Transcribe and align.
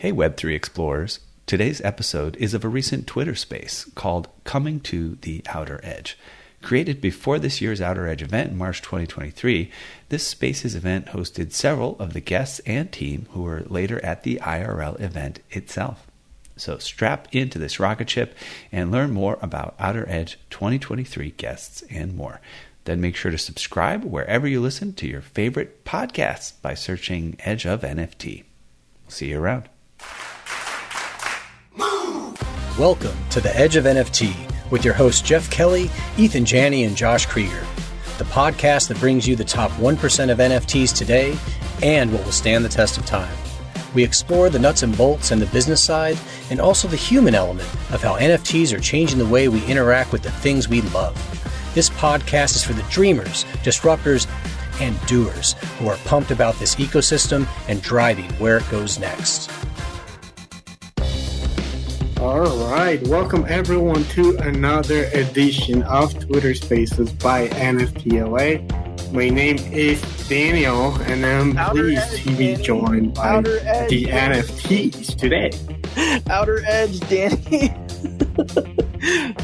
Hey, 0.00 0.12
Web3 0.12 0.54
Explorers. 0.54 1.18
Today's 1.44 1.80
episode 1.80 2.36
is 2.36 2.54
of 2.54 2.64
a 2.64 2.68
recent 2.68 3.08
Twitter 3.08 3.34
space 3.34 3.84
called 3.96 4.28
Coming 4.44 4.78
to 4.82 5.16
the 5.22 5.42
Outer 5.48 5.80
Edge. 5.82 6.16
Created 6.62 7.00
before 7.00 7.40
this 7.40 7.60
year's 7.60 7.80
Outer 7.80 8.06
Edge 8.06 8.22
event 8.22 8.52
in 8.52 8.56
March 8.56 8.80
2023, 8.80 9.72
this 10.08 10.24
Spaces 10.24 10.76
event 10.76 11.06
hosted 11.06 11.50
several 11.50 11.98
of 11.98 12.12
the 12.12 12.20
guests 12.20 12.60
and 12.60 12.92
team 12.92 13.26
who 13.32 13.42
were 13.42 13.64
later 13.66 14.00
at 14.04 14.22
the 14.22 14.36
IRL 14.36 15.00
event 15.00 15.40
itself. 15.50 16.06
So 16.54 16.78
strap 16.78 17.26
into 17.34 17.58
this 17.58 17.80
rocket 17.80 18.08
ship 18.08 18.36
and 18.70 18.92
learn 18.92 19.10
more 19.10 19.36
about 19.42 19.74
Outer 19.80 20.08
Edge 20.08 20.38
2023 20.50 21.32
guests 21.32 21.82
and 21.90 22.16
more. 22.16 22.40
Then 22.84 23.00
make 23.00 23.16
sure 23.16 23.32
to 23.32 23.36
subscribe 23.36 24.04
wherever 24.04 24.46
you 24.46 24.60
listen 24.60 24.92
to 24.92 25.08
your 25.08 25.22
favorite 25.22 25.84
podcasts 25.84 26.52
by 26.62 26.74
searching 26.74 27.36
Edge 27.40 27.66
of 27.66 27.80
NFT. 27.80 28.44
See 29.08 29.30
you 29.30 29.40
around. 29.40 29.68
Welcome 32.78 33.16
to 33.30 33.40
the 33.40 33.50
Edge 33.56 33.74
of 33.74 33.86
NFT 33.86 34.70
with 34.70 34.84
your 34.84 34.94
hosts 34.94 35.20
Jeff 35.20 35.50
Kelly, 35.50 35.90
Ethan 36.16 36.44
Janney, 36.44 36.84
and 36.84 36.96
Josh 36.96 37.26
Kriger, 37.26 37.64
the 38.18 38.24
podcast 38.24 38.86
that 38.86 39.00
brings 39.00 39.26
you 39.26 39.34
the 39.34 39.42
top 39.42 39.72
1% 39.72 40.30
of 40.30 40.38
NFTs 40.38 40.96
today 40.96 41.36
and 41.82 42.12
what 42.12 42.24
will 42.24 42.30
stand 42.30 42.64
the 42.64 42.68
test 42.68 42.96
of 42.96 43.04
time. 43.04 43.36
We 43.96 44.04
explore 44.04 44.48
the 44.48 44.60
nuts 44.60 44.84
and 44.84 44.96
bolts 44.96 45.32
and 45.32 45.42
the 45.42 45.46
business 45.46 45.82
side, 45.82 46.16
and 46.50 46.60
also 46.60 46.86
the 46.86 46.96
human 46.96 47.34
element 47.34 47.68
of 47.90 48.00
how 48.00 48.16
NFTs 48.16 48.72
are 48.72 48.80
changing 48.80 49.18
the 49.18 49.26
way 49.26 49.48
we 49.48 49.66
interact 49.66 50.12
with 50.12 50.22
the 50.22 50.30
things 50.30 50.68
we 50.68 50.82
love. 50.82 51.16
This 51.74 51.90
podcast 51.90 52.54
is 52.54 52.62
for 52.62 52.74
the 52.74 52.84
dreamers, 52.84 53.44
disruptors, 53.64 54.28
and 54.80 55.00
doers 55.06 55.52
who 55.78 55.88
are 55.88 55.96
pumped 56.04 56.30
about 56.30 56.54
this 56.58 56.74
ecosystem 56.76 57.46
and 57.68 57.82
driving 57.82 58.30
where 58.34 58.58
it 58.58 58.70
goes 58.70 58.98
next. 58.98 59.50
All 62.20 62.70
right, 62.72 63.00
welcome 63.06 63.44
everyone 63.48 64.02
to 64.06 64.36
another 64.38 65.04
edition 65.14 65.84
of 65.84 66.18
Twitter 66.18 66.52
Spaces 66.54 67.12
by 67.12 67.46
NFTLA. 67.48 69.12
My 69.12 69.28
name 69.28 69.56
is 69.72 70.02
Daniel, 70.28 70.94
and 71.02 71.24
I'm 71.24 71.56
Outer 71.56 71.82
pleased 71.84 72.12
Edge, 72.14 72.22
to 72.24 72.30
be 72.36 72.46
Danny. 72.52 72.62
joined 72.62 73.14
by 73.14 73.28
Outer 73.28 73.58
Edge, 73.62 73.90
the 73.90 74.04
Danny. 74.06 74.40
NFTs 74.42 75.16
today. 75.16 75.50
Outer 76.28 76.62
Edge, 76.66 77.00
Danny. 77.08 77.36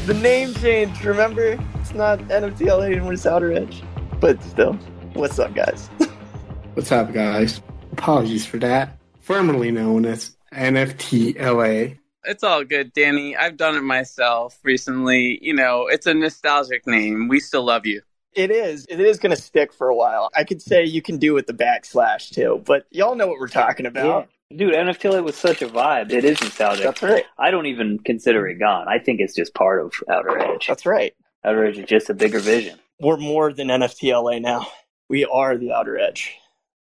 the 0.05 0.19
name 0.21 0.53
change, 0.55 1.03
remember? 1.03 1.57
It's 1.79 1.93
not 1.93 2.19
NFTLA 2.19 2.91
anymore, 2.91 3.13
it's 3.13 3.25
Outer 3.25 3.53
Edge. 3.53 3.81
But 4.19 4.43
still, 4.43 4.77
what's 5.15 5.39
up, 5.39 5.53
guys? 5.53 5.89
What's 6.73 6.91
up, 6.91 7.13
guys? 7.13 7.61
Apologies 7.93 8.45
for 8.45 8.57
that. 8.57 8.97
Formerly 9.21 9.71
known 9.71 10.05
as 10.05 10.35
NFTLA. 10.53 11.97
It's 12.25 12.43
all 12.43 12.65
good, 12.65 12.91
Danny. 12.91 13.37
I've 13.37 13.55
done 13.55 13.77
it 13.77 13.81
myself 13.83 14.59
recently. 14.61 15.39
You 15.41 15.53
know, 15.53 15.87
it's 15.87 16.05
a 16.05 16.13
nostalgic 16.13 16.85
name. 16.85 17.29
We 17.29 17.39
still 17.39 17.63
love 17.63 17.85
you. 17.85 18.01
It 18.33 18.51
is. 18.51 18.85
It 18.89 18.99
is 18.99 19.19
going 19.19 19.33
to 19.33 19.41
stick 19.41 19.71
for 19.71 19.87
a 19.87 19.95
while. 19.95 20.29
I 20.35 20.43
could 20.43 20.61
say 20.61 20.83
you 20.83 21.01
can 21.01 21.17
do 21.17 21.33
with 21.33 21.47
the 21.47 21.53
backslash 21.53 22.31
too, 22.31 22.61
but 22.65 22.85
y'all 22.91 23.15
know 23.15 23.27
what 23.27 23.39
we're 23.39 23.47
talking 23.47 23.85
about. 23.85 24.27
Dude, 24.53 24.73
NFTLA 24.73 25.23
was 25.23 25.37
such 25.37 25.61
a 25.61 25.67
vibe. 25.69 26.11
It 26.11 26.25
is 26.25 26.41
nostalgic. 26.41 26.83
That's 26.83 27.01
right. 27.01 27.23
I 27.37 27.51
don't 27.51 27.67
even 27.67 27.99
consider 27.99 28.45
it 28.47 28.59
gone. 28.59 28.89
I 28.89 28.99
think 28.99 29.21
it's 29.21 29.33
just 29.33 29.53
part 29.53 29.81
of 29.81 29.93
Outer 30.09 30.37
Edge. 30.39 30.67
That's 30.67 30.85
right. 30.85 31.15
Outer 31.45 31.67
Edge 31.67 31.77
is 31.77 31.85
just 31.87 32.09
a 32.09 32.13
bigger 32.13 32.39
vision. 32.39 32.77
We're 32.99 33.17
more 33.17 33.53
than 33.53 33.69
NFTLA 33.69 34.41
now. 34.41 34.67
We 35.07 35.23
are 35.25 35.55
the 35.55 35.71
Outer 35.71 35.99
Edge. 35.99 36.35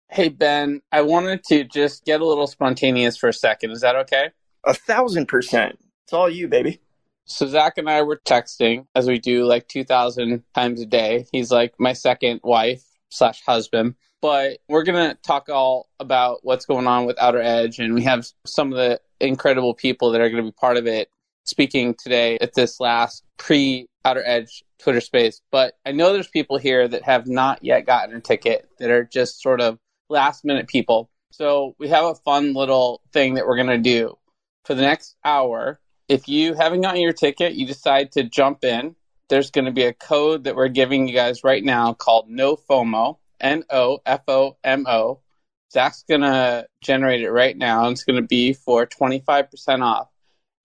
Hey, 0.09 0.30
Ben, 0.30 0.81
I 0.92 1.02
wanted 1.02 1.44
to 1.45 1.64
just 1.64 2.06
get 2.06 2.22
a 2.22 2.25
little 2.25 2.45
spontaneous 2.45 3.17
for 3.17 3.30
a 3.30 3.34
second. 3.34 3.72
Is 3.72 3.81
that 3.81 3.95
okay? 3.95 4.30
A 4.64 4.75
thousand 4.75 5.28
percent. 5.28 5.80
It's 6.03 6.14
all 6.14 6.30
you, 6.30 6.48
baby. 6.48 6.81
So, 7.26 7.48
Zach 7.48 7.73
and 7.78 7.89
I 7.89 8.03
were 8.03 8.22
texting 8.23 8.86
as 8.94 9.08
we 9.08 9.17
do 9.17 9.45
like 9.45 9.67
2,000 9.67 10.44
times 10.54 10.82
a 10.82 10.86
day. 10.86 11.26
He's 11.32 11.49
like 11.49 11.73
my 11.80 11.94
second 11.94 12.42
wife 12.44 12.83
slash 13.10 13.42
husband. 13.44 13.95
But 14.21 14.60
we're 14.70 14.83
going 14.83 15.10
to 15.10 15.17
talk 15.23 15.49
all 15.49 15.89
about 15.99 16.39
what's 16.44 16.67
going 16.67 16.86
on 16.86 17.05
with 17.05 17.20
Outer 17.20 17.42
Edge. 17.42 17.80
And 17.80 17.95
we 17.95 18.04
have 18.04 18.27
some 18.45 18.71
of 18.71 18.77
the 18.77 19.02
incredible 19.20 19.73
people 19.73 20.11
that 20.11 20.21
are 20.21 20.30
going 20.30 20.44
to 20.44 20.52
be 20.52 20.55
part 20.55 20.77
of 20.77 20.86
it 20.86 21.10
speaking 21.45 21.95
today 21.95 22.38
at 22.42 22.54
this 22.54 22.80
last 22.80 23.23
pre 23.38 23.88
Outer 24.04 24.23
Edge 24.26 24.64
Twitter 24.80 25.02
space. 25.02 25.42
But 25.52 25.73
I 25.86 25.92
know 25.92 26.14
there's 26.14 26.28
people 26.28 26.58
here 26.58 26.88
that 26.88 27.04
have 27.04 27.28
not 27.28 27.64
yet 27.64 27.86
gotten 27.86 28.16
a 28.16 28.20
ticket 28.20 28.67
that 28.80 28.92
are 28.92 29.04
just 29.04 29.42
sort 29.42 29.61
of 29.61 29.80
last 30.10 30.45
minute 30.45 30.67
people. 30.67 31.10
So 31.32 31.76
we 31.80 31.89
have 31.89 32.06
a 32.06 32.16
fun 32.16 32.54
little 32.54 33.02
thing 33.11 33.33
that 33.36 33.45
we're 33.45 33.58
going 33.58 33.67
to 33.67 33.78
do 33.78 34.17
for 34.64 34.73
the 34.73 34.82
next 34.82 35.16
hour. 35.23 35.80
If 36.08 36.28
you 36.28 36.54
haven't 36.54 36.82
gotten 36.82 37.02
your 37.02 37.14
ticket, 37.14 37.56
you 37.56 37.66
decide 37.66 38.12
to 38.14 38.23
jump 38.23 38.64
in. 38.64 38.95
There's 39.27 39.50
going 39.50 39.66
to 39.66 39.72
be 39.72 39.86
a 39.86 39.94
code 39.94 40.44
that 40.44 40.56
we're 40.56 40.67
giving 40.67 41.08
you 41.08 41.16
guys 41.16 41.44
right 41.44 41.64
now 41.64 41.94
called 41.94 42.30
No 42.30 42.56
FOMO, 42.56 43.17
N 43.42 43.64
O 43.72 44.00
F 44.06 44.22
O 44.27 44.58
M 44.64 44.86
O. 44.88 45.22
Zach's 45.73 46.04
going 46.08 46.22
to 46.22 46.67
generate 46.80 47.22
it 47.22 47.32
right 47.32 47.58
now, 47.58 47.86
and 47.86 47.94
it's 47.94 48.04
going 48.04 48.22
to 48.22 48.27
be 48.27 48.54
for 48.54 48.86
25% 48.86 49.83
off. 49.83 50.08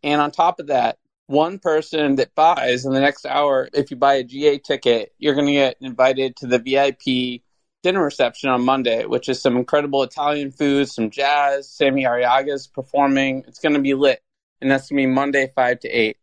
And 0.03 0.21
on 0.21 0.31
top 0.31 0.61
of 0.61 0.69
that, 0.69 0.99
one 1.27 1.59
person 1.59 2.17
that 2.17 2.35
buys 2.35 2.85
in 2.85 2.93
the 2.93 3.01
next 3.01 3.25
hour, 3.25 3.69
if 3.73 3.91
you 3.91 3.97
buy 3.97 4.15
a 4.15 4.25
GA 4.25 4.59
ticket, 4.59 5.13
you're 5.19 5.35
going 5.35 5.47
to 5.47 5.53
get 5.53 5.77
invited 5.81 6.37
to 6.37 6.47
the 6.47 6.59
VIP 6.59 7.43
dinner 7.83 8.05
reception 8.05 8.51
on 8.51 8.65
Monday, 8.65 9.05
which 9.07 9.29
is 9.29 9.41
some 9.41 9.57
incredible 9.57 10.03
Italian 10.03 10.51
food, 10.51 10.89
some 10.89 11.11
jazz. 11.11 11.69
Sammy 11.69 12.05
Ariaga's 12.05 12.67
performing. 12.67 13.45
It's 13.47 13.61
going 13.61 13.75
to 13.75 13.81
be 13.81 13.95
lit. 13.95 14.23
And 14.61 14.71
that's 14.71 14.91
going 14.91 15.03
to 15.03 15.07
be 15.09 15.13
Monday, 15.13 15.53
5 15.55 15.81
to 15.81 15.89
8. 15.89 16.17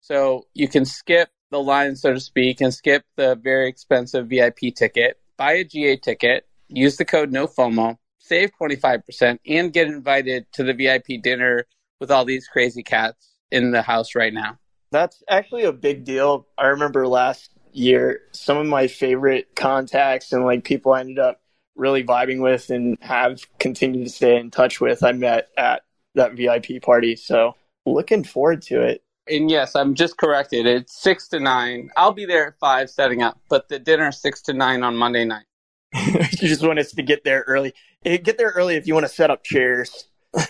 So 0.00 0.46
you 0.54 0.68
can 0.68 0.84
skip 0.84 1.28
the 1.50 1.60
line, 1.60 1.96
so 1.96 2.14
to 2.14 2.20
speak, 2.20 2.60
and 2.60 2.72
skip 2.72 3.04
the 3.16 3.36
very 3.36 3.68
expensive 3.68 4.28
VIP 4.28 4.74
ticket, 4.74 5.20
buy 5.36 5.52
a 5.52 5.64
GA 5.64 5.96
ticket, 5.96 6.46
use 6.68 6.96
the 6.96 7.04
code 7.04 7.30
NOFOMO, 7.30 7.98
save 8.18 8.50
25%, 8.60 9.38
and 9.46 9.72
get 9.72 9.88
invited 9.88 10.46
to 10.52 10.64
the 10.64 10.72
VIP 10.72 11.22
dinner 11.22 11.66
with 12.02 12.10
all 12.10 12.24
these 12.24 12.48
crazy 12.48 12.82
cats 12.82 13.30
in 13.52 13.70
the 13.70 13.80
house 13.80 14.16
right 14.16 14.34
now. 14.34 14.58
That's 14.90 15.22
actually 15.30 15.62
a 15.62 15.72
big 15.72 16.04
deal. 16.04 16.48
I 16.58 16.66
remember 16.66 17.06
last 17.06 17.50
year, 17.72 18.22
some 18.32 18.56
of 18.56 18.66
my 18.66 18.88
favorite 18.88 19.54
contacts 19.54 20.32
and 20.32 20.44
like 20.44 20.64
people 20.64 20.92
I 20.92 21.00
ended 21.00 21.20
up 21.20 21.40
really 21.76 22.02
vibing 22.02 22.42
with 22.42 22.70
and 22.70 22.98
have 23.00 23.46
continued 23.60 24.04
to 24.04 24.10
stay 24.10 24.36
in 24.36 24.50
touch 24.50 24.80
with, 24.80 25.04
I 25.04 25.12
met 25.12 25.48
at 25.56 25.82
that 26.16 26.34
VIP 26.34 26.82
party. 26.82 27.14
So 27.14 27.54
looking 27.86 28.24
forward 28.24 28.62
to 28.62 28.82
it. 28.82 29.04
And 29.28 29.48
yes, 29.48 29.76
I'm 29.76 29.94
just 29.94 30.16
corrected. 30.16 30.66
It's 30.66 31.00
six 31.00 31.28
to 31.28 31.38
nine. 31.38 31.90
I'll 31.96 32.12
be 32.12 32.26
there 32.26 32.48
at 32.48 32.58
five 32.58 32.90
setting 32.90 33.22
up, 33.22 33.38
but 33.48 33.68
the 33.68 33.78
dinner 33.78 34.08
is 34.08 34.20
six 34.20 34.42
to 34.42 34.52
nine 34.52 34.82
on 34.82 34.96
Monday 34.96 35.24
night. 35.24 35.46
you 36.04 36.48
just 36.48 36.66
want 36.66 36.80
us 36.80 36.90
to 36.90 37.02
get 37.02 37.22
there 37.22 37.44
early. 37.46 37.74
Eh, 38.04 38.16
Get 38.16 38.38
there 38.38 38.52
early 38.56 38.74
if 38.74 38.88
you 38.88 38.94
want 38.94 39.06
to 39.06 39.12
set 39.12 39.30
up 39.30 39.44
chairs. 39.44 40.08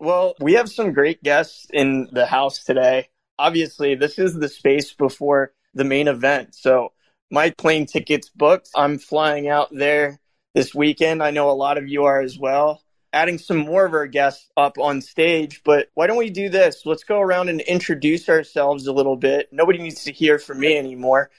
well, 0.00 0.34
we 0.40 0.54
have 0.54 0.68
some 0.68 0.92
great 0.92 1.22
guests 1.22 1.66
in 1.72 2.08
the 2.12 2.26
house 2.26 2.64
today. 2.64 3.08
Obviously, 3.38 3.94
this 3.94 4.18
is 4.18 4.34
the 4.34 4.48
space 4.48 4.92
before 4.92 5.52
the 5.74 5.84
main 5.84 6.08
event. 6.08 6.54
So, 6.54 6.92
my 7.30 7.50
plane 7.50 7.86
tickets 7.86 8.28
booked. 8.28 8.70
I'm 8.74 8.98
flying 8.98 9.48
out 9.48 9.68
there 9.70 10.18
this 10.54 10.74
weekend. 10.74 11.22
I 11.22 11.30
know 11.30 11.50
a 11.50 11.52
lot 11.52 11.78
of 11.78 11.88
you 11.88 12.04
are 12.04 12.20
as 12.20 12.38
well. 12.38 12.82
Adding 13.12 13.38
some 13.38 13.58
more 13.58 13.84
of 13.84 13.94
our 13.94 14.06
guests 14.06 14.48
up 14.56 14.78
on 14.78 15.00
stage, 15.00 15.62
but 15.64 15.88
why 15.94 16.06
don't 16.06 16.16
we 16.16 16.30
do 16.30 16.48
this? 16.48 16.82
Let's 16.84 17.04
go 17.04 17.20
around 17.20 17.48
and 17.48 17.60
introduce 17.60 18.28
ourselves 18.28 18.86
a 18.86 18.92
little 18.92 19.16
bit. 19.16 19.48
Nobody 19.52 19.78
needs 19.78 20.04
to 20.04 20.12
hear 20.12 20.38
from 20.38 20.60
me 20.60 20.76
anymore 20.76 21.30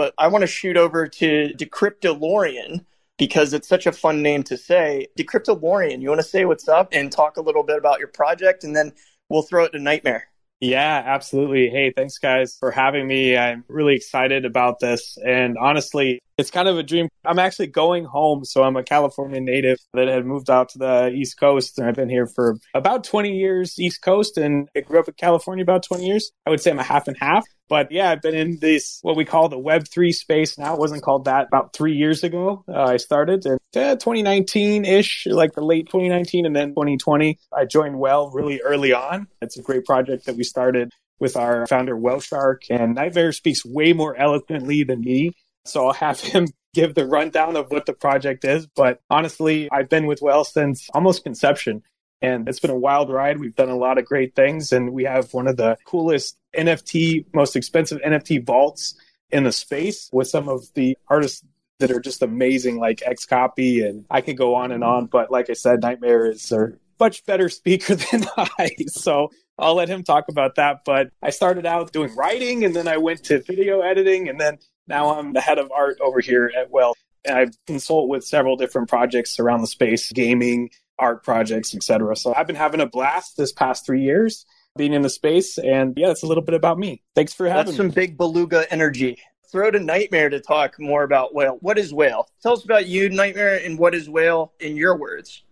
but 0.00 0.14
I 0.16 0.28
want 0.28 0.42
to 0.42 0.46
shoot 0.46 0.78
over 0.78 1.08
to 1.08 1.52
Decryptolorian 1.58 2.86
because 3.20 3.52
it's 3.52 3.68
such 3.68 3.86
a 3.86 3.92
fun 3.92 4.22
name 4.22 4.42
to 4.42 4.56
say. 4.56 5.06
Decryptolorian, 5.18 6.00
you 6.00 6.08
want 6.08 6.22
to 6.22 6.26
say 6.26 6.46
what's 6.46 6.66
up 6.68 6.88
and 6.90 7.12
talk 7.12 7.36
a 7.36 7.42
little 7.42 7.62
bit 7.62 7.76
about 7.76 7.98
your 7.98 8.08
project, 8.08 8.64
and 8.64 8.74
then 8.74 8.92
we'll 9.28 9.42
throw 9.42 9.64
it 9.64 9.72
to 9.72 9.78
Nytmare. 9.78 10.22
Yeah, 10.58 11.02
absolutely. 11.06 11.68
Hey, 11.68 11.92
thanks 11.94 12.16
guys 12.18 12.56
for 12.58 12.70
having 12.70 13.06
me. 13.06 13.36
I'm 13.36 13.64
really 13.68 13.94
excited 13.94 14.46
about 14.46 14.80
this. 14.80 15.18
And 15.24 15.56
honestly, 15.58 16.18
it's 16.38 16.50
kind 16.50 16.68
of 16.68 16.78
a 16.78 16.82
dream. 16.82 17.08
I'm 17.24 17.38
actually 17.38 17.68
going 17.68 18.04
home. 18.04 18.44
So 18.44 18.62
I'm 18.62 18.76
a 18.76 18.82
California 18.82 19.40
native 19.40 19.78
that 19.94 20.08
had 20.08 20.26
moved 20.26 20.50
out 20.50 20.68
to 20.70 20.78
the 20.78 21.10
East 21.14 21.38
Coast. 21.38 21.78
And 21.78 21.88
I've 21.88 21.94
been 21.94 22.10
here 22.10 22.26
for 22.26 22.58
about 22.74 23.04
20 23.04 23.30
years, 23.30 23.78
East 23.78 24.02
Coast. 24.02 24.36
And 24.36 24.68
I 24.76 24.80
grew 24.80 24.98
up 24.98 25.08
in 25.08 25.14
California 25.14 25.62
about 25.62 25.82
20 25.82 26.06
years. 26.06 26.30
I 26.46 26.50
would 26.50 26.60
say 26.60 26.70
I'm 26.70 26.78
a 26.78 26.82
half 26.82 27.08
and 27.08 27.16
half. 27.18 27.44
But 27.70 27.92
yeah, 27.92 28.10
I've 28.10 28.20
been 28.20 28.34
in 28.34 28.58
this, 28.58 28.98
what 29.02 29.16
we 29.16 29.24
call 29.24 29.48
the 29.48 29.56
Web3 29.56 30.12
space 30.12 30.58
now. 30.58 30.74
It 30.74 30.80
wasn't 30.80 31.04
called 31.04 31.26
that 31.26 31.46
about 31.46 31.72
three 31.72 31.94
years 31.94 32.24
ago. 32.24 32.64
Uh, 32.68 32.82
I 32.82 32.96
started 32.96 33.46
in 33.46 33.58
uh, 33.76 33.94
2019 33.94 34.84
ish, 34.84 35.28
like 35.30 35.52
the 35.52 35.64
late 35.64 35.86
2019 35.86 36.46
and 36.46 36.56
then 36.56 36.70
2020. 36.70 37.38
I 37.56 37.64
joined 37.66 38.00
Whale 38.00 38.28
really 38.30 38.60
early 38.60 38.92
on. 38.92 39.28
It's 39.40 39.56
a 39.56 39.62
great 39.62 39.84
project 39.84 40.26
that 40.26 40.36
we 40.36 40.42
started 40.42 40.90
with 41.20 41.36
our 41.36 41.64
founder, 41.68 41.96
Whale 41.96 42.18
Shark. 42.18 42.64
And 42.70 42.96
Nytmare 42.96 43.32
speaks 43.32 43.64
way 43.64 43.92
more 43.92 44.16
eloquently 44.16 44.82
than 44.82 45.02
me. 45.02 45.32
So 45.64 45.86
I'll 45.86 45.92
have 45.92 46.18
him 46.20 46.48
give 46.74 46.96
the 46.96 47.06
rundown 47.06 47.54
of 47.54 47.70
what 47.70 47.86
the 47.86 47.92
project 47.92 48.44
is. 48.44 48.66
But 48.66 48.98
honestly, 49.08 49.68
I've 49.70 49.88
been 49.88 50.06
with 50.06 50.20
Whale 50.20 50.44
since 50.44 50.88
almost 50.92 51.22
conception. 51.22 51.82
And 52.22 52.48
it's 52.48 52.60
been 52.60 52.70
a 52.70 52.76
wild 52.76 53.10
ride. 53.10 53.40
We've 53.40 53.54
done 53.54 53.70
a 53.70 53.76
lot 53.76 53.98
of 53.98 54.04
great 54.04 54.34
things, 54.34 54.72
and 54.72 54.92
we 54.92 55.04
have 55.04 55.32
one 55.32 55.46
of 55.46 55.56
the 55.56 55.78
coolest 55.84 56.36
NFT, 56.56 57.26
most 57.32 57.56
expensive 57.56 58.00
NFT 58.02 58.44
vaults 58.44 58.94
in 59.30 59.44
the 59.44 59.52
space 59.52 60.10
with 60.12 60.28
some 60.28 60.48
of 60.48 60.72
the 60.74 60.98
artists 61.08 61.44
that 61.78 61.90
are 61.90 62.00
just 62.00 62.22
amazing, 62.22 62.78
like 62.78 63.02
X 63.04 63.24
Copy. 63.26 63.84
and 63.84 64.04
I 64.10 64.20
could 64.20 64.36
go 64.36 64.54
on 64.54 64.70
and 64.70 64.84
on. 64.84 65.06
But 65.06 65.30
like 65.30 65.50
I 65.50 65.54
said, 65.54 65.80
Nytmare 65.80 66.30
is 66.30 66.52
a 66.52 66.72
much 66.98 67.24
better 67.24 67.48
speaker 67.48 67.94
than 67.94 68.26
I. 68.36 68.70
So 68.88 69.30
I'll 69.58 69.74
let 69.74 69.88
him 69.88 70.04
talk 70.04 70.26
about 70.28 70.56
that. 70.56 70.80
But 70.84 71.10
I 71.22 71.30
started 71.30 71.66
out 71.66 71.92
doing 71.92 72.14
writing, 72.14 72.64
and 72.64 72.76
then 72.76 72.86
I 72.86 72.98
went 72.98 73.24
to 73.24 73.40
video 73.40 73.80
editing, 73.80 74.28
and 74.28 74.38
then 74.40 74.58
now 74.86 75.18
I'm 75.18 75.32
the 75.32 75.40
head 75.40 75.58
of 75.58 75.72
art 75.72 75.98
over 76.00 76.20
here 76.20 76.52
at 76.56 76.70
Whale. 76.70 76.94
I 77.28 77.48
consult 77.66 78.08
with 78.08 78.24
several 78.24 78.56
different 78.56 78.88
projects 78.88 79.38
around 79.38 79.60
the 79.60 79.66
space, 79.66 80.10
gaming, 80.10 80.70
art 81.00 81.24
projects, 81.24 81.74
etc. 81.74 82.14
So 82.16 82.34
I've 82.34 82.46
been 82.46 82.56
having 82.56 82.80
a 82.80 82.86
blast 82.86 83.36
this 83.36 83.52
past 83.52 83.86
three 83.86 84.02
years 84.02 84.46
being 84.76 84.92
in 84.92 85.02
the 85.02 85.10
space. 85.10 85.58
And 85.58 85.94
yeah, 85.96 86.08
that's 86.08 86.22
a 86.22 86.26
little 86.26 86.44
bit 86.44 86.54
about 86.54 86.78
me. 86.78 87.02
Thanks 87.14 87.32
for 87.32 87.48
having 87.48 87.60
me. 87.60 87.64
That's 87.66 87.76
some 87.76 87.88
me. 87.88 87.92
big 87.92 88.16
beluga 88.16 88.66
energy. 88.70 89.18
Throw 89.50 89.70
to 89.70 89.78
Nytmare 89.78 90.30
to 90.30 90.40
talk 90.40 90.78
more 90.78 91.02
about 91.02 91.34
Whale. 91.34 91.58
What 91.60 91.76
is 91.76 91.92
Whale? 91.92 92.28
Tell 92.42 92.52
us 92.52 92.64
about 92.64 92.86
you, 92.86 93.10
Nytmare, 93.10 93.64
and 93.64 93.78
what 93.78 93.94
is 93.94 94.08
Whale 94.08 94.52
in 94.60 94.76
your 94.76 94.96
words? 94.96 95.42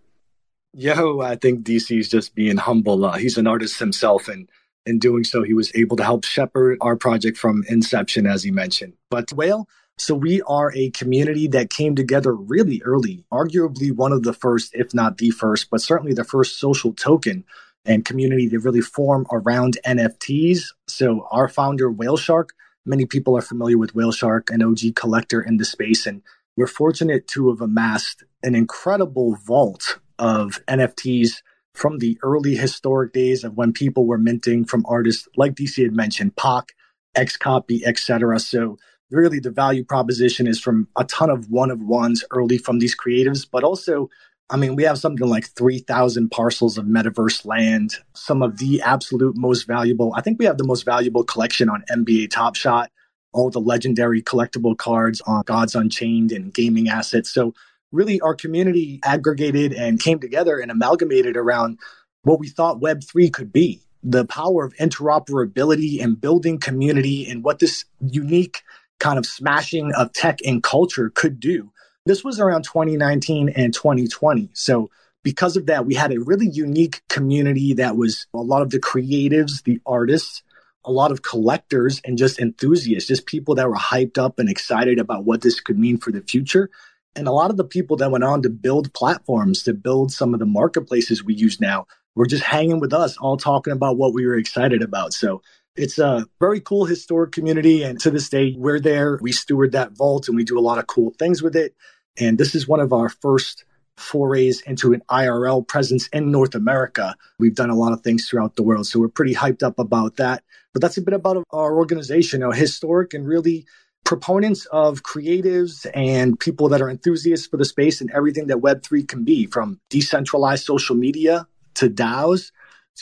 Yo, 0.72 1.20
I 1.20 1.34
think 1.34 1.64
DC 1.64 1.98
is 1.98 2.08
just 2.08 2.34
being 2.34 2.58
humble. 2.58 3.04
Uh, 3.04 3.18
he's 3.18 3.38
an 3.38 3.48
artist 3.48 3.80
himself, 3.80 4.28
and 4.28 4.48
in 4.86 5.00
doing 5.00 5.24
so, 5.24 5.42
he 5.42 5.52
was 5.52 5.74
able 5.74 5.96
to 5.96 6.04
help 6.04 6.24
shepherd 6.24 6.78
our 6.80 6.94
project 6.94 7.38
from 7.38 7.64
inception, 7.68 8.26
as 8.26 8.44
he 8.44 8.52
mentioned. 8.52 8.92
But 9.10 9.32
Whale, 9.32 9.66
so 10.00 10.14
we 10.14 10.42
are 10.42 10.72
a 10.74 10.90
community 10.90 11.48
that 11.48 11.70
came 11.70 11.94
together 11.94 12.34
really 12.34 12.80
early, 12.84 13.24
arguably 13.32 13.92
one 13.92 14.12
of 14.12 14.22
the 14.22 14.32
first, 14.32 14.74
if 14.74 14.94
not 14.94 15.18
the 15.18 15.30
first, 15.30 15.70
but 15.70 15.80
certainly 15.80 16.14
the 16.14 16.24
first 16.24 16.58
social 16.58 16.92
token 16.92 17.44
and 17.84 18.04
community 18.04 18.48
to 18.48 18.58
really 18.58 18.80
form 18.80 19.26
around 19.32 19.78
NFTs. 19.84 20.74
So 20.86 21.26
our 21.30 21.48
founder, 21.48 21.90
Whale 21.90 22.16
Shark, 22.16 22.50
many 22.86 23.06
people 23.06 23.36
are 23.36 23.42
familiar 23.42 23.78
with 23.78 23.94
Whale 23.94 24.12
Shark, 24.12 24.50
an 24.50 24.62
OG 24.62 24.94
collector 24.94 25.40
in 25.40 25.56
the 25.56 25.64
space, 25.64 26.06
and 26.06 26.22
we're 26.56 26.66
fortunate 26.66 27.28
to 27.28 27.50
have 27.50 27.60
amassed 27.60 28.24
an 28.42 28.54
incredible 28.54 29.36
vault 29.36 29.98
of 30.18 30.64
NFTs 30.66 31.42
from 31.72 31.98
the 31.98 32.18
early 32.22 32.56
historic 32.56 33.12
days 33.12 33.44
of 33.44 33.56
when 33.56 33.72
people 33.72 34.06
were 34.06 34.18
minting 34.18 34.64
from 34.64 34.84
artists 34.88 35.28
like 35.36 35.54
DC 35.54 35.82
had 35.82 35.94
mentioned, 35.94 36.36
Pak, 36.36 36.72
X 37.14 37.36
Copy, 37.36 37.84
etc. 37.86 38.38
So 38.40 38.78
really 39.10 39.40
the 39.40 39.50
value 39.50 39.84
proposition 39.84 40.46
is 40.46 40.60
from 40.60 40.88
a 40.96 41.04
ton 41.04 41.30
of 41.30 41.50
one 41.50 41.70
of 41.70 41.82
ones 41.82 42.24
early 42.30 42.58
from 42.58 42.78
these 42.78 42.96
creatives, 42.96 43.46
but 43.50 43.64
also 43.64 44.08
I 44.50 44.56
mean, 44.56 44.76
we 44.76 44.84
have 44.84 44.98
something 44.98 45.28
like 45.28 45.46
3,000 45.46 46.30
parcels 46.30 46.78
of 46.78 46.86
metaverse 46.86 47.44
land, 47.44 47.96
some 48.14 48.42
of 48.42 48.58
the 48.58 48.80
absolute 48.80 49.36
most 49.36 49.66
valuable. 49.66 50.14
I 50.16 50.22
think 50.22 50.38
we 50.38 50.46
have 50.46 50.56
the 50.56 50.64
most 50.64 50.86
valuable 50.86 51.22
collection 51.22 51.68
on 51.68 51.84
NBA 51.90 52.30
Top 52.30 52.56
Shot, 52.56 52.90
all 53.34 53.50
the 53.50 53.60
legendary 53.60 54.22
collectible 54.22 54.76
cards 54.76 55.20
on 55.26 55.42
Gods 55.42 55.74
Unchained 55.74 56.32
and 56.32 56.52
gaming 56.52 56.88
assets. 56.88 57.30
So, 57.30 57.52
really, 57.92 58.22
our 58.22 58.34
community 58.34 59.00
aggregated 59.04 59.74
and 59.74 60.00
came 60.00 60.18
together 60.18 60.58
and 60.58 60.70
amalgamated 60.70 61.36
around 61.36 61.78
what 62.22 62.40
we 62.40 62.48
thought 62.48 62.80
Web3 62.80 63.30
could 63.30 63.52
be 63.52 63.82
the 64.02 64.24
power 64.24 64.64
of 64.64 64.74
interoperability 64.76 66.02
and 66.02 66.20
building 66.20 66.58
community 66.58 67.28
and 67.28 67.44
what 67.44 67.58
this 67.58 67.84
unique 68.00 68.62
kind 68.98 69.18
of 69.18 69.26
smashing 69.26 69.92
of 69.94 70.12
tech 70.12 70.38
and 70.44 70.62
culture 70.62 71.10
could 71.10 71.40
do. 71.40 71.70
This 72.06 72.24
was 72.24 72.40
around 72.40 72.62
2019 72.64 73.50
and 73.50 73.72
2020. 73.72 74.50
So, 74.54 74.90
because 75.24 75.56
of 75.56 75.66
that, 75.66 75.84
we 75.84 75.94
had 75.94 76.12
a 76.12 76.20
really 76.20 76.48
unique 76.48 77.02
community 77.08 77.74
that 77.74 77.96
was 77.96 78.26
a 78.32 78.38
lot 78.38 78.62
of 78.62 78.70
the 78.70 78.78
creatives, 78.78 79.62
the 79.64 79.80
artists, 79.84 80.42
a 80.84 80.92
lot 80.92 81.12
of 81.12 81.22
collectors, 81.22 82.00
and 82.04 82.16
just 82.16 82.38
enthusiasts, 82.38 83.08
just 83.08 83.26
people 83.26 83.56
that 83.56 83.68
were 83.68 83.76
hyped 83.76 84.16
up 84.16 84.38
and 84.38 84.48
excited 84.48 84.98
about 84.98 85.24
what 85.24 85.42
this 85.42 85.60
could 85.60 85.78
mean 85.78 85.98
for 85.98 86.12
the 86.12 86.22
future. 86.22 86.70
And 87.14 87.26
a 87.26 87.32
lot 87.32 87.50
of 87.50 87.56
the 87.56 87.64
people 87.64 87.96
that 87.96 88.10
went 88.10 88.24
on 88.24 88.42
to 88.42 88.48
build 88.48 88.94
platforms, 88.94 89.64
to 89.64 89.74
build 89.74 90.12
some 90.12 90.34
of 90.34 90.40
the 90.40 90.46
marketplaces 90.46 91.24
we 91.24 91.34
use 91.34 91.60
now, 91.60 91.86
were 92.14 92.26
just 92.26 92.44
hanging 92.44 92.80
with 92.80 92.92
us, 92.92 93.16
all 93.18 93.36
talking 93.36 93.72
about 93.72 93.96
what 93.96 94.14
we 94.14 94.24
were 94.24 94.36
excited 94.36 94.82
about. 94.82 95.12
So, 95.12 95.42
it's 95.78 95.98
a 95.98 96.26
very 96.40 96.60
cool 96.60 96.84
historic 96.84 97.32
community. 97.32 97.82
And 97.82 97.98
to 98.00 98.10
this 98.10 98.28
day, 98.28 98.54
we're 98.56 98.80
there. 98.80 99.18
We 99.22 99.32
steward 99.32 99.72
that 99.72 99.92
vault 99.92 100.28
and 100.28 100.36
we 100.36 100.44
do 100.44 100.58
a 100.58 100.60
lot 100.60 100.78
of 100.78 100.86
cool 100.86 101.12
things 101.18 101.42
with 101.42 101.56
it. 101.56 101.74
And 102.18 102.36
this 102.36 102.54
is 102.54 102.66
one 102.66 102.80
of 102.80 102.92
our 102.92 103.08
first 103.08 103.64
forays 103.96 104.60
into 104.62 104.92
an 104.92 105.02
IRL 105.10 105.66
presence 105.66 106.08
in 106.08 106.30
North 106.30 106.54
America. 106.54 107.16
We've 107.38 107.54
done 107.54 107.70
a 107.70 107.76
lot 107.76 107.92
of 107.92 108.02
things 108.02 108.28
throughout 108.28 108.56
the 108.56 108.62
world. 108.62 108.86
So 108.86 109.00
we're 109.00 109.08
pretty 109.08 109.34
hyped 109.34 109.62
up 109.62 109.78
about 109.78 110.16
that. 110.16 110.42
But 110.72 110.82
that's 110.82 110.98
a 110.98 111.02
bit 111.02 111.14
about 111.14 111.44
our 111.52 111.76
organization, 111.76 112.42
a 112.42 112.54
historic 112.54 113.14
and 113.14 113.26
really 113.26 113.66
proponents 114.04 114.66
of 114.66 115.02
creatives 115.02 115.86
and 115.94 116.38
people 116.38 116.68
that 116.68 116.80
are 116.80 116.88
enthusiasts 116.88 117.46
for 117.46 117.56
the 117.56 117.64
space 117.64 118.00
and 118.00 118.10
everything 118.12 118.46
that 118.46 118.58
Web3 118.58 119.06
can 119.06 119.24
be 119.24 119.46
from 119.46 119.80
decentralized 119.90 120.64
social 120.64 120.96
media 120.96 121.46
to 121.74 121.88
DAOs 121.90 122.50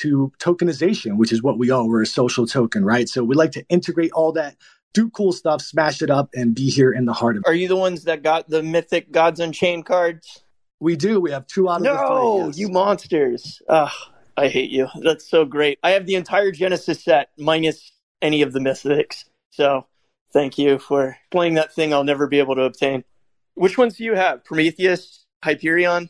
to 0.01 0.33
tokenization, 0.39 1.17
which 1.17 1.33
is 1.33 1.43
what 1.43 1.59
we 1.59 1.71
are. 1.71 1.87
We're 1.87 2.03
a 2.03 2.07
social 2.07 2.47
token, 2.47 2.85
right? 2.85 3.09
So 3.09 3.25
we 3.25 3.35
like 3.35 3.53
to 3.53 3.65
integrate 3.69 4.13
all 4.13 4.33
that 4.33 4.57
do 4.97 5.11
cool 5.11 5.31
stuff, 5.31 5.61
smash 5.61 6.01
it 6.01 6.09
up, 6.09 6.31
and 6.35 6.55
be 6.55 6.71
here 6.71 6.91
in 6.91 7.05
the 7.05 7.13
heart 7.13 7.37
of 7.37 7.43
it. 7.43 7.51
Are 7.51 7.55
you 7.55 7.69
the 7.69 7.77
ones 7.77 8.05
that 8.05 8.23
got 8.23 8.49
the 8.49 8.63
mythic 8.63 9.13
Gods 9.13 9.41
Unchained 9.41 9.85
cards? 9.85 10.43
We 10.81 10.97
do. 10.97 11.21
We 11.21 11.33
have 11.33 11.47
two 11.47 11.69
out 11.69 11.77
of 11.77 11.83
no, 11.83 11.93
the 11.93 11.99
three. 11.99 12.07
No, 12.07 12.47
yes. 12.47 12.59
you 12.59 12.69
monsters. 12.71 13.63
Ugh, 13.69 13.93
I 14.39 14.49
hate 14.49 14.71
you. 14.71 14.89
That's 15.03 15.29
so 15.29 15.45
great. 15.45 15.79
I 15.83 15.91
have 15.91 16.07
the 16.07 16.15
entire 16.15 16.51
Genesis 16.51 17.05
set 17.05 17.29
minus 17.37 17.93
any 18.23 18.41
of 18.41 18.55
the 18.55 18.59
mythics. 18.59 19.25
So 19.51 19.87
thank 20.33 20.57
you 20.57 20.79
for 20.79 21.19
playing 21.31 21.55
that 21.55 21.75
thing 21.75 21.93
I'll 21.93 22.03
never 22.03 22.27
be 22.27 22.39
able 22.39 22.55
to 22.55 22.63
obtain. 22.63 23.05
Which 23.53 23.77
ones 23.77 23.99
do 23.99 24.05
you 24.05 24.15
have? 24.15 24.45
Prometheus, 24.45 25.27
Hyperion? 25.45 26.09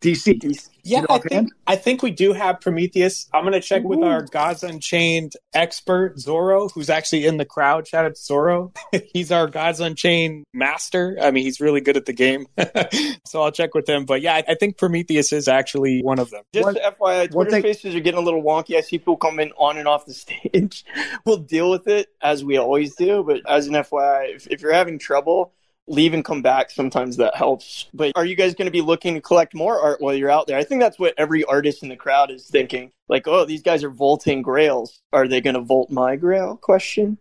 DC. 0.00 0.40
DC. 0.40 0.68
Yeah, 0.84 1.04
I 1.10 1.18
think, 1.18 1.52
I 1.66 1.74
think 1.74 2.02
we 2.02 2.12
do 2.12 2.32
have 2.32 2.60
Prometheus. 2.60 3.28
I'm 3.34 3.42
going 3.42 3.54
to 3.54 3.60
check 3.60 3.82
Ooh. 3.82 3.88
with 3.88 4.02
our 4.04 4.22
Gods 4.22 4.62
Unchained 4.62 5.32
expert, 5.52 6.16
Zorro, 6.16 6.70
who's 6.72 6.88
actually 6.88 7.26
in 7.26 7.38
the 7.38 7.44
crowd. 7.44 7.88
Shout 7.88 8.04
out 8.04 8.14
to 8.14 8.20
Zorro. 8.20 8.76
he's 9.12 9.32
our 9.32 9.48
Gods 9.48 9.80
Unchained 9.80 10.44
master. 10.54 11.16
I 11.20 11.32
mean, 11.32 11.42
he's 11.42 11.60
really 11.60 11.80
good 11.80 11.96
at 11.96 12.06
the 12.06 12.12
game. 12.12 12.46
so 13.26 13.42
I'll 13.42 13.50
check 13.50 13.74
with 13.74 13.88
him. 13.88 14.04
But 14.04 14.20
yeah, 14.20 14.42
I 14.46 14.54
think 14.54 14.78
Prometheus 14.78 15.32
is 15.32 15.48
actually 15.48 16.02
one 16.02 16.20
of 16.20 16.30
them. 16.30 16.44
Just 16.52 16.64
one, 16.64 16.76
FYI, 16.76 17.30
Twitter 17.30 17.50
thing- 17.50 17.62
spaces 17.62 17.94
are 17.96 18.00
getting 18.00 18.20
a 18.20 18.24
little 18.24 18.42
wonky. 18.42 18.76
I 18.76 18.82
see 18.82 18.98
people 18.98 19.16
coming 19.16 19.50
on 19.56 19.78
and 19.78 19.88
off 19.88 20.06
the 20.06 20.14
stage. 20.26 20.84
we'll 21.24 21.38
deal 21.38 21.68
with 21.68 21.88
it 21.88 22.08
as 22.22 22.44
we 22.44 22.58
always 22.58 22.94
do. 22.94 23.24
But 23.24 23.40
as 23.50 23.66
an 23.66 23.74
FYI, 23.74 24.36
if, 24.36 24.46
if 24.46 24.60
you're 24.60 24.72
having 24.72 25.00
trouble, 25.00 25.52
leave 25.88 26.14
and 26.14 26.24
come 26.24 26.42
back. 26.42 26.70
Sometimes 26.70 27.16
that 27.16 27.36
helps. 27.36 27.88
But 27.94 28.12
are 28.16 28.24
you 28.24 28.36
guys 28.36 28.54
going 28.54 28.66
to 28.66 28.72
be 28.72 28.80
looking 28.80 29.14
to 29.14 29.20
collect 29.20 29.54
more 29.54 29.80
art 29.80 30.00
while 30.00 30.14
you're 30.14 30.30
out 30.30 30.46
there? 30.46 30.58
I 30.58 30.64
think 30.64 30.80
that's 30.80 30.98
what 30.98 31.14
every 31.16 31.44
artist 31.44 31.82
in 31.82 31.88
the 31.88 31.96
crowd 31.96 32.30
is 32.30 32.46
thinking. 32.46 32.92
Like, 33.08 33.28
oh, 33.28 33.44
these 33.44 33.62
guys 33.62 33.84
are 33.84 33.90
vaulting 33.90 34.42
grails. 34.42 35.00
Are 35.12 35.28
they 35.28 35.40
going 35.40 35.54
to 35.54 35.60
vault 35.60 35.90
my 35.90 36.16
grail? 36.16 36.56
Question. 36.56 37.18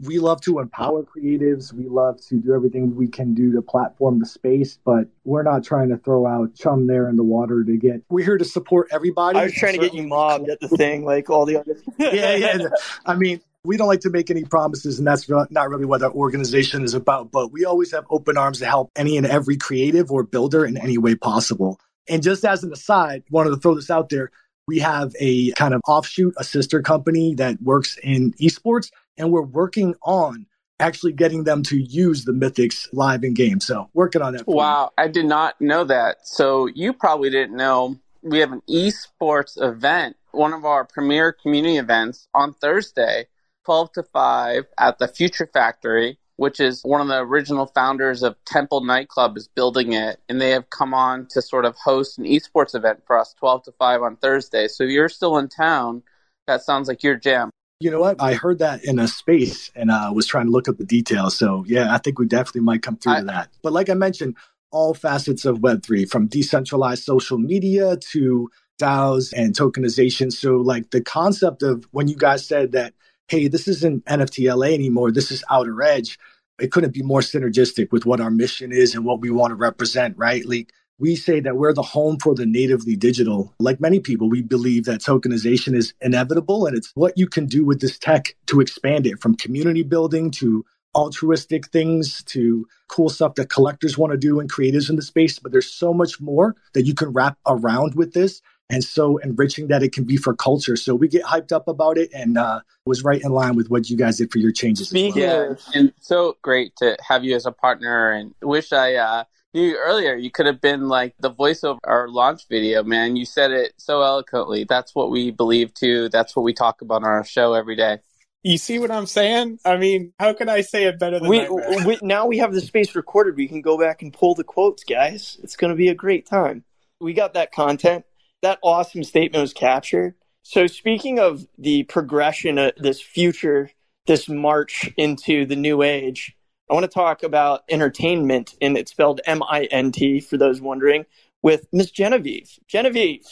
We 0.00 0.20
love 0.20 0.40
to 0.42 0.60
empower 0.60 1.02
creatives. 1.02 1.72
We 1.72 1.88
love 1.88 2.24
to 2.26 2.36
do 2.36 2.54
everything 2.54 2.94
we 2.94 3.08
can 3.08 3.34
do 3.34 3.52
to 3.54 3.62
platform 3.62 4.20
the 4.20 4.26
space, 4.26 4.78
but 4.84 5.08
we're 5.24 5.42
not 5.42 5.64
trying 5.64 5.88
to 5.88 5.96
throw 5.96 6.24
out 6.24 6.54
chum 6.54 6.86
there 6.86 7.08
in 7.08 7.16
the 7.16 7.24
water 7.24 7.64
to 7.64 7.76
get. 7.76 8.02
We're 8.08 8.24
here 8.24 8.38
to 8.38 8.44
support 8.44 8.88
everybody. 8.92 9.40
I 9.40 9.44
was 9.44 9.54
trying 9.54 9.72
to 9.72 9.80
get 9.80 9.94
you 9.94 10.04
mobbed 10.04 10.50
at 10.50 10.60
the 10.60 10.68
thing, 10.68 11.04
like 11.04 11.30
all 11.30 11.46
the 11.46 11.56
others. 11.56 11.82
yeah, 11.98 12.36
yeah. 12.36 12.68
I 13.06 13.16
mean, 13.16 13.40
we 13.68 13.76
don't 13.76 13.86
like 13.86 14.00
to 14.00 14.08
make 14.08 14.30
any 14.30 14.44
promises, 14.44 14.98
and 14.98 15.06
that's 15.06 15.28
not 15.28 15.68
really 15.68 15.84
what 15.84 16.02
our 16.02 16.10
organization 16.10 16.84
is 16.84 16.94
about. 16.94 17.30
But 17.30 17.52
we 17.52 17.66
always 17.66 17.92
have 17.92 18.06
open 18.08 18.38
arms 18.38 18.60
to 18.60 18.66
help 18.66 18.90
any 18.96 19.18
and 19.18 19.26
every 19.26 19.58
creative 19.58 20.10
or 20.10 20.22
builder 20.22 20.64
in 20.64 20.78
any 20.78 20.96
way 20.96 21.14
possible. 21.14 21.78
And 22.08 22.22
just 22.22 22.46
as 22.46 22.64
an 22.64 22.72
aside, 22.72 23.24
wanted 23.30 23.50
to 23.50 23.58
throw 23.58 23.74
this 23.74 23.90
out 23.90 24.08
there. 24.08 24.30
We 24.66 24.78
have 24.78 25.14
a 25.20 25.52
kind 25.52 25.74
of 25.74 25.82
offshoot, 25.86 26.32
a 26.38 26.44
sister 26.44 26.80
company 26.80 27.34
that 27.34 27.60
works 27.60 27.98
in 28.02 28.32
esports, 28.40 28.90
and 29.18 29.30
we're 29.30 29.42
working 29.42 29.94
on 30.02 30.46
actually 30.80 31.12
getting 31.12 31.44
them 31.44 31.62
to 31.64 31.76
use 31.76 32.24
the 32.24 32.32
Mythics 32.32 32.88
live 32.94 33.22
in 33.22 33.34
game. 33.34 33.60
So 33.60 33.90
working 33.92 34.22
on 34.22 34.32
that. 34.32 34.48
Wow, 34.48 34.92
I 34.96 35.08
did 35.08 35.26
not 35.26 35.60
know 35.60 35.84
that. 35.84 36.26
So 36.26 36.68
you 36.68 36.94
probably 36.94 37.28
didn't 37.28 37.54
know 37.54 37.98
we 38.22 38.38
have 38.38 38.52
an 38.52 38.62
esports 38.66 39.60
event, 39.60 40.16
one 40.30 40.54
of 40.54 40.64
our 40.64 40.86
premier 40.86 41.32
community 41.32 41.76
events 41.76 42.28
on 42.32 42.54
Thursday 42.54 43.26
12 43.68 43.92
to 43.92 44.02
5 44.02 44.64
at 44.78 44.98
the 44.98 45.06
Future 45.06 45.46
Factory, 45.52 46.18
which 46.36 46.58
is 46.58 46.80
one 46.84 47.02
of 47.02 47.08
the 47.08 47.18
original 47.18 47.66
founders 47.66 48.22
of 48.22 48.34
Temple 48.46 48.82
Nightclub 48.82 49.36
is 49.36 49.46
building 49.46 49.92
it. 49.92 50.20
And 50.26 50.40
they 50.40 50.52
have 50.52 50.70
come 50.70 50.94
on 50.94 51.26
to 51.32 51.42
sort 51.42 51.66
of 51.66 51.76
host 51.76 52.16
an 52.16 52.24
esports 52.24 52.74
event 52.74 53.00
for 53.06 53.18
us 53.18 53.34
12 53.38 53.64
to 53.64 53.72
5 53.72 54.02
on 54.02 54.16
Thursday. 54.16 54.68
So 54.68 54.84
if 54.84 54.90
you're 54.90 55.10
still 55.10 55.36
in 55.36 55.48
town, 55.48 56.02
that 56.46 56.62
sounds 56.62 56.88
like 56.88 57.02
your 57.02 57.16
jam. 57.16 57.50
You 57.80 57.90
know 57.90 58.00
what? 58.00 58.16
I 58.22 58.32
heard 58.32 58.60
that 58.60 58.84
in 58.84 58.98
a 58.98 59.06
space 59.06 59.70
and 59.74 59.90
uh, 59.90 60.12
was 60.14 60.26
trying 60.26 60.46
to 60.46 60.50
look 60.50 60.66
up 60.66 60.78
the 60.78 60.86
details. 60.86 61.36
So 61.36 61.62
yeah, 61.66 61.94
I 61.94 61.98
think 61.98 62.18
we 62.18 62.24
definitely 62.24 62.62
might 62.62 62.80
come 62.80 62.96
through 62.96 63.12
I, 63.12 63.20
to 63.20 63.26
that. 63.26 63.50
But 63.62 63.74
like 63.74 63.90
I 63.90 63.94
mentioned, 63.94 64.34
all 64.70 64.94
facets 64.94 65.44
of 65.44 65.58
Web3 65.58 66.08
from 66.08 66.26
decentralized 66.26 67.04
social 67.04 67.36
media 67.36 67.98
to 68.12 68.48
DAOs 68.80 69.34
and 69.36 69.54
tokenization. 69.54 70.32
So, 70.32 70.56
like 70.56 70.90
the 70.90 71.02
concept 71.02 71.62
of 71.62 71.86
when 71.90 72.08
you 72.08 72.16
guys 72.16 72.46
said 72.46 72.72
that, 72.72 72.94
hey, 73.28 73.48
this 73.48 73.68
isn't 73.68 74.04
NFT 74.06 74.54
LA 74.54 74.68
anymore, 74.68 75.12
this 75.12 75.30
is 75.30 75.44
Outer 75.50 75.82
Edge, 75.82 76.18
it 76.58 76.72
couldn't 76.72 76.94
be 76.94 77.02
more 77.02 77.20
synergistic 77.20 77.92
with 77.92 78.06
what 78.06 78.20
our 78.20 78.30
mission 78.30 78.72
is 78.72 78.94
and 78.94 79.04
what 79.04 79.20
we 79.20 79.30
want 79.30 79.50
to 79.50 79.54
represent, 79.54 80.16
right? 80.18 80.44
Like, 80.44 80.72
we 80.98 81.14
say 81.14 81.40
that 81.40 81.56
we're 81.56 81.72
the 81.72 81.82
home 81.82 82.18
for 82.18 82.34
the 82.34 82.46
natively 82.46 82.96
digital. 82.96 83.54
Like 83.60 83.80
many 83.80 84.00
people, 84.00 84.28
we 84.28 84.42
believe 84.42 84.84
that 84.86 85.00
tokenization 85.00 85.74
is 85.74 85.94
inevitable 86.00 86.66
and 86.66 86.76
it's 86.76 86.90
what 86.94 87.16
you 87.16 87.28
can 87.28 87.46
do 87.46 87.64
with 87.64 87.80
this 87.80 87.98
tech 87.98 88.34
to 88.46 88.60
expand 88.60 89.06
it 89.06 89.20
from 89.20 89.36
community 89.36 89.84
building 89.84 90.30
to 90.32 90.64
altruistic 90.94 91.68
things 91.68 92.24
to 92.24 92.66
cool 92.88 93.08
stuff 93.08 93.36
that 93.36 93.50
collectors 93.50 93.96
want 93.96 94.10
to 94.10 94.18
do 94.18 94.40
and 94.40 94.50
creators 94.50 94.90
in 94.90 94.96
the 94.96 95.02
space. 95.02 95.38
But 95.38 95.52
there's 95.52 95.70
so 95.70 95.94
much 95.94 96.20
more 96.20 96.56
that 96.74 96.86
you 96.86 96.94
can 96.94 97.10
wrap 97.10 97.38
around 97.46 97.94
with 97.94 98.12
this 98.12 98.42
and 98.70 98.84
so 98.84 99.16
enriching 99.18 99.68
that 99.68 99.82
it 99.82 99.92
can 99.92 100.04
be 100.04 100.16
for 100.16 100.34
culture. 100.34 100.76
So 100.76 100.94
we 100.94 101.08
get 101.08 101.24
hyped 101.24 101.52
up 101.52 101.68
about 101.68 101.98
it 101.98 102.10
and 102.12 102.36
uh, 102.36 102.60
was 102.84 103.02
right 103.02 103.20
in 103.22 103.32
line 103.32 103.56
with 103.56 103.70
what 103.70 103.88
you 103.88 103.96
guys 103.96 104.18
did 104.18 104.30
for 104.30 104.38
your 104.38 104.52
changes. 104.52 104.92
Well. 104.92 105.12
Yeah, 105.14 105.54
and 105.74 105.92
so 106.00 106.36
great 106.42 106.76
to 106.76 106.96
have 107.06 107.24
you 107.24 107.34
as 107.34 107.46
a 107.46 107.52
partner 107.52 108.12
and 108.12 108.34
wish 108.42 108.72
I 108.72 108.94
uh, 108.94 109.24
knew 109.54 109.76
earlier. 109.76 110.14
You 110.16 110.30
could 110.30 110.46
have 110.46 110.60
been 110.60 110.88
like 110.88 111.14
the 111.18 111.30
voice 111.30 111.64
of 111.64 111.78
our 111.84 112.08
launch 112.08 112.42
video, 112.48 112.82
man. 112.82 113.16
You 113.16 113.24
said 113.24 113.50
it 113.50 113.72
so 113.78 114.02
eloquently. 114.02 114.64
That's 114.64 114.94
what 114.94 115.10
we 115.10 115.30
believe 115.30 115.72
too. 115.74 116.08
That's 116.10 116.36
what 116.36 116.42
we 116.42 116.52
talk 116.52 116.82
about 116.82 117.02
on 117.02 117.08
our 117.08 117.24
show 117.24 117.54
every 117.54 117.76
day. 117.76 117.98
You 118.44 118.56
see 118.56 118.78
what 118.78 118.90
I'm 118.90 119.06
saying? 119.06 119.58
I 119.64 119.76
mean, 119.76 120.12
how 120.18 120.32
can 120.32 120.48
I 120.48 120.60
say 120.60 120.84
it 120.84 120.98
better 120.98 121.18
than 121.18 121.28
we, 121.28 121.48
we, 121.84 121.98
now 122.02 122.26
we 122.26 122.38
have 122.38 122.52
the 122.52 122.60
space 122.60 122.94
recorded. 122.94 123.36
We 123.36 123.48
can 123.48 123.62
go 123.62 123.76
back 123.76 124.00
and 124.00 124.12
pull 124.12 124.34
the 124.34 124.44
quotes, 124.44 124.84
guys. 124.84 125.38
It's 125.42 125.56
going 125.56 125.70
to 125.70 125.76
be 125.76 125.88
a 125.88 125.94
great 125.94 126.24
time. 126.24 126.64
We 127.00 127.14
got 127.14 127.34
that 127.34 127.52
content. 127.52 128.04
That 128.42 128.58
awesome 128.62 129.04
statement 129.04 129.40
was 129.42 129.52
captured. 129.52 130.14
So 130.42 130.66
speaking 130.66 131.18
of 131.18 131.46
the 131.58 131.82
progression 131.84 132.58
of 132.58 132.72
this 132.76 133.00
future, 133.00 133.70
this 134.06 134.28
march 134.28 134.90
into 134.96 135.44
the 135.44 135.56
new 135.56 135.82
age, 135.82 136.36
I 136.70 136.74
want 136.74 136.84
to 136.84 136.88
talk 136.88 137.22
about 137.22 137.64
Entertainmint, 137.68 138.54
and 138.60 138.76
it's 138.76 138.90
spelled 138.90 139.20
M 139.26 139.42
I 139.42 139.64
N 139.64 139.90
T 139.90 140.20
for 140.20 140.36
those 140.36 140.60
wondering, 140.60 141.06
with 141.42 141.66
Miss 141.72 141.90
Genevieve. 141.90 142.58
Genevieve, 142.66 143.26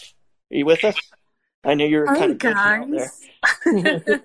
are 0.51 0.57
you 0.57 0.67
with 0.67 0.85
us? 0.85 0.97
I 1.65 1.75
know 1.75 1.85
you're 1.85 2.07
Hi, 2.07 2.19
kind 2.19 2.33
of 2.33 2.39
guys. 2.39 3.29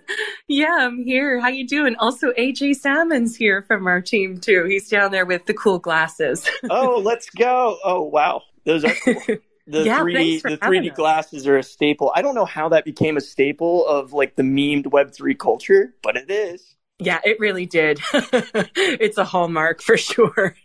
yeah, 0.48 0.78
I'm 0.80 1.04
here. 1.04 1.40
How 1.40 1.48
you 1.48 1.68
doing? 1.68 1.96
Also, 1.98 2.32
AJ 2.34 2.76
Salmon's 2.76 3.36
here 3.36 3.64
from 3.64 3.88
our 3.88 4.00
team 4.00 4.38
too. 4.40 4.66
He's 4.66 4.88
down 4.88 5.12
there 5.12 5.26
with 5.26 5.46
the 5.46 5.54
cool 5.54 5.80
glasses. 5.80 6.48
oh, 6.70 7.02
let's 7.04 7.30
go! 7.32 7.78
Oh, 7.84 8.04
wow, 8.04 8.44
those 8.66 8.86
are 8.86 8.94
cool. 9.04 9.38
The 9.68 9.86
Yeah, 9.86 10.04
3D 10.04 10.40
the 10.40 10.58
3D 10.58 10.90
us. 10.90 10.96
glasses 10.96 11.48
are 11.48 11.58
a 11.58 11.64
staple. 11.64 12.12
I 12.16 12.22
don't 12.22 12.36
know 12.36 12.46
how 12.46 12.70
that 12.70 12.86
became 12.86 13.18
a 13.18 13.22
staple 13.22 13.86
of 13.88 14.14
like 14.14 14.36
the 14.36 14.44
memed 14.44 14.88
Web 14.88 15.14
three 15.14 15.36
culture, 15.36 15.96
but 16.04 16.18
it 16.18 16.30
is. 16.32 16.76
yeah, 17.00 17.20
it 17.24 17.40
really 17.40 17.66
did. 17.66 18.00
it's 18.14 19.18
a 19.18 19.26
hallmark 19.26 19.82
for 19.82 19.98
sure. 19.98 20.56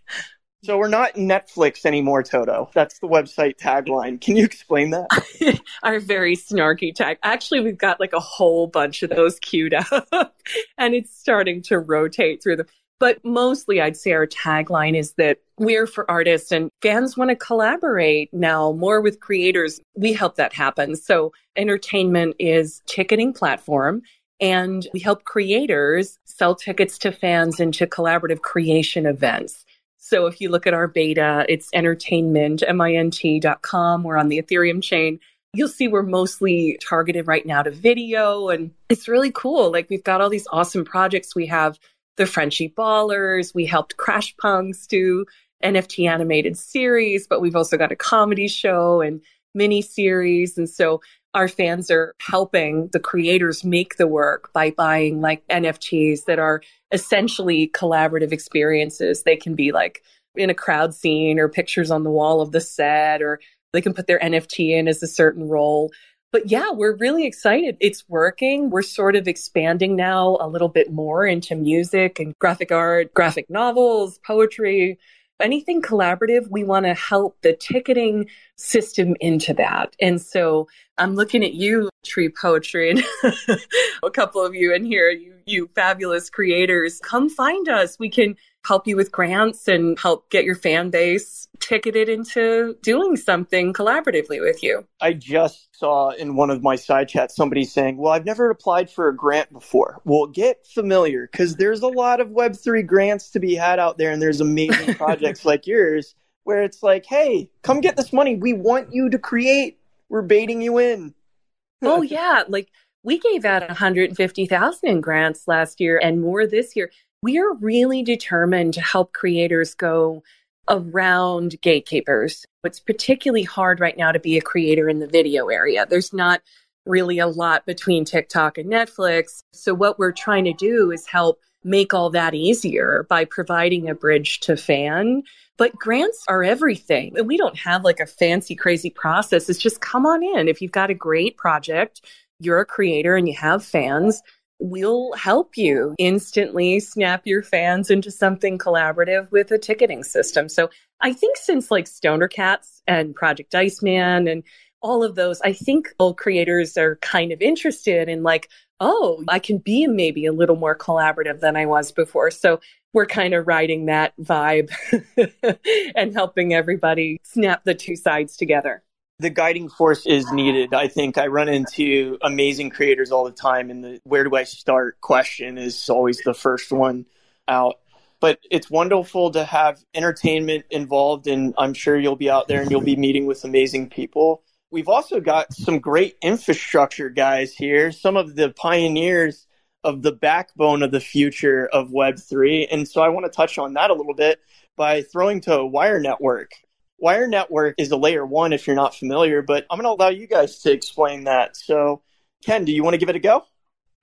So 0.65 0.77
we're 0.79 0.89
not 0.89 1.15
Netflix 1.15 1.87
anymore, 1.87 2.23
Toto. 2.23 2.71
That's 2.75 2.99
the 2.99 3.09
website 3.09 3.57
tagline. 3.57 4.21
Can 4.21 4.37
you 4.37 4.45
explain 4.45 4.91
that? 4.91 5.11
our 5.83 6.01
very 6.01 6.37
snarky 6.37 6.95
tag. 6.95 7.19
Actually, 7.23 7.61
we've 7.61 7.79
got 7.79 8.01
like 8.01 8.13
a 8.13 8.21
whole 8.21 8.67
bunch 8.67 9.03
of 9.03 9.11
those 9.11 9.39
queued 9.39 9.75
up 9.75 10.09
and 10.79 10.95
it's 10.95 11.17
starting 11.17 11.63
to 11.63 11.79
rotate 11.79 12.43
through 12.43 12.57
them. 12.57 12.67
But 12.99 13.23
mostly, 13.25 13.81
I'd 13.81 13.97
say 13.97 14.13
our 14.13 14.27
tagline 14.27 14.97
is 14.97 15.13
that 15.15 15.39
we're 15.59 15.87
for 15.87 16.11
artists 16.11 16.51
and 16.51 16.71
fans 16.81 17.17
want 17.17 17.31
to 17.31 17.37
collaborate 17.37 18.33
now 18.33 18.73
more 18.73 19.01
with 19.01 19.21
creators. 19.21 19.81
We 19.95 20.15
help 20.15 20.37
that 20.37 20.55
happen. 20.55 20.97
So 20.97 21.33
Entertainmint 21.57 22.37
is 22.39 22.83
ticketing 22.87 23.33
platform 23.35 24.03
and 24.41 24.87
we 24.93 25.01
help 25.01 25.25
creators 25.25 26.19
sell 26.25 26.55
tickets 26.55 26.99
to 26.99 27.13
fans 27.13 27.61
into 27.61 27.87
collaborative 27.87 28.41
creation 28.41 29.07
events. 29.07 29.65
So 29.99 30.27
if 30.27 30.41
you 30.41 30.51
look 30.51 30.67
at 30.67 30.75
our 30.75 30.87
beta, 30.87 31.45
it's 31.49 31.69
Entertainmint, 31.75 32.63
M-I-N-T 32.67 33.41
dot 33.41 33.63
com. 33.63 34.05
We're 34.05 34.17
on 34.17 34.29
the 34.29 34.41
Ethereum 34.41 34.83
chain. 34.83 35.21
You'll 35.53 35.69
see 35.69 35.89
we're 35.89 36.03
mostly 36.03 36.79
targeted 36.87 37.27
right 37.27 37.45
now 37.45 37.63
to 37.63 37.71
video 37.71 38.49
and 38.49 38.73
it's 38.89 39.09
really 39.09 39.33
cool. 39.33 39.73
Like 39.73 39.89
we've 39.91 40.05
got 40.05 40.21
all 40.21 40.29
these 40.29 40.47
awesome 40.53 40.85
projects. 40.85 41.35
We 41.35 41.47
have 41.47 41.79
the 42.17 42.27
Frenchy 42.27 42.69
Ballers. 42.69 43.55
We 43.55 43.67
helped 43.67 43.97
Crash 43.97 44.37
Punks 44.37 44.87
do 44.87 45.27
NFT 45.63 46.09
animated 46.09 46.57
series, 46.57 47.27
but 47.27 47.41
we've 47.41 47.57
also 47.57 47.77
got 47.77 47.93
a 47.93 47.97
comedy 47.97 48.49
show 48.49 49.01
and 49.01 49.21
mini 49.55 49.83
series. 49.83 50.59
And 50.59 50.69
so 50.69 51.01
our 51.35 51.49
fans 51.49 51.91
are 51.91 52.15
helping 52.21 52.89
the 52.93 53.01
creators 53.01 53.65
make 53.65 53.97
the 53.97 54.07
work 54.07 54.53
by 54.53 54.71
buying 54.71 55.21
like 55.21 55.47
NFTs 55.49 56.25
that 56.25 56.39
are 56.39 56.63
essentially 56.93 57.69
collaborative 57.69 58.33
experiences. 58.33 59.23
They 59.23 59.37
can 59.37 59.55
be 59.55 59.73
like 59.73 60.03
in 60.35 60.51
a 60.51 60.55
crowd 60.55 60.95
scene 60.95 61.39
or 61.39 61.49
pictures 61.49 61.91
on 61.91 62.05
the 62.05 62.11
wall 62.11 62.41
of 62.41 62.53
the 62.53 62.61
set, 62.61 63.23
or 63.23 63.41
they 63.73 63.81
can 63.81 63.95
put 63.95 64.07
their 64.07 64.19
NFT 64.19 64.71
in 64.71 64.89
as 64.89 65.03
a 65.03 65.07
certain 65.07 65.49
role. 65.49 65.91
But 66.37 66.51
yeah, 66.51 66.71
we're 66.71 66.97
really 66.97 67.25
excited. 67.25 67.79
It's 67.81 68.07
working. 68.11 68.69
We're 68.69 68.83
sort 68.83 69.17
of 69.17 69.27
expanding 69.27 69.97
now 69.97 70.37
a 70.39 70.47
little 70.47 70.69
bit 70.69 70.93
more 70.93 71.27
into 71.27 71.55
music 71.55 72.21
and 72.21 72.39
graphic 72.39 72.71
art, 72.71 73.15
graphic 73.15 73.49
novels, 73.49 74.19
poetry, 74.19 74.99
anything 75.41 75.81
collaborative. 75.81 76.47
We 76.51 76.63
want 76.63 76.85
to 76.85 76.93
help 76.93 77.39
the 77.41 77.55
ticketing 77.55 78.29
system 78.57 79.17
into 79.19 79.55
that. 79.55 79.97
And 79.99 80.21
so 80.21 80.69
I'm 80.99 81.15
looking 81.15 81.43
at 81.43 81.55
you, 81.55 81.89
Tree 82.05 82.29
Poetry, 82.29 82.91
and 82.91 83.03
a 84.03 84.11
couple 84.11 84.45
of 84.45 84.55
you 84.55 84.75
in 84.75 84.85
here, 84.85 85.09
you, 85.09 85.37
you 85.47 85.71
fabulous 85.75 86.29
creators. 86.29 87.01
Come 87.01 87.31
find 87.31 87.67
us. 87.67 87.99
We 87.99 88.11
can 88.11 88.37
help 88.67 88.87
you 88.87 88.97
with 88.97 89.13
grants 89.13 89.69
and 89.69 89.99
help 89.99 90.29
get 90.31 90.45
your 90.45 90.55
fan 90.55 90.91
base 90.91 91.49
ticketed 91.61 92.09
into 92.09 92.77
doing 92.83 93.17
something 93.17 93.73
collaboratively 93.73 94.41
with 94.41 94.63
you. 94.63 94.87
I 95.01 95.13
just 95.13 95.69
saw 95.79 96.11
in 96.11 96.37
one 96.37 96.51
of 96.51 96.63
my 96.63 96.77
side 96.77 97.09
chats 97.09 97.37
somebody 97.37 97.65
saying, 97.65 97.97
Well, 97.97 98.13
I've 98.13 98.27
never 98.27 98.51
applied 98.51 98.91
for 98.91 99.09
a 99.09 99.17
grant 99.17 99.53
before. 99.53 100.01
Well, 100.05 100.27
get 100.27 100.67
familiar 100.67 101.29
because 101.31 101.57
there's 101.57 101.83
a 101.83 101.89
lot 101.89 102.21
of 102.21 102.29
Web3 102.29 102.85
grants 102.87 103.31
to 103.31 103.41
be 103.41 103.55
had 103.55 103.79
out 103.79 103.99
there, 103.99 104.11
and 104.11 104.21
there's 104.21 104.41
amazing 104.41 104.95
projects 104.97 105.45
like 105.45 105.67
yours 105.67 106.15
where 106.45 106.63
it's 106.63 106.83
like, 106.83 107.07
Hey, 107.07 107.51
come 107.63 107.81
get 107.81 107.97
this 107.97 108.13
money. 108.13 108.37
We 108.37 108.53
want 108.53 108.93
you 108.93 109.11
to 109.11 109.19
create. 109.19 109.79
We're 110.09 110.23
baiting 110.23 110.61
you 110.61 110.79
in. 110.79 111.15
oh 111.83 112.03
yeah, 112.03 112.45
like 112.49 112.71
we 113.03 113.19
gave 113.19 113.45
out 113.45 113.67
150,000 113.67 114.89
in 114.89 115.01
grants 115.01 115.47
last 115.47 115.81
year 115.81 115.99
and 116.03 116.21
more 116.21 116.45
this 116.45 116.75
year. 116.75 116.91
We 117.27 117.41
are 117.41 117.55
really 117.55 118.05
determined 118.05 118.75
to 118.75 118.81
help 118.81 119.13
creators 119.13 119.75
go 119.75 120.23
around 120.69 121.61
gatekeepers. 121.61 122.47
It's 122.63 122.79
particularly 122.79 123.43
hard 123.43 123.81
right 123.81 123.97
now 123.99 124.13
to 124.13 124.21
be 124.21 124.39
a 124.39 124.41
creator 124.41 124.89
in 124.89 125.01
the 125.01 125.09
video 125.09 125.49
area. 125.49 125.87
There's 125.91 126.13
not 126.13 126.41
really 126.85 127.19
a 127.19 127.27
lot 127.27 127.67
between 127.67 128.05
TikTok 128.05 128.59
and 128.59 128.71
Netflix. 128.71 129.43
So 129.53 129.75
what 129.75 129.99
we're 129.99 130.13
trying 130.13 130.45
to 130.45 130.53
do 130.53 130.93
is 130.93 131.05
help 131.09 131.41
make 131.65 131.93
all 131.93 132.11
that 132.11 132.33
easier 132.33 133.07
by 133.09 133.25
providing 133.25 133.89
a 133.89 133.95
bridge 133.97 134.39
to 134.43 134.57
fan. 134.57 135.25
But 135.57 135.75
grants 135.75 136.23
are 136.29 136.45
everything. 136.45 137.19
And 137.19 137.27
we 137.27 137.37
don't 137.37 137.59
have 137.59 137.83
like 137.83 137.99
a 137.99 138.07
fancy, 138.07 138.55
crazy 138.55 138.91
process. 138.91 139.51
It's 139.51 139.59
just 139.59 139.81
come 139.81 140.07
on 140.07 140.23
in. 140.23 140.47
If 140.47 140.63
you've 140.63 140.71
got 140.71 140.91
a 140.91 140.95
great 140.95 141.37
project, 141.37 142.03
you're 142.39 142.61
a 142.61 142.67
creator 142.67 143.17
and 143.17 143.27
you 143.27 143.35
have 143.35 143.65
fans, 143.65 144.23
we'll 144.59 145.13
help 145.13 145.57
you 145.57 145.95
instantly 145.99 146.81
snap 146.81 147.23
your 147.25 147.43
fans 147.43 147.91
into 147.91 148.11
something 148.11 148.59
collaborative 148.59 149.31
with 149.31 149.51
a 149.51 149.59
ticketing 149.59 150.03
system. 150.03 150.49
So 150.49 150.71
I 151.01 151.13
think 151.13 151.37
since 151.37 151.71
like 151.71 151.87
Stoner 151.87 152.29
Cats 152.29 152.83
and 152.87 153.15
Project 153.15 153.55
Iceman 153.55 154.29
and 154.29 154.43
all 154.83 155.03
of 155.03 155.15
those, 155.15 155.41
I 155.43 155.53
think 155.53 155.89
all 155.99 156.15
creators 156.15 156.77
are 156.77 156.97
kind 156.97 157.33
of 157.33 157.43
interested 157.43 158.09
in 158.09 158.23
like, 158.23 158.49
oh, 158.81 159.25
I 159.29 159.39
can 159.39 159.59
be 159.59 159.87
maybe 159.87 160.27
a 160.27 160.33
little 160.33 160.57
more 160.57 160.77
collaborative 160.77 161.41
than 161.41 161.57
I 161.57 161.67
was 161.67 161.93
before. 161.93 162.31
So 162.31 162.61
we're 162.93 163.07
kind 163.07 163.35
of 163.35 163.47
riding 163.47 163.87
that 163.87 164.15
vibe 164.19 164.71
and 165.95 166.15
helping 166.15 166.55
everybody 166.55 167.19
snap 167.23 167.65
the 167.65 167.75
two 167.75 167.97
sides 167.97 168.37
together. 168.37 168.83
The 169.19 169.31
guiding 169.31 169.71
force 169.71 170.05
is 170.05 170.31
needed. 170.31 170.75
I 170.75 170.89
think 170.89 171.17
I 171.17 171.29
run 171.29 171.49
into 171.49 172.19
amazing 172.21 172.69
creators 172.69 173.11
all 173.11 173.25
the 173.25 173.31
time, 173.31 173.71
and 173.71 173.83
the 173.83 174.01
where 174.05 174.25
do 174.25 174.37
I 174.37 174.45
start 174.45 175.01
question 175.01 175.57
is 175.57 175.89
always 175.89 176.21
the 176.23 176.35
first 176.35 176.71
one 176.71 177.07
out. 177.49 177.77
But 178.21 178.41
it's 178.51 178.71
wonderful 178.71 179.31
to 179.31 179.45
have 179.45 179.83
Entertainmint 179.95 180.67
involved, 180.71 181.29
and 181.29 181.55
I'm 181.57 181.73
sure 181.73 181.99
you'll 181.99 182.17
be 182.17 182.29
out 182.29 182.47
there 182.49 182.61
and 182.61 182.71
you'll 182.71 182.83
be 182.83 182.97
meeting 182.97 183.25
with 183.25 183.45
amazing 183.45 183.89
people. 183.89 184.43
We've 184.71 184.89
also 184.89 185.21
got 185.21 185.55
some 185.55 185.79
great 185.79 186.17
infrastructure 186.21 187.09
guys 187.09 187.55
here, 187.55 187.93
some 187.93 188.19
of 188.19 188.37
the 188.37 188.51
pioneers 188.51 189.47
of 189.83 190.03
the 190.03 190.13
backbone 190.13 190.83
of 190.83 190.91
the 190.91 191.01
future 191.01 191.67
of 191.73 191.89
Web3. 191.89 192.67
And 192.71 192.87
so 192.87 193.01
I 193.01 193.09
want 193.09 193.25
to 193.25 193.31
touch 193.31 193.57
on 193.57 193.75
that 193.75 193.91
a 193.91 193.95
little 193.95 194.15
bit 194.15 194.41
by 194.77 195.01
throwing 195.03 195.41
to 195.43 195.65
Wire 195.65 196.01
Network. 196.01 196.51
Wire 196.99 197.27
Network 197.27 197.75
is 197.79 197.91
a 197.91 197.97
layer 197.97 198.25
one 198.25 198.53
if 198.53 198.67
you're 198.67 198.77
not 198.77 198.95
familiar, 198.95 199.43
but 199.43 199.67
I'm 199.71 199.79
going 199.81 199.85
to 199.85 200.03
allow 200.03 200.09
you 200.09 200.27
guys 200.27 200.59
to 200.61 200.73
explain 200.73 201.25
that. 201.25 201.57
So, 201.57 202.03
Ken, 202.45 202.65
do 202.65 202.73
you 202.73 202.83
want 202.83 202.95
to 202.95 202.99
give 202.99 203.09
it 203.09 203.17
a 203.17 203.21
go? 203.21 203.45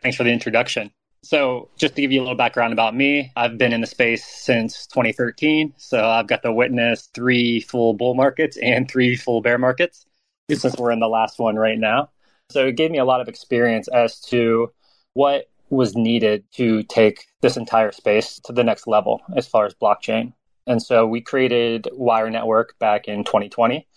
Thanks 0.02 0.18
for 0.18 0.24
the 0.24 0.32
introduction. 0.32 0.92
So, 1.24 1.70
just 1.78 1.96
to 1.96 2.02
give 2.02 2.12
you 2.12 2.20
a 2.20 2.24
little 2.24 2.36
background 2.36 2.74
about 2.74 2.96
me, 2.96 3.32
I've 3.36 3.58
been 3.58 3.72
in 3.72 3.82
the 3.82 3.88
space 3.88 4.26
since 4.26 4.86
2013. 4.88 5.74
So, 5.78 6.06
I've 6.06 6.28
got 6.28 6.44
to 6.44 6.52
witness 6.52 7.10
three 7.14 7.62
full 7.62 7.94
bull 7.94 8.14
markets 8.14 8.58
and 8.58 8.90
three 8.90 9.16
full 9.16 9.42
bear 9.42 9.58
markets 9.58 10.06
since 10.52 10.76
we're 10.78 10.92
in 10.92 11.00
the 11.00 11.08
last 11.08 11.40
one 11.40 11.56
right 11.56 11.80
now. 11.80 12.10
So, 12.52 12.68
it 12.68 12.76
gave 12.76 12.92
me 12.92 13.00
a 13.00 13.06
lot 13.06 13.22
of 13.22 13.30
experience 13.30 13.88
as 13.88 14.20
to 14.26 14.72
what 15.14 15.50
was 15.70 15.96
needed 15.96 16.44
to 16.54 16.84
take 16.84 17.26
this 17.42 17.58
entire 17.58 17.92
space 17.92 18.40
to 18.44 18.54
the 18.54 18.64
next 18.64 18.86
level 18.86 19.22
as 19.36 19.48
far 19.48 19.66
as 19.66 19.74
blockchain. 19.74 20.34
And 20.66 20.82
so 20.82 21.06
we 21.06 21.22
created 21.22 21.88
Wire 21.92 22.30
Network 22.30 22.78
back 22.80 23.08
in 23.08 23.24
2020. 23.24 23.88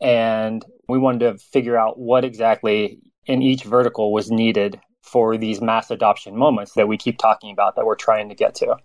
And 0.00 0.64
we 0.88 0.98
wanted 0.98 1.20
to 1.20 1.38
figure 1.38 1.76
out 1.76 1.98
what 1.98 2.24
exactly 2.24 2.98
in 3.26 3.42
each 3.42 3.64
vertical 3.64 4.12
was 4.12 4.30
needed 4.30 4.80
for 5.02 5.36
these 5.36 5.60
mass 5.60 5.90
adoption 5.90 6.36
moments 6.36 6.72
that 6.74 6.88
we 6.88 6.96
keep 6.96 7.18
talking 7.18 7.52
about 7.52 7.76
that 7.76 7.86
we're 7.86 7.94
trying 7.94 8.28
to 8.28 8.34
get 8.34 8.54
to. 8.56 8.76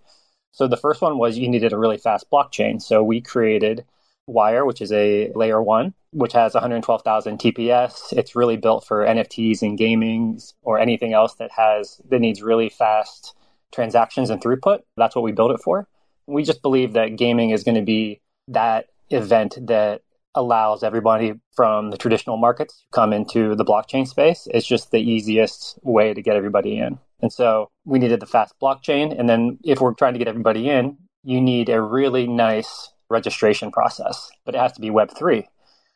So 0.52 0.68
the 0.68 0.76
first 0.76 1.00
one 1.00 1.18
was 1.18 1.38
you 1.38 1.48
needed 1.48 1.72
a 1.72 1.78
really 1.78 1.98
fast 1.98 2.30
blockchain. 2.30 2.80
So 2.80 3.02
we 3.02 3.20
created 3.20 3.84
Wire, 4.26 4.64
which 4.64 4.80
is 4.80 4.92
a 4.92 5.32
layer 5.34 5.60
one, 5.62 5.94
which 6.12 6.32
has 6.32 6.54
112,000 6.54 7.38
TPS. 7.38 8.12
It's 8.12 8.36
really 8.36 8.56
built 8.56 8.86
for 8.86 9.04
NFTs 9.04 9.62
and 9.62 9.76
gaming 9.76 10.40
or 10.62 10.78
anything 10.78 11.12
else 11.12 11.34
that 11.34 11.50
has 11.52 12.00
that 12.08 12.20
needs 12.20 12.42
really 12.42 12.68
fast 12.68 13.34
transactions 13.72 14.30
and 14.30 14.40
throughput. 14.40 14.80
That's 14.96 15.16
what 15.16 15.24
we 15.24 15.32
built 15.32 15.50
it 15.50 15.60
for. 15.60 15.88
We 16.26 16.44
just 16.44 16.62
believe 16.62 16.92
that 16.94 17.16
gaming 17.16 17.50
is 17.50 17.64
going 17.64 17.74
to 17.74 17.82
be 17.82 18.20
that 18.48 18.86
event 19.10 19.58
that 19.66 20.02
allows 20.34 20.82
everybody 20.82 21.34
from 21.54 21.90
the 21.90 21.98
traditional 21.98 22.36
markets 22.36 22.78
to 22.78 22.86
come 22.92 23.12
into 23.12 23.54
the 23.54 23.64
blockchain 23.64 24.06
space. 24.06 24.48
It's 24.50 24.66
just 24.66 24.90
the 24.90 24.98
easiest 24.98 25.78
way 25.82 26.14
to 26.14 26.22
get 26.22 26.36
everybody 26.36 26.78
in. 26.78 26.98
And 27.20 27.32
so 27.32 27.70
we 27.84 27.98
needed 27.98 28.20
the 28.20 28.26
fast 28.26 28.54
blockchain. 28.60 29.16
And 29.18 29.28
then 29.28 29.58
if 29.62 29.80
we're 29.80 29.94
trying 29.94 30.14
to 30.14 30.18
get 30.18 30.28
everybody 30.28 30.68
in, 30.68 30.96
you 31.22 31.40
need 31.40 31.68
a 31.68 31.80
really 31.80 32.26
nice 32.26 32.90
registration 33.10 33.70
process, 33.70 34.30
but 34.44 34.54
it 34.54 34.58
has 34.58 34.72
to 34.72 34.80
be 34.80 34.90
Web3. 34.90 35.44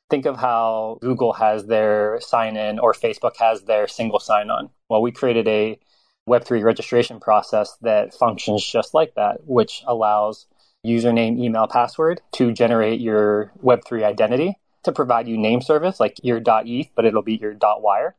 Think 0.09 0.27
of 0.27 0.37
how 0.37 0.99
Google 1.01 1.33
has 1.33 1.67
their 1.67 2.21
sign 2.21 2.57
in 2.57 2.79
or 2.79 2.93
Facebook 2.93 3.37
has 3.39 3.63
their 3.63 3.89
single 3.89 4.21
sign 4.21 4.51
on. 4.51 4.71
Well, 4.89 5.03
we 5.03 5.11
created 5.11 5.49
a 5.49 5.81
Web3 6.29 6.63
registration 6.63 7.21
process 7.21 7.77
that 7.83 8.15
functions 8.15 8.65
just 8.65 8.95
like 8.95 9.15
that, 9.15 9.45
which 9.47 9.83
allows 9.87 10.47
username, 10.85 11.39
email, 11.39 11.67
password 11.67 12.21
to 12.33 12.53
generate 12.53 13.01
your 13.01 13.53
Web3 13.63 14.05
identity 14.05 14.59
to 14.83 14.93
provide 14.93 15.29
you 15.29 15.37
name 15.37 15.61
service 15.61 15.99
like 15.99 16.17
your 16.23 16.41
.eth, 16.65 16.91
but 16.95 17.05
it'll 17.05 17.23
be 17.23 17.37
your 17.37 17.57
.wire. 17.61 18.15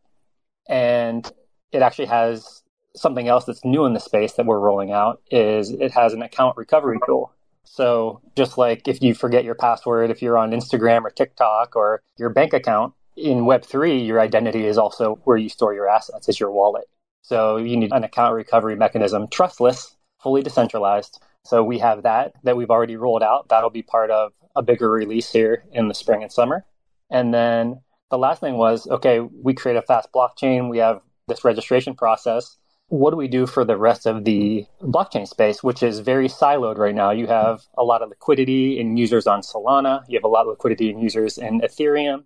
And 0.67 1.29
it 1.71 1.81
actually 1.81 2.07
has 2.07 2.63
something 2.95 3.27
else 3.27 3.45
that's 3.45 3.63
new 3.63 3.85
in 3.85 3.93
the 3.93 3.99
space 3.99 4.33
that 4.33 4.45
we're 4.45 4.59
rolling 4.59 4.91
out 4.91 5.21
is 5.29 5.71
it 5.71 5.91
has 5.91 6.13
an 6.13 6.21
account 6.21 6.57
recovery 6.57 6.99
tool. 7.05 7.31
So 7.63 8.21
just 8.35 8.57
like 8.57 8.87
if 8.87 9.01
you 9.01 9.13
forget 9.13 9.43
your 9.43 9.55
password, 9.55 10.09
if 10.09 10.21
you're 10.21 10.37
on 10.37 10.51
Instagram 10.51 11.03
or 11.03 11.09
TikTok 11.09 11.75
or 11.75 12.01
your 12.17 12.29
bank 12.29 12.53
account, 12.53 12.93
in 13.15 13.39
Web3, 13.39 14.05
your 14.05 14.19
identity 14.19 14.65
is 14.65 14.77
also 14.77 15.19
where 15.23 15.37
you 15.37 15.49
store 15.49 15.73
your 15.73 15.89
assets, 15.89 16.29
is 16.29 16.39
your 16.39 16.51
wallet. 16.51 16.87
So 17.21 17.57
you 17.57 17.75
need 17.75 17.91
an 17.91 18.03
account 18.03 18.35
recovery 18.35 18.75
mechanism, 18.75 19.27
trustless, 19.29 19.95
fully 20.21 20.41
decentralized, 20.41 21.19
so 21.47 21.63
we 21.63 21.79
have 21.79 22.03
that 22.03 22.33
that 22.43 22.57
we've 22.57 22.69
already 22.69 22.97
rolled 22.97 23.23
out. 23.23 23.47
That'll 23.47 23.69
be 23.69 23.81
part 23.81 24.11
of 24.11 24.33
a 24.55 24.61
bigger 24.61 24.89
release 24.89 25.31
here 25.31 25.63
in 25.71 25.87
the 25.87 25.93
spring 25.93 26.21
and 26.21 26.31
summer. 26.31 26.65
And 27.09 27.33
then 27.33 27.81
the 28.11 28.17
last 28.17 28.41
thing 28.41 28.57
was 28.57 28.87
okay, 28.87 29.19
we 29.19 29.53
create 29.53 29.77
a 29.77 29.81
fast 29.81 30.09
blockchain, 30.13 30.69
we 30.69 30.79
have 30.79 31.01
this 31.27 31.45
registration 31.45 31.95
process. 31.95 32.57
What 32.89 33.11
do 33.11 33.17
we 33.17 33.27
do 33.27 33.45
for 33.45 33.65
the 33.65 33.77
rest 33.77 34.05
of 34.05 34.23
the 34.23 34.65
blockchain 34.81 35.27
space, 35.27 35.61
which 35.61 35.83
is 35.83 35.99
very 35.99 36.27
siloed 36.27 36.77
right 36.77 36.95
now? 36.95 37.11
You 37.11 37.27
have 37.27 37.63
a 37.77 37.83
lot 37.83 38.01
of 38.01 38.09
liquidity 38.09 38.79
in 38.79 38.97
users 38.97 39.27
on 39.27 39.41
Solana, 39.41 40.03
you 40.07 40.17
have 40.17 40.23
a 40.23 40.29
lot 40.29 40.41
of 40.41 40.47
liquidity 40.47 40.89
in 40.89 40.99
users 40.99 41.37
in 41.37 41.61
Ethereum, 41.61 42.23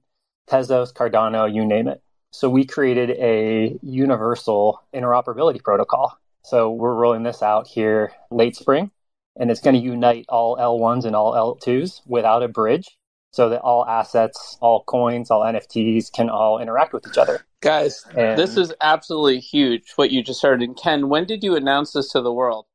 Tezos, 0.48 0.94
Cardano, 0.94 1.52
you 1.52 1.66
name 1.66 1.88
it. 1.88 2.02
So 2.32 2.50
we 2.50 2.66
created 2.66 3.12
a 3.12 3.78
universal 3.84 4.82
interoperability 4.94 5.62
protocol. 5.62 6.18
So 6.44 6.72
we're 6.72 6.94
rolling 6.94 7.24
this 7.24 7.44
out 7.44 7.68
here 7.68 8.14
late 8.32 8.56
spring 8.56 8.92
and 9.40 9.52
it's 9.52 9.62
going 9.62 9.76
to 9.76 9.82
unite 9.82 10.26
all 10.30 10.58
L1s 10.58 11.06
and 11.06 11.16
all 11.16 11.34
L2s 11.34 12.02
without 12.06 12.44
a 12.44 12.48
bridge 12.48 12.98
so 13.32 13.50
that 13.50 13.62
all 13.62 13.86
assets, 13.86 14.58
all 14.60 14.84
coins, 14.84 15.32
all 15.32 15.42
NFTs 15.42 16.12
can 16.12 16.30
all 16.30 16.60
interact 16.60 16.94
with 16.94 17.08
each 17.08 17.18
other. 17.18 17.46
Guys, 17.62 18.04
and 18.16 18.38
this 18.38 18.58
is 18.58 18.74
absolutely 18.82 19.40
huge 19.40 19.94
what 19.96 20.12
you 20.12 20.24
just 20.24 20.42
heard. 20.42 20.62
And 20.62 20.76
Ken, 20.76 21.08
when 21.08 21.26
did 21.26 21.44
you 21.44 21.56
announce 21.56 21.94
this 21.94 22.10
to 22.10 22.22
the 22.22 22.34
world? 22.34 22.66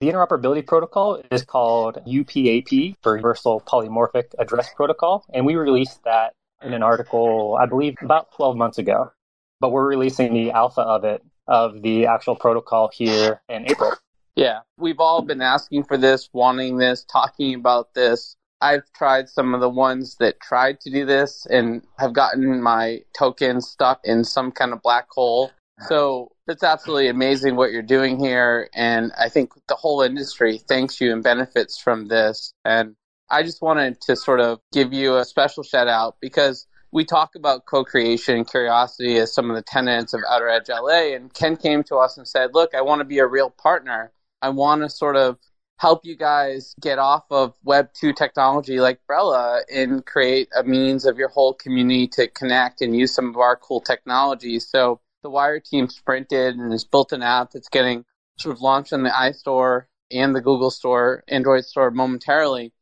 The 0.00 0.08
interoperability 0.08 0.64
protocol 0.64 1.20
is 1.32 1.44
called 1.44 1.98
UPAP 2.06 2.94
for 3.02 3.16
Universal 3.16 3.62
Polymorphic 3.62 4.26
Address 4.38 4.72
Protocol. 4.74 5.24
And 5.34 5.44
we 5.44 5.56
released 5.56 6.04
that 6.04 6.34
in 6.62 6.72
an 6.72 6.82
article, 6.82 7.56
I 7.60 7.66
believe, 7.66 7.96
about 8.02 8.32
12 8.32 8.56
months 8.56 8.78
ago. 8.78 9.12
But 9.60 9.70
we're 9.70 9.88
releasing 9.88 10.32
the 10.34 10.52
alpha 10.52 10.82
of 10.82 11.04
it, 11.04 11.22
of 11.46 11.82
the 11.82 12.06
actual 12.06 12.36
protocol 12.36 12.90
here 12.92 13.40
in 13.48 13.68
April. 13.70 13.92
Yeah, 14.36 14.60
we've 14.76 15.00
all 15.00 15.22
been 15.22 15.42
asking 15.42 15.84
for 15.84 15.96
this, 15.96 16.28
wanting 16.32 16.76
this, 16.78 17.04
talking 17.04 17.54
about 17.54 17.94
this. 17.94 18.36
I've 18.60 18.90
tried 18.92 19.28
some 19.28 19.54
of 19.54 19.60
the 19.60 19.68
ones 19.68 20.16
that 20.20 20.40
tried 20.40 20.80
to 20.80 20.90
do 20.90 21.04
this 21.04 21.46
and 21.46 21.82
have 21.98 22.12
gotten 22.12 22.62
my 22.62 23.02
token 23.16 23.60
stuck 23.60 24.00
in 24.04 24.24
some 24.24 24.52
kind 24.52 24.72
of 24.72 24.82
black 24.82 25.06
hole. 25.10 25.50
So 25.86 26.32
it's 26.48 26.64
absolutely 26.64 27.08
amazing 27.08 27.54
what 27.54 27.70
you're 27.70 27.82
doing 27.82 28.18
here. 28.18 28.68
And 28.74 29.12
I 29.18 29.28
think 29.28 29.52
the 29.68 29.76
whole 29.76 30.02
industry 30.02 30.58
thanks 30.58 31.00
you 31.00 31.12
and 31.12 31.22
benefits 31.22 31.78
from 31.78 32.08
this. 32.08 32.52
And 32.64 32.96
I 33.30 33.42
just 33.42 33.60
wanted 33.60 34.00
to 34.02 34.16
sort 34.16 34.40
of 34.40 34.60
give 34.72 34.92
you 34.92 35.16
a 35.16 35.24
special 35.24 35.62
shout 35.62 35.88
out 35.88 36.16
because 36.20 36.66
we 36.90 37.04
talk 37.04 37.34
about 37.34 37.66
co-creation 37.66 38.36
and 38.36 38.50
curiosity 38.50 39.18
as 39.18 39.34
some 39.34 39.50
of 39.50 39.56
the 39.56 39.62
tenets 39.62 40.14
of 40.14 40.22
Outer 40.28 40.48
Edge 40.48 40.70
LA. 40.70 41.14
And 41.14 41.32
Ken 41.32 41.56
came 41.56 41.82
to 41.84 41.96
us 41.96 42.16
and 42.16 42.26
said, 42.26 42.54
look, 42.54 42.74
I 42.74 42.80
want 42.80 43.00
to 43.00 43.04
be 43.04 43.18
a 43.18 43.26
real 43.26 43.50
partner. 43.50 44.12
I 44.40 44.48
want 44.48 44.82
to 44.82 44.88
sort 44.88 45.16
of 45.16 45.36
help 45.78 46.04
you 46.04 46.16
guys 46.16 46.74
get 46.80 46.98
off 46.98 47.24
of 47.30 47.54
Web 47.62 47.90
2 47.92 48.12
technology 48.14 48.80
like 48.80 49.00
Brella 49.08 49.60
and 49.72 50.04
create 50.04 50.48
a 50.56 50.64
means 50.64 51.04
of 51.04 51.18
your 51.18 51.28
whole 51.28 51.52
community 51.54 52.08
to 52.08 52.28
connect 52.28 52.80
and 52.80 52.96
use 52.96 53.14
some 53.14 53.28
of 53.28 53.36
our 53.36 53.56
cool 53.56 53.80
technologies. 53.80 54.66
So 54.66 55.00
the 55.22 55.30
Wire 55.30 55.60
team 55.60 55.88
sprinted 55.88 56.56
and 56.56 56.72
has 56.72 56.84
built 56.84 57.12
an 57.12 57.22
app 57.22 57.50
that's 57.52 57.68
getting 57.68 58.04
sort 58.38 58.56
of 58.56 58.62
launched 58.62 58.92
on 58.92 59.02
the 59.02 59.10
iStore 59.10 59.84
and 60.10 60.34
the 60.34 60.40
Google 60.40 60.70
Store, 60.70 61.22
Android 61.28 61.64
Store 61.64 61.90
momentarily. 61.90 62.72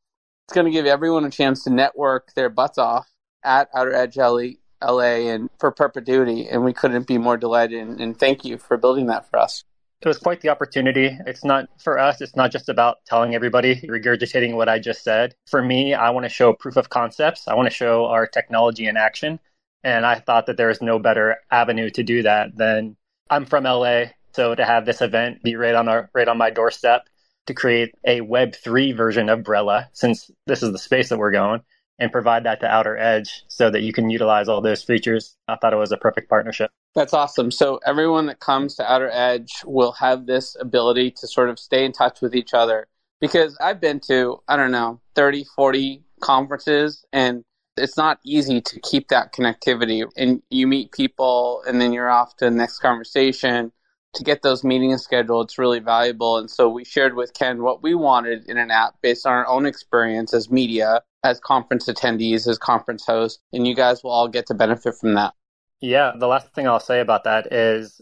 It's 0.47 0.55
going 0.55 0.67
to 0.67 0.71
give 0.71 0.87
everyone 0.87 1.25
a 1.25 1.31
chance 1.31 1.65
to 1.65 1.71
network 1.71 2.33
their 2.35 2.49
butts 2.49 2.79
off 2.79 3.09
at 3.45 3.69
Outer 3.75 3.93
Edge 3.95 4.17
LA 4.17 4.55
and 4.81 5.51
for 5.59 5.73
perpetuity. 5.73 6.49
And 6.49 6.65
we 6.65 6.73
couldn't 6.73 7.07
be 7.07 7.19
more 7.19 7.37
delighted. 7.37 7.81
And, 7.81 8.01
and 8.01 8.19
thank 8.19 8.45
you 8.45 8.59
for 8.59 8.77
building 8.77 9.07
that 9.07 9.29
for 9.29 9.39
us 9.39 9.65
it 10.03 10.09
was 10.09 10.19
quite 10.19 10.41
the 10.41 10.51
opportunity. 10.51 11.17
It's 11.27 11.45
not 11.45 11.69
for 11.81 11.99
us, 11.99 12.21
it's 12.21 12.37
not 12.37 12.53
just 12.53 12.69
about 12.69 12.99
telling 13.07 13.35
everybody, 13.35 13.77
regurgitating 13.83 14.55
what 14.55 14.69
I 14.69 14.79
just 14.79 15.03
said. 15.03 15.35
For 15.47 15.63
me, 15.63 15.95
I 15.95 16.11
want 16.11 16.25
to 16.25 16.31
show 16.31 16.53
proof 16.53 16.77
of 16.77 16.91
concepts. 16.91 17.49
I 17.49 17.55
want 17.55 17.69
to 17.69 17.75
show 17.75 18.07
our 18.07 18.27
technology 18.27 18.87
in 18.87 18.97
action. 18.97 19.41
And 19.83 20.05
I 20.05 20.17
thought 20.17 20.47
that 20.47 20.57
there 20.57 20.71
is 20.71 20.83
no 20.83 20.99
better 20.99 21.37
avenue 21.51 21.91
to 21.91 22.03
do 22.03 22.23
that 22.23 22.57
than 22.57 22.97
I'm 23.31 23.47
from 23.47 23.65
LA. 23.65 24.05
So 24.33 24.55
to 24.55 24.65
have 24.65 24.85
this 24.85 25.01
event 25.01 25.43
be 25.43 25.57
right 25.57 25.75
on 25.75 25.89
our 25.89 26.11
right 26.13 26.29
on 26.29 26.37
my 26.37 26.51
doorstep 26.51 27.09
to 27.47 27.55
create 27.55 27.95
a 28.05 28.21
web3 28.21 28.97
version 28.97 29.29
of 29.29 29.41
Brella, 29.41 29.87
since 29.93 30.31
this 30.47 30.63
is 30.63 30.73
the 30.73 30.79
space 30.79 31.09
that 31.09 31.19
we're 31.19 31.31
going, 31.31 31.63
and 31.99 32.13
provide 32.13 32.45
that 32.45 32.61
to 32.61 32.67
Outer 32.67 32.97
Edge 32.97 33.45
so 33.49 33.71
that 33.71 33.83
you 33.83 33.93
can 33.93 34.11
utilize 34.11 34.49
all 34.49 34.61
those 34.61 34.83
features. 34.83 35.37
I 35.49 35.57
thought 35.57 35.73
it 35.73 35.77
was 35.77 35.93
a 35.93 35.97
perfect 35.97 36.29
partnership. 36.29 36.71
That's 36.95 37.15
awesome. 37.15 37.51
So 37.51 37.81
everyone 37.87 38.27
that 38.27 38.41
comes 38.41 38.75
to 38.77 38.91
Outer 38.91 39.11
Edge 39.13 39.63
will 39.65 39.93
have 39.93 40.27
this 40.27 40.57
ability 40.61 41.13
to 41.13 41.27
sort 41.27 41.49
of 41.49 41.59
stay 41.59 41.85
in 41.85 41.93
touch 41.93 42.21
with 42.21 42.35
each 42.35 42.55
other 42.55 42.87
because 43.21 43.57
I've 43.61 43.81
been 43.81 44.01
to, 44.09 44.43
I 44.49 44.57
don't 44.57 44.73
know, 44.73 45.01
30, 45.15 45.45
40 45.55 46.03
conferences 46.21 47.05
and 47.13 47.45
it's 47.77 47.97
not 47.97 48.19
easy 48.25 48.63
to 48.63 48.81
keep 48.81 49.09
that 49.09 49.35
connectivity 49.35 50.07
and 50.17 50.43
you 50.49 50.67
meet 50.67 50.93
people 50.93 51.63
and 51.67 51.81
then 51.81 51.93
you're 51.93 52.09
off 52.09 52.35
to 52.37 52.47
the 52.47 52.51
next 52.51 52.79
conversation 52.79 53.71
to 54.17 54.25
get 54.25 54.43
those 54.43 54.65
meetings 54.65 55.03
scheduled 55.03 55.47
it's 55.47 55.59
really 55.59 55.79
valuable 55.79 56.39
and 56.39 56.51
so 56.51 56.69
we 56.69 56.85
shared 56.85 57.15
with 57.15 57.33
ken 57.35 57.63
what 57.63 57.83
we 57.83 57.95
wanted 57.95 58.45
in 58.49 58.59
an 58.59 58.71
app 58.71 58.95
based 59.03 59.27
on 59.27 59.33
our 59.33 59.47
own 59.47 59.67
experience 59.67 60.35
as 60.35 60.51
media 60.51 61.03
as 61.27 61.41
conference 61.41 61.87
attendees, 61.87 62.47
as 62.47 62.59
conference 62.59 63.05
hosts, 63.05 63.43
and 63.53 63.67
you 63.67 63.75
guys 63.75 64.03
will 64.03 64.13
all 64.13 64.29
get 64.29 64.47
to 64.47 64.55
benefit 64.55 64.95
from 64.95 65.15
that. 65.15 65.35
Yeah, 65.81 66.13
the 66.19 66.27
last 66.27 66.55
thing 66.55 66.67
I'll 66.67 66.81
say 66.81 67.01
about 67.01 67.25
that 67.25 67.53
is 67.53 68.01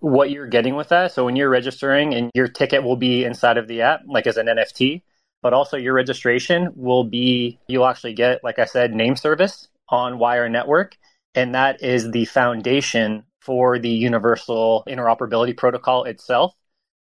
what 0.00 0.30
you're 0.30 0.46
getting 0.46 0.76
with 0.76 0.90
that. 0.90 1.12
So 1.12 1.24
when 1.24 1.34
you're 1.34 1.48
registering 1.48 2.14
and 2.14 2.30
your 2.34 2.46
ticket 2.46 2.84
will 2.84 2.96
be 2.96 3.24
inside 3.24 3.58
of 3.58 3.66
the 3.66 3.82
app, 3.82 4.02
like 4.06 4.26
as 4.26 4.36
an 4.36 4.46
NFT, 4.46 5.02
but 5.42 5.52
also 5.52 5.76
your 5.76 5.94
registration 5.94 6.70
will 6.76 7.04
be, 7.04 7.58
you'll 7.66 7.86
actually 7.86 8.14
get, 8.14 8.44
like 8.44 8.58
I 8.58 8.66
said, 8.66 8.94
name 8.94 9.16
service 9.16 9.68
on 9.88 10.18
Wire 10.18 10.48
Network. 10.48 10.96
And 11.34 11.54
that 11.54 11.82
is 11.82 12.10
the 12.10 12.24
foundation 12.26 13.24
for 13.48 13.78
the 13.78 13.88
universal 13.88 14.84
interoperability 14.86 15.56
protocol 15.56 16.04
itself. 16.04 16.54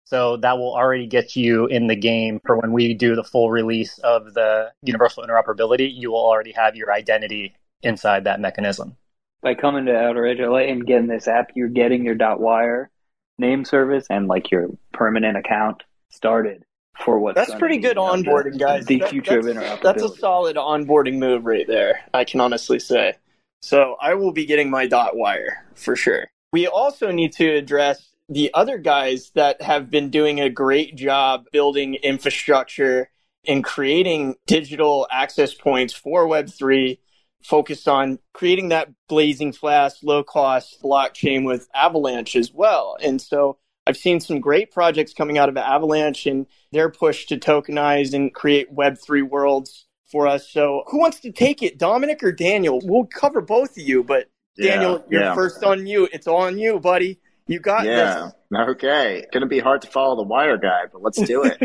So 0.05 0.37
that 0.37 0.57
will 0.57 0.73
already 0.73 1.05
get 1.05 1.35
you 1.35 1.67
in 1.67 1.85
the 1.85 1.95
game 1.95 2.41
for 2.43 2.57
when 2.57 2.71
we 2.71 2.95
do 2.95 3.13
the 3.13 3.23
full 3.23 3.51
release 3.51 3.99
of 3.99 4.33
the 4.33 4.71
universal 4.81 5.23
interoperability. 5.23 5.93
You 5.93 6.09
will 6.09 6.25
already 6.25 6.51
have 6.53 6.75
your 6.75 6.91
identity 6.91 7.53
inside 7.83 8.23
that 8.23 8.39
mechanism. 8.39 8.97
By 9.43 9.53
coming 9.53 9.85
to 9.85 9.95
Outer 9.95 10.25
Edge 10.25 10.39
LA 10.39 10.71
and 10.71 10.83
getting 10.83 11.05
this 11.05 11.27
app, 11.27 11.51
you're 11.53 11.69
getting 11.69 12.03
your 12.03 12.15
.wire 12.17 12.89
name 13.37 13.63
service 13.63 14.07
and 14.09 14.27
like 14.27 14.49
your 14.49 14.69
permanent 14.93 15.37
account 15.37 15.83
started 16.09 16.63
for 17.05 17.19
what 17.19 17.35
that's 17.35 17.53
pretty 17.53 17.77
good 17.77 17.97
onboarding, 17.97 18.57
guys. 18.57 18.87
The 18.87 18.97
That- 18.97 19.09
future 19.09 19.35
that's, 19.35 19.45
of 19.45 19.55
interoperability. 19.55 19.81
That's 19.83 20.03
a 20.03 20.15
solid 20.15 20.55
onboarding 20.55 21.19
move 21.19 21.45
right 21.45 21.67
there. 21.67 22.01
I 22.15 22.23
can 22.23 22.41
honestly 22.41 22.79
say. 22.79 23.13
So 23.61 23.95
I 24.01 24.15
will 24.15 24.31
be 24.31 24.47
getting 24.47 24.71
my 24.71 24.87
dot 24.87 25.15
wire 25.15 25.63
for 25.75 25.95
sure. 25.95 26.30
We 26.51 26.67
also 26.67 27.11
need 27.11 27.31
to 27.33 27.49
address 27.49 28.09
the 28.27 28.51
other 28.53 28.77
guys 28.77 29.31
that 29.35 29.61
have 29.61 29.89
been 29.89 30.09
doing 30.09 30.39
a 30.39 30.49
great 30.49 30.95
job 30.95 31.45
building 31.51 31.95
infrastructure 31.95 33.09
and 33.47 33.63
creating 33.63 34.35
digital 34.47 35.07
access 35.11 35.53
points 35.53 35.93
for 35.93 36.27
Web3, 36.27 36.99
focused 37.43 37.87
on 37.87 38.19
creating 38.33 38.69
that 38.69 38.89
blazing 39.07 39.51
fast, 39.51 40.03
low 40.03 40.23
cost 40.23 40.81
blockchain 40.83 41.45
with 41.45 41.67
Avalanche 41.73 42.35
as 42.35 42.51
well. 42.53 42.97
And 43.01 43.21
so 43.21 43.57
I've 43.87 43.97
seen 43.97 44.19
some 44.19 44.39
great 44.39 44.71
projects 44.71 45.13
coming 45.13 45.37
out 45.37 45.49
of 45.49 45.57
Avalanche 45.57 46.25
and 46.25 46.45
their 46.71 46.89
push 46.89 47.25
to 47.27 47.37
tokenize 47.37 48.13
and 48.13 48.33
create 48.33 48.73
Web3 48.73 49.23
worlds 49.23 49.87
for 50.11 50.27
us. 50.27 50.49
So 50.49 50.83
who 50.87 50.99
wants 50.99 51.19
to 51.21 51.31
take 51.31 51.63
it, 51.63 51.79
Dominic 51.79 52.21
or 52.21 52.31
Daniel? 52.31 52.79
We'll 52.83 53.05
cover 53.05 53.41
both 53.41 53.71
of 53.71 53.83
you, 53.83 54.03
but 54.03 54.29
Yeah, 54.57 54.75
Daniel, 54.75 55.05
you're 55.09 55.21
yeah. 55.21 55.35
first 55.35 55.63
on 55.63 55.87
you. 55.87 56.07
It's 56.11 56.27
on 56.27 56.57
you, 56.57 56.79
buddy. 56.79 57.19
You 57.47 57.59
got 57.59 57.83
this. 57.83 58.33
Yeah. 58.53 58.65
Okay. 58.69 59.25
Gonna 59.33 59.45
be 59.45 59.59
hard 59.59 59.81
to 59.81 59.87
follow 59.87 60.15
the 60.15 60.23
wire 60.23 60.57
guy, 60.57 60.83
but 60.91 61.01
let's 61.01 61.21
do 61.21 61.43
it. 61.43 61.57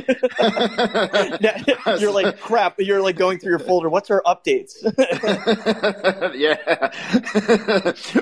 you're 2.00 2.10
like, 2.10 2.40
crap. 2.40 2.74
You're 2.78 3.02
like 3.02 3.16
going 3.16 3.38
through 3.38 3.50
your 3.50 3.58
folder. 3.60 3.88
What's 3.88 4.10
our 4.10 4.22
updates? 4.26 4.72
yeah. 6.34 6.90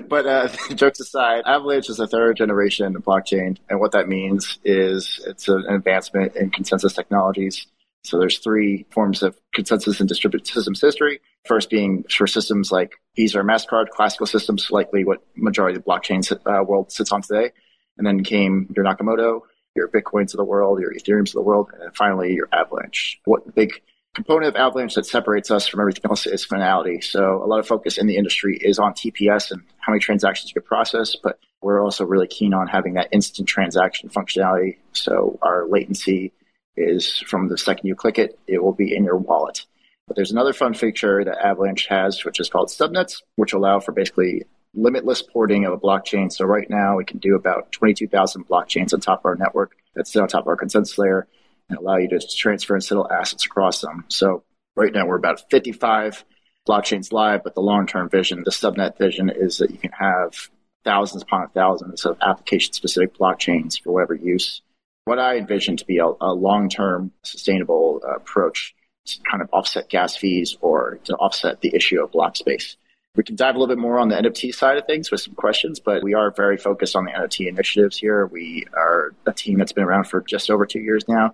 but 0.09 0.27
uh, 0.27 0.49
jokes 0.75 1.01
aside, 1.01 1.45
Avalanche 1.47 1.89
is 1.89 2.01
a 2.01 2.07
third 2.07 2.37
generation 2.37 2.95
blockchain, 2.97 3.57
and 3.71 3.81
what 3.81 3.93
that 3.93 4.09
means 4.09 4.59
is 4.65 5.23
it's 5.27 5.49
an 5.49 5.65
advancement 5.69 6.37
in 6.37 6.51
consensus 6.51 6.93
technologies. 6.93 7.67
So 8.05 8.19
there's 8.19 8.39
three 8.39 8.87
forms 8.91 9.23
of 9.23 9.37
consensus 9.55 10.01
in 10.01 10.07
distributed 10.07 10.47
systems 10.47 10.81
history. 10.81 11.21
First 11.47 11.71
being 11.71 12.05
for 12.11 12.27
systems 12.27 12.71
like 12.71 12.93
Visa 13.17 13.41
or 13.41 13.45
MasterCard, 13.45 13.89
classical 13.89 14.27
systems, 14.27 14.71
likely 14.71 15.05
what 15.05 15.23
majority 15.37 15.77
of 15.77 15.85
the 15.85 15.91
blockchain 15.91 16.31
uh, 16.33 16.63
world 16.65 16.93
sits 16.93 17.13
on 17.13 17.23
today. 17.23 17.53
And 17.97 18.07
then 18.07 18.23
came 18.23 18.73
your 18.77 18.85
Nakamoto, 18.85 19.41
your 19.75 19.89
Bitcoins 19.89 20.35
of 20.35 20.39
the 20.39 20.45
world, 20.45 20.81
your 20.81 20.93
Ethereums 20.93 21.29
of 21.29 21.35
the 21.35 21.43
world, 21.43 21.71
and 21.81 21.95
finally 21.97 22.35
your 22.35 22.49
Avalanche. 22.53 23.21
What 23.25 23.55
big 23.55 23.81
component 24.15 24.55
of 24.55 24.57
Avalanche 24.57 24.95
that 24.95 25.07
separates 25.07 25.51
us 25.51 25.67
from 25.67 25.81
everything 25.81 26.03
else 26.09 26.27
is 26.27 26.45
finality. 26.45 27.01
So 27.01 27.43
a 27.43 27.47
lot 27.47 27.59
of 27.59 27.67
focus 27.67 27.99
in 27.99 28.07
the 28.07 28.17
industry 28.17 28.59
is 28.61 28.79
on 28.79 28.93
TPS 28.93 29.51
and 29.51 29.63
how 29.79 29.93
many 29.93 30.01
transactions 30.01 30.51
you 30.51 30.61
can 30.61 30.67
process, 30.67 31.17
but 31.17 31.39
we're 31.63 31.83
also 31.83 32.05
really 32.05 32.29
keen 32.29 32.53
on 32.53 32.69
having 32.69 32.95
that 32.95 33.09
instant 33.13 33.49
transaction 33.49 34.09
functionality. 34.11 34.77
So 34.93 35.39
our 35.43 35.67
latency 35.67 36.33
is 36.77 37.19
from 37.27 37.49
the 37.49 37.59
second 37.59 37.87
you 37.87 37.95
click 37.95 38.19
it, 38.19 38.39
it 38.47 38.63
will 38.63 38.73
be 38.73 38.95
in 38.95 39.05
your 39.05 39.17
wallet. 39.17 39.65
But 40.07 40.17
there's 40.17 40.33
another 40.33 40.53
fun 40.53 40.75
feature 40.75 41.25
that 41.25 41.45
Avalanche 41.45 41.87
has, 41.87 42.25
which 42.25 42.41
is 42.41 42.49
called 42.49 42.69
subnets, 42.69 43.23
which 43.37 43.53
allow 43.53 43.81
for 43.81 43.93
basically 43.93 44.43
limitless 44.75 45.23
porting 45.23 45.65
of 45.65 45.73
a 45.73 45.79
blockchain. 45.79 46.31
So 46.31 46.45
right 46.45 46.69
now 46.69 46.97
we 46.97 47.05
can 47.05 47.19
do 47.19 47.37
about 47.37 47.73
22,000 47.73 48.47
blockchains 48.47 48.93
on 48.93 49.01
top 49.01 49.21
of 49.21 49.27
our 49.27 49.37
network 49.37 49.77
that 49.95 50.07
sit 50.07 50.21
on 50.21 50.29
top 50.29 50.43
of 50.43 50.49
our 50.49 50.57
consensus 50.57 50.99
layer 50.99 51.27
and 51.69 51.79
allow 51.79 51.97
you 51.97 52.09
to 52.09 52.21
transfer 52.37 52.75
and 52.75 52.85
settle 52.85 53.11
assets 53.11 53.47
across 53.47 53.81
them. 53.81 54.05
So 54.09 54.45
right 54.77 54.93
now 54.93 55.07
we're 55.07 55.17
about 55.17 55.49
55 55.51 56.25
blockchains 56.69 57.13
live, 57.13 57.45
but 57.45 57.55
the 57.55 57.61
long-term 57.61 58.11
vision, 58.11 58.43
the 58.45 58.51
subnet 58.51 58.99
vision 58.99 59.31
is 59.31 59.59
that 59.59 59.71
you 59.71 59.79
can 59.79 59.93
have 59.93 60.51
thousands 60.85 61.23
upon 61.23 61.49
thousands 61.51 62.05
of 62.05 62.19
application-specific 62.21 63.17
blockchains 63.17 63.81
for 63.81 63.93
whatever 63.93 64.15
use. 64.15 64.61
What 65.05 65.19
I 65.19 65.37
envision 65.37 65.77
to 65.77 65.85
be 65.85 65.99
a, 65.99 66.07
a 66.21 66.33
long-term 66.33 67.13
sustainable 67.23 68.01
uh, 68.07 68.17
approach 68.17 68.75
to 69.07 69.19
kind 69.31 69.43
of 69.43 69.51
offset 69.53 69.91
gas 69.91 70.17
fees 70.17 70.57
or 70.61 70.99
to 71.05 71.15
offset 71.17 71.61
the 71.61 71.75
issue 71.75 72.03
of 72.03 72.13
block 72.13 72.37
space. 72.37 72.77
We 73.17 73.23
can 73.23 73.37
dive 73.37 73.55
a 73.55 73.59
little 73.59 73.75
bit 73.75 73.81
more 73.81 73.99
on 73.99 74.09
the 74.09 74.17
NFT 74.17 74.55
side 74.55 74.77
of 74.77 74.87
things 74.87 75.11
with 75.11 75.21
some 75.21 75.35
questions, 75.35 75.79
but 75.79 76.03
we 76.03 76.15
are 76.15 76.33
very 76.33 76.57
focused 76.57 76.97
on 76.97 77.05
the 77.05 77.13
NFT 77.13 77.47
initiatives 77.49 77.97
here. 77.97 78.27
We 78.27 78.67
are 78.73 79.15
a 79.27 79.33
team 79.33 79.59
that's 79.59 79.73
been 79.73 79.85
around 79.85 80.05
for 80.05 80.21
just 80.23 80.51
over 80.51 80.67
two 80.67 80.81
years 80.81 81.07
now. 81.07 81.33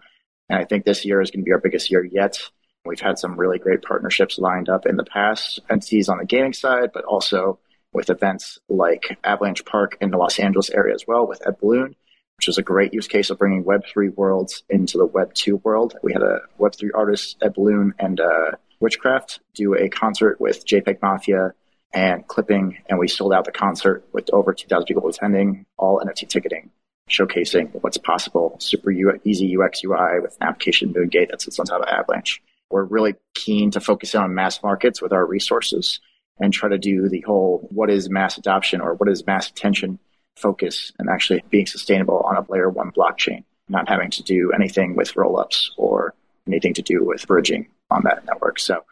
And 0.49 0.59
I 0.59 0.65
think 0.65 0.85
this 0.85 1.05
year 1.05 1.23
is 1.23 1.31
going 1.31 1.41
to 1.41 1.45
be 1.45 1.53
our 1.53 1.61
biggest 1.61 1.91
year 1.91 2.05
yet. 2.05 2.39
We've 2.85 3.01
had 3.01 3.19
some 3.19 3.39
really 3.39 3.59
great 3.59 3.83
partnerships 3.83 4.39
lined 4.39 4.69
up 4.69 4.85
in 4.85 4.97
the 4.97 5.05
past, 5.05 5.61
entities 5.71 6.09
on 6.09 6.19
the 6.19 6.25
gaming 6.25 6.53
side, 6.53 6.91
but 6.93 7.05
also 7.05 7.59
with 7.93 8.11
events 8.11 8.59
like 8.69 9.19
Avalanche 9.25 9.65
Park 9.65 9.97
in 10.01 10.11
the 10.11 10.17
Los 10.19 10.39
Angeles 10.39 10.71
area 10.71 10.95
as 10.95 11.07
well 11.07 11.27
with 11.27 11.47
Ed 11.47 11.59
Balloon, 11.61 11.95
which 12.41 12.47
was 12.47 12.57
a 12.57 12.63
great 12.63 12.95
use 12.95 13.07
case 13.07 13.29
of 13.29 13.37
bringing 13.37 13.63
Web3 13.65 14.15
worlds 14.15 14.63
into 14.71 14.97
the 14.97 15.07
Web2 15.07 15.63
world. 15.63 15.99
We 16.03 16.15
had 16.15 16.23
a 16.23 16.41
Web3 16.59 16.89
artist, 16.95 17.37
Ed 17.43 17.53
Balloon, 17.53 17.93
and 17.99 18.19
uh, 18.19 18.53
Witchcraft 18.81 19.41
do 19.53 19.75
a 19.75 19.91
concert 19.91 20.41
with 20.41 20.65
JPEG 20.65 21.03
Mafia 21.03 21.53
and 21.93 22.27
Clipping, 22.29 22.79
and 22.89 22.99
we 22.99 23.09
sold 23.09 23.35
out 23.35 23.45
the 23.45 23.53
concert 23.53 24.07
with 24.15 24.31
over 24.33 24.55
2,000 24.55 24.87
people 24.87 25.07
attending, 25.07 25.67
all 25.77 26.01
NFT 26.01 26.31
ticketing, 26.31 26.71
showcasing 27.11 27.79
what's 27.83 27.99
possible. 27.99 28.57
Super 28.59 28.91
U- 28.91 29.21
easy 29.23 29.55
UX 29.55 29.85
UI 29.85 30.21
with 30.23 30.35
an 30.41 30.49
application 30.49 30.95
Moongate 30.95 31.29
that 31.29 31.43
sits 31.43 31.59
on 31.59 31.67
top 31.67 31.83
of 31.83 31.89
Avalanche. 31.89 32.41
We're 32.71 32.85
really 32.85 33.17
keen 33.35 33.71
to 33.73 33.81
focus 33.81 34.15
on 34.15 34.35
mass 34.35 34.63
markets 34.63 35.03
with 35.03 35.13
our 35.13 35.27
resources 35.27 36.01
and 36.39 36.55
try 36.55 36.71
to 36.71 36.79
do 36.79 37.11
the 37.11 37.21
whole 37.21 37.69
what 37.71 37.91
is 37.91 38.09
mass 38.09 38.39
adoption 38.39 38.81
or 38.81 38.95
what 38.95 39.11
is 39.11 39.27
mass 39.27 39.51
attention 39.51 39.99
focus 40.41 40.93
and 40.99 41.09
actually 41.09 41.43
being 41.51 41.67
sustainable 41.67 42.21
on 42.21 42.37
a 42.37 42.45
layer 42.51 42.69
one 42.69 42.93
blockchain, 42.93 43.45
not 43.69 43.89
having 43.89 44.11
to 44.11 44.23
do 44.23 44.53
anything 44.53 44.97
with 44.97 45.15
rollups 45.15 45.69
or 45.77 46.15
anything 46.47 46.75
to 46.75 46.83
do 46.83 47.05
with 47.05 47.27
bridging 47.27 47.67
on 47.91 48.03
that 48.05 48.25
network. 48.25 48.59
So 48.59 48.85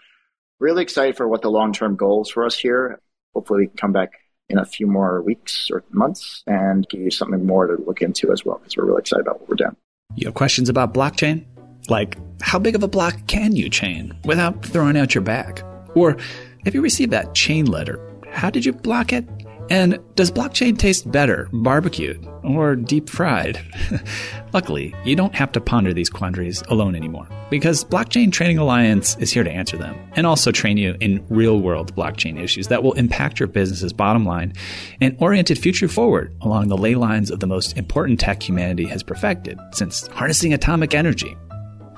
really 0.61 0.83
excited 0.83 1.17
for 1.17 1.29
what 1.29 1.43
the 1.43 1.51
long 1.51 1.73
term 1.73 1.97
goals 1.97 2.31
for 2.31 2.45
us 2.45 2.57
here. 2.57 3.01
Hopefully 3.35 3.61
we 3.61 3.67
can 3.69 3.77
come 3.77 3.93
back 3.93 4.13
in 4.49 4.59
a 4.59 4.65
few 4.65 4.87
more 4.87 5.23
weeks 5.23 5.71
or 5.71 5.85
months 5.91 6.43
and 6.47 6.89
give 6.89 7.01
you 7.01 7.11
something 7.11 7.45
more 7.45 7.67
to 7.67 7.83
look 7.85 8.01
into 8.01 8.33
as 8.33 8.45
well 8.45 8.59
because 8.59 8.77
we're 8.77 8.87
really 8.87 9.01
excited 9.01 9.23
about 9.23 9.41
what 9.41 9.49
we're 9.49 9.57
doing. 9.57 9.77
You 10.15 10.27
have 10.27 10.35
questions 10.35 10.69
about 10.69 10.95
blockchain? 10.95 11.45
Like, 11.89 12.17
how 12.41 12.59
big 12.59 12.75
of 12.75 12.83
a 12.83 12.89
block 12.89 13.15
can 13.27 13.55
you 13.55 13.69
chain 13.69 14.17
without 14.25 14.65
throwing 14.65 14.97
out 14.97 15.15
your 15.15 15.23
back? 15.23 15.63
Or 15.95 16.17
if 16.65 16.75
you 16.75 16.83
received 16.83 17.13
that 17.13 17.35
chain 17.35 17.67
letter, 17.67 18.01
how 18.31 18.51
did 18.51 18.65
you 18.65 18.73
block 18.73 19.13
it? 19.13 19.27
And 19.71 19.99
does 20.15 20.31
blockchain 20.31 20.79
taste 20.79 21.11
better 21.11 21.49
barbecued 21.53 22.27
or 22.43 22.75
deep 22.75 23.11
fried? 23.11 23.61
Luckily, 24.53 24.95
you 25.05 25.15
don't 25.15 25.35
have 25.35 25.53
to 25.53 25.61
ponder 25.61 25.93
these 25.93 26.09
quandaries 26.09 26.63
alone 26.69 26.95
anymore 26.95 27.29
because 27.51 27.85
Blockchain 27.85 28.33
Training 28.33 28.59
Alliance 28.59 29.17
is 29.19 29.31
here 29.31 29.45
to 29.45 29.51
answer 29.51 29.77
them 29.77 29.97
and 30.17 30.27
also 30.27 30.51
train 30.51 30.77
you 30.77 30.97
in 31.01 31.25
real 31.29 31.61
world 31.61 31.95
blockchain 31.95 32.41
issues 32.41 32.69
that 32.69 32.83
will 32.83 32.95
impact 32.95 33.41
your 33.41 33.47
business's 33.47 33.93
bottom 33.93 34.25
line 34.25 34.53
and 35.01 35.17
orient 35.21 35.51
it 35.51 35.59
future 35.59 35.89
forward 35.89 36.35
along 36.41 36.69
the 36.69 36.77
ley 36.77 36.95
lines 36.95 37.31
of 37.31 37.41
the 37.41 37.47
most 37.47 37.77
important 37.77 38.21
tech 38.21 38.43
humanity 38.43 38.87
has 38.87 39.03
perfected 39.03 39.59
since 39.73 40.07
harnessing 40.09 40.53
atomic 40.53 40.95
energy 40.95 41.37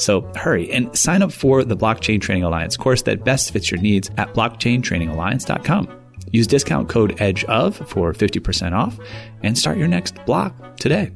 So 0.00 0.22
hurry 0.34 0.70
and 0.72 0.96
sign 0.96 1.22
up 1.22 1.32
for 1.32 1.64
the 1.64 1.76
Blockchain 1.76 2.20
Training 2.20 2.44
Alliance 2.44 2.76
course 2.76 3.02
that 3.02 3.24
best 3.24 3.52
fits 3.52 3.70
your 3.70 3.80
needs 3.80 4.10
at 4.16 4.32
blockchaintrainingalliance.com. 4.34 6.00
Use 6.32 6.46
discount 6.46 6.88
code 6.88 7.16
EDGEOF 7.18 7.88
for 7.88 8.12
50% 8.12 8.72
off 8.72 8.98
and 9.42 9.58
start 9.58 9.78
your 9.78 9.88
next 9.88 10.24
block 10.26 10.76
today. 10.76 11.12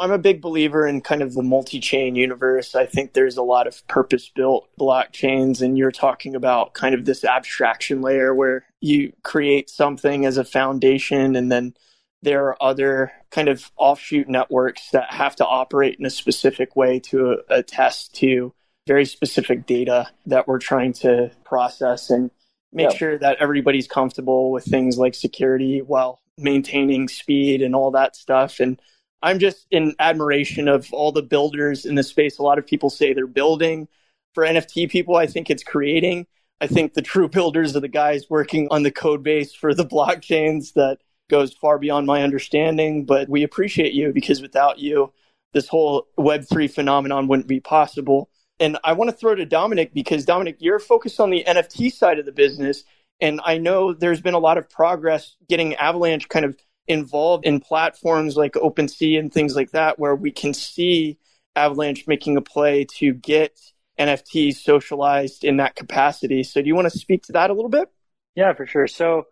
I'm 0.00 0.12
a 0.12 0.18
big 0.18 0.40
believer 0.40 0.86
in 0.86 1.02
kind 1.02 1.20
of 1.20 1.34
the 1.34 1.42
multi 1.42 1.78
chain 1.78 2.14
universe. 2.14 2.74
I 2.74 2.86
think 2.86 3.12
there's 3.12 3.36
a 3.36 3.42
lot 3.42 3.66
of 3.66 3.86
purpose 3.86 4.30
built 4.34 4.66
blockchains, 4.80 5.60
and 5.60 5.76
you're 5.76 5.92
talking 5.92 6.34
about 6.34 6.72
kind 6.72 6.94
of 6.94 7.04
this 7.04 7.22
abstraction 7.22 8.00
layer 8.00 8.34
where 8.34 8.64
you 8.80 9.12
create 9.22 9.68
something 9.68 10.24
as 10.24 10.38
a 10.38 10.44
foundation, 10.44 11.36
and 11.36 11.52
then 11.52 11.74
there 12.22 12.46
are 12.46 12.62
other 12.62 13.12
kind 13.30 13.48
of 13.48 13.70
offshoot 13.76 14.28
networks 14.28 14.90
that 14.90 15.12
have 15.12 15.36
to 15.36 15.46
operate 15.46 15.96
in 15.98 16.06
a 16.06 16.10
specific 16.10 16.76
way 16.76 17.00
to 17.00 17.38
attest 17.48 18.14
to 18.16 18.52
very 18.86 19.04
specific 19.04 19.66
data 19.66 20.08
that 20.26 20.48
we're 20.48 20.58
trying 20.58 20.92
to 20.92 21.30
process 21.44 22.10
and 22.10 22.30
make 22.72 22.90
sure 22.92 23.18
that 23.18 23.38
everybody's 23.40 23.88
comfortable 23.88 24.50
with 24.50 24.64
things 24.64 24.96
like 24.98 25.14
security 25.14 25.80
while 25.80 26.20
maintaining 26.38 27.08
speed 27.08 27.62
and 27.62 27.74
all 27.74 27.90
that 27.90 28.16
stuff. 28.16 28.60
And 28.60 28.80
I'm 29.22 29.38
just 29.38 29.66
in 29.70 29.94
admiration 29.98 30.68
of 30.68 30.92
all 30.92 31.12
the 31.12 31.22
builders 31.22 31.84
in 31.84 31.94
the 31.94 32.02
space. 32.02 32.38
A 32.38 32.42
lot 32.42 32.58
of 32.58 32.66
people 32.66 32.90
say 32.90 33.12
they're 33.12 33.26
building. 33.26 33.88
For 34.34 34.44
NFT 34.44 34.88
people, 34.90 35.16
I 35.16 35.26
think 35.26 35.50
it's 35.50 35.64
creating. 35.64 36.26
I 36.60 36.68
think 36.68 36.94
the 36.94 37.02
true 37.02 37.28
builders 37.28 37.74
are 37.74 37.80
the 37.80 37.88
guys 37.88 38.30
working 38.30 38.68
on 38.70 38.82
the 38.82 38.92
code 38.92 39.22
base 39.22 39.52
for 39.52 39.74
the 39.74 39.84
blockchains 39.96 40.74
that 40.74 40.98
goes 41.30 41.54
far 41.54 41.78
beyond 41.78 42.06
my 42.06 42.22
understanding. 42.22 43.06
But 43.06 43.28
we 43.28 43.42
appreciate 43.42 43.94
you 43.94 44.12
because 44.12 44.42
without 44.42 44.78
you, 44.78 45.12
this 45.52 45.68
whole 45.68 46.06
Web3 46.18 46.70
phenomenon 46.70 47.28
wouldn't 47.28 47.48
be 47.48 47.60
possible. 47.60 48.28
And 48.58 48.76
I 48.84 48.92
want 48.92 49.10
to 49.10 49.16
throw 49.16 49.34
to 49.34 49.46
Dominic 49.46 49.94
because 49.94 50.26
Dominic, 50.26 50.56
you're 50.58 50.78
focused 50.78 51.18
on 51.18 51.30
the 51.30 51.44
NFT 51.46 51.92
side 51.92 52.18
of 52.18 52.26
the 52.26 52.32
business. 52.32 52.84
And 53.20 53.40
I 53.44 53.58
know 53.58 53.94
there's 53.94 54.20
been 54.20 54.34
a 54.34 54.38
lot 54.38 54.58
of 54.58 54.68
progress 54.68 55.36
getting 55.48 55.74
Avalanche 55.76 56.28
kind 56.28 56.44
of 56.44 56.56
involved 56.86 57.46
in 57.46 57.60
platforms 57.60 58.36
like 58.36 58.52
OpenSea 58.52 59.18
and 59.18 59.32
things 59.32 59.56
like 59.56 59.70
that, 59.70 59.98
where 59.98 60.14
we 60.14 60.30
can 60.30 60.52
see 60.52 61.18
Avalanche 61.56 62.06
making 62.06 62.36
a 62.36 62.42
play 62.42 62.84
to 62.98 63.14
get 63.14 63.58
NFTs 63.98 64.56
socialized 64.56 65.44
in 65.44 65.58
that 65.58 65.76
capacity. 65.76 66.42
So, 66.42 66.60
do 66.60 66.66
you 66.66 66.74
want 66.74 66.90
to 66.90 66.98
speak 66.98 67.22
to 67.24 67.32
that 67.32 67.50
a 67.50 67.54
little 67.54 67.70
bit? 67.70 67.88
Yeah, 68.34 68.52
for 68.54 68.66
sure. 68.66 68.86
So, 68.86 69.26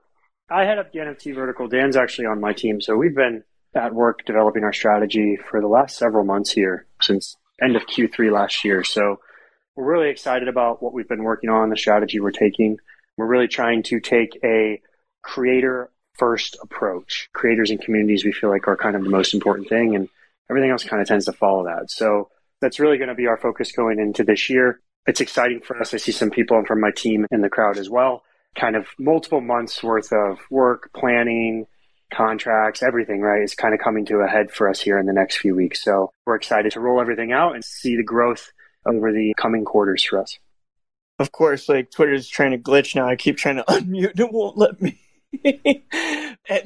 I 0.51 0.65
head 0.65 0.79
up 0.79 0.93
the 0.93 1.01
NFT 1.01 1.35
vertical. 1.35 1.69
Dan's 1.69 1.97
actually 1.97 2.27
on 2.27 2.41
my 2.41 2.53
team. 2.53 2.81
So, 2.81 2.97
we've 2.97 3.15
been 3.15 3.45
at 3.75 3.95
work 3.95 4.25
developing 4.25 4.65
our 4.65 4.73
strategy 4.73 5.37
for 5.37 5.61
the 5.61 5.69
last 5.69 5.97
several 5.97 6.25
months 6.25 6.51
here 6.51 6.87
since 7.01 7.37
end 7.63 7.77
of 7.77 7.87
Q3 7.87 8.33
last 8.33 8.65
year. 8.65 8.85
So, 8.85 9.21
we're 9.77 9.93
really 9.93 10.11
excited 10.11 10.49
about 10.49 10.83
what 10.83 10.93
we've 10.93 11.09
been 11.09 11.23
working 11.23 11.51
on, 11.51 11.71
the 11.71 11.77
strategy 11.77 12.19
we're 12.19 12.31
taking. 12.31 12.79
We're 13.17 13.27
really 13.27 13.49
trying 13.49 13.83
to 13.85 14.01
take 14.01 14.39
a 14.43 14.81
creator 15.23 15.91
first 16.19 16.57
approach. 16.63 17.29
Creators 17.33 17.71
and 17.71 17.81
communities 17.81 18.25
we 18.25 18.33
feel 18.33 18.51
like 18.51 18.67
are 18.67 18.77
kind 18.77 18.97
of 18.97 19.05
the 19.05 19.11
most 19.11 19.35
important 19.35 19.69
thing 19.69 19.95
and 19.95 20.09
everything 20.51 20.71
else 20.71 20.85
kind 20.85 21.01
of 21.01 21.09
tends 21.09 21.27
to 21.27 21.33
follow 21.33 21.65
that. 21.65 21.91
So 21.91 22.29
that's 22.61 22.81
really 22.81 22.99
going 22.99 23.09
to 23.09 23.15
be 23.15 23.27
our 23.27 23.37
focus 23.37 23.73
going 23.73 24.01
into 24.01 24.25
this 24.25 24.51
year. 24.51 24.81
It's 25.07 25.21
exciting 25.21 25.61
for 25.61 25.81
us. 25.81 25.95
I 25.95 25.99
see 25.99 26.13
some 26.13 26.31
people 26.31 26.63
from 26.67 26.81
my 26.81 26.91
team 26.91 27.27
in 27.31 27.41
the 27.41 27.49
crowd 27.49 27.79
as 27.79 27.89
well. 27.89 28.23
Kind 28.57 28.77
of 28.77 28.87
multiple 28.99 29.41
months 29.41 29.83
worth 29.83 30.13
of 30.13 30.39
work, 30.51 30.91
planning, 30.95 31.67
contracts, 32.13 32.83
everything, 32.83 33.21
right, 33.21 33.43
is 33.43 33.55
kind 33.55 33.75
of 33.75 33.81
coming 33.81 34.07
to 34.07 34.19
a 34.19 34.29
head 34.29 34.51
for 34.51 34.69
us 34.69 34.81
here 34.81 34.99
in 34.99 35.07
the 35.07 35.13
next 35.13 35.39
few 35.39 35.55
weeks. 35.55 35.83
So 35.83 36.13
we're 36.27 36.37
excited 36.37 36.73
to 36.73 36.81
roll 36.81 37.01
everything 37.01 37.33
out 37.33 37.55
and 37.55 37.65
see 37.65 37.97
the 37.97 38.03
growth 38.03 38.53
over 38.87 39.13
the 39.13 39.35
coming 39.37 39.65
quarters 39.65 40.05
for 40.05 40.21
us 40.21 40.39
of 41.19 41.33
course, 41.33 41.69
like 41.69 41.91
Twitter's 41.91 42.29
trying 42.29 42.53
to 42.53 42.59
glitch 42.59 42.95
now. 42.95 43.09
I 43.09 43.17
keep 43.17 43.37
trying 43.37 43.57
to 43.57 43.65
unmute 43.69 44.19
it 44.19 44.33
won't 44.33 44.57
let 44.57 44.81
me. 44.81 44.99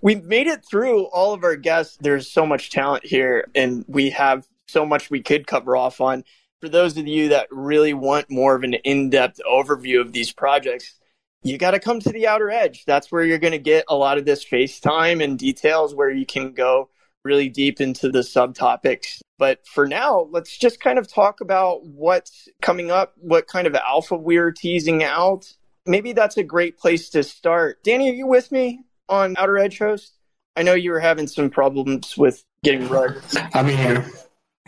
We've 0.03 0.25
made 0.25 0.47
it 0.47 0.64
through 0.64 1.05
all 1.07 1.33
of 1.33 1.45
our 1.45 1.57
guests. 1.57 1.97
There's 2.01 2.31
so 2.31 2.47
much 2.47 2.71
talent 2.71 3.05
here, 3.05 3.49
and 3.55 3.85
we 3.88 4.11
have 4.11 4.47
so 4.68 4.87
much 4.87 5.11
we 5.11 5.23
could 5.23 5.47
cover 5.47 5.77
off 5.77 6.01
on. 6.01 6.25
For 6.61 6.68
those 6.68 6.97
of 6.97 7.09
you 7.09 7.31
that 7.31 7.49
really 7.51 7.92
want 7.92 8.31
more 8.31 8.55
of 8.55 8.62
an 8.62 8.75
in 8.75 9.11
depth 9.11 9.40
overview 9.51 10.01
of 10.01 10.12
these 10.12 10.33
projects, 10.33 10.95
you 11.42 11.59
got 11.59 11.72
to 11.72 11.81
come 11.81 12.00
to 12.00 12.11
the 12.11 12.26
outer 12.26 12.50
edge. 12.50 12.85
That's 12.85 13.11
where 13.11 13.24
you're 13.24 13.38
going 13.38 13.52
to 13.52 13.59
get 13.59 13.85
a 13.88 13.96
lot 13.96 14.18
of 14.18 14.24
this 14.24 14.44
FaceTime 14.44 15.22
and 15.22 15.38
details 15.38 15.94
where 15.94 16.11
you 16.11 16.26
can 16.26 16.52
go 16.52 16.88
really 17.24 17.48
deep 17.48 17.81
into 17.81 18.11
the 18.11 18.20
subtopics. 18.20 19.20
But 19.38 19.66
for 19.66 19.87
now, 19.87 20.28
let's 20.31 20.57
just 20.57 20.81
kind 20.81 20.98
of 20.98 21.09
talk 21.09 21.40
about 21.40 21.85
what's 21.85 22.48
coming 22.61 22.90
up, 22.90 23.14
what 23.16 23.46
kind 23.46 23.66
of 23.66 23.74
alpha 23.74 24.16
we're 24.16 24.52
teasing 24.52 25.02
out. 25.02 25.52
Maybe 25.85 26.12
that's 26.12 26.37
a 26.37 26.44
great 26.44 26.78
place 26.78 27.11
to 27.11 27.22
start. 27.22 27.83
Danny, 27.83 28.11
are 28.11 28.14
you 28.14 28.26
with 28.26 28.52
me 28.52 28.85
on 29.09 29.35
Outer 29.37 29.59
Edge 29.59 29.78
Host? 29.78 30.14
I 30.57 30.62
know 30.62 30.74
you 30.74 30.90
were 30.90 31.00
having 31.00 31.26
some 31.26 31.50
problems 31.50 32.16
with 32.16 32.44
getting 32.62 32.88
rugs. 32.88 33.37
I'm 33.55 33.66
here. 33.66 34.07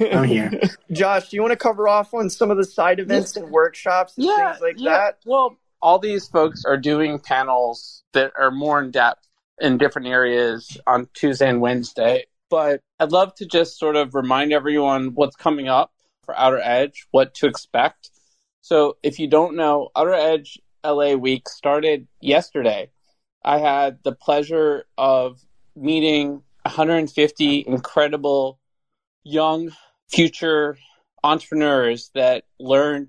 I'm 0.01 0.25
here. 0.25 0.61
Josh, 0.93 1.29
do 1.29 1.37
you 1.37 1.43
want 1.43 1.53
to 1.53 1.57
cover 1.57 1.87
off 1.87 2.15
on 2.15 2.31
some 2.31 2.51
of 2.51 2.57
the 2.57 2.65
side 2.65 2.99
events 2.99 3.37
and 3.37 3.51
workshops 3.51 4.17
and 4.17 4.27
yeah, 4.27 4.53
things 4.53 4.63
like 4.63 4.75
yeah. 4.79 4.91
that? 4.91 5.19
Well, 5.25 5.59
all 5.85 6.01
these 6.01 6.27
folks 6.27 6.65
are 6.65 6.77
doing 6.77 7.21
panels 7.21 8.03
that 8.13 8.33
are 8.37 8.51
more 8.51 8.83
in 8.83 8.91
depth 8.91 9.29
in 9.61 9.79
different 9.79 10.09
areas 10.09 10.77
on 10.87 11.07
Tuesday 11.15 11.49
and 11.49 11.61
Wednesday 11.61 12.25
but 12.55 12.83
I'd 13.01 13.11
love 13.11 13.35
to 13.37 13.47
just 13.47 13.81
sort 13.81 13.97
of 13.97 14.15
remind 14.15 14.53
everyone 14.53 15.15
what's 15.15 15.35
coming 15.35 15.69
up 15.69 15.93
for 16.25 16.39
Outer 16.39 16.61
Edge, 16.63 17.05
what 17.11 17.35
to 17.35 17.47
expect. 17.47 18.11
So 18.61 18.97
if 19.03 19.19
you 19.19 19.27
don't 19.27 19.57
know, 19.57 19.89
Outer 19.97 20.15
Edge 20.15 20.61
LA 20.85 21.15
week 21.15 21.49
started 21.49 22.07
yesterday. 22.21 22.91
I 23.45 23.59
had 23.59 23.99
the 24.05 24.13
pleasure 24.13 24.85
of 24.97 25.41
meeting 25.75 26.43
150 26.63 27.65
incredible 27.67 28.61
young 29.25 29.71
future 30.09 30.79
entrepreneurs 31.25 32.13
that 32.15 32.45
learn 32.61 33.09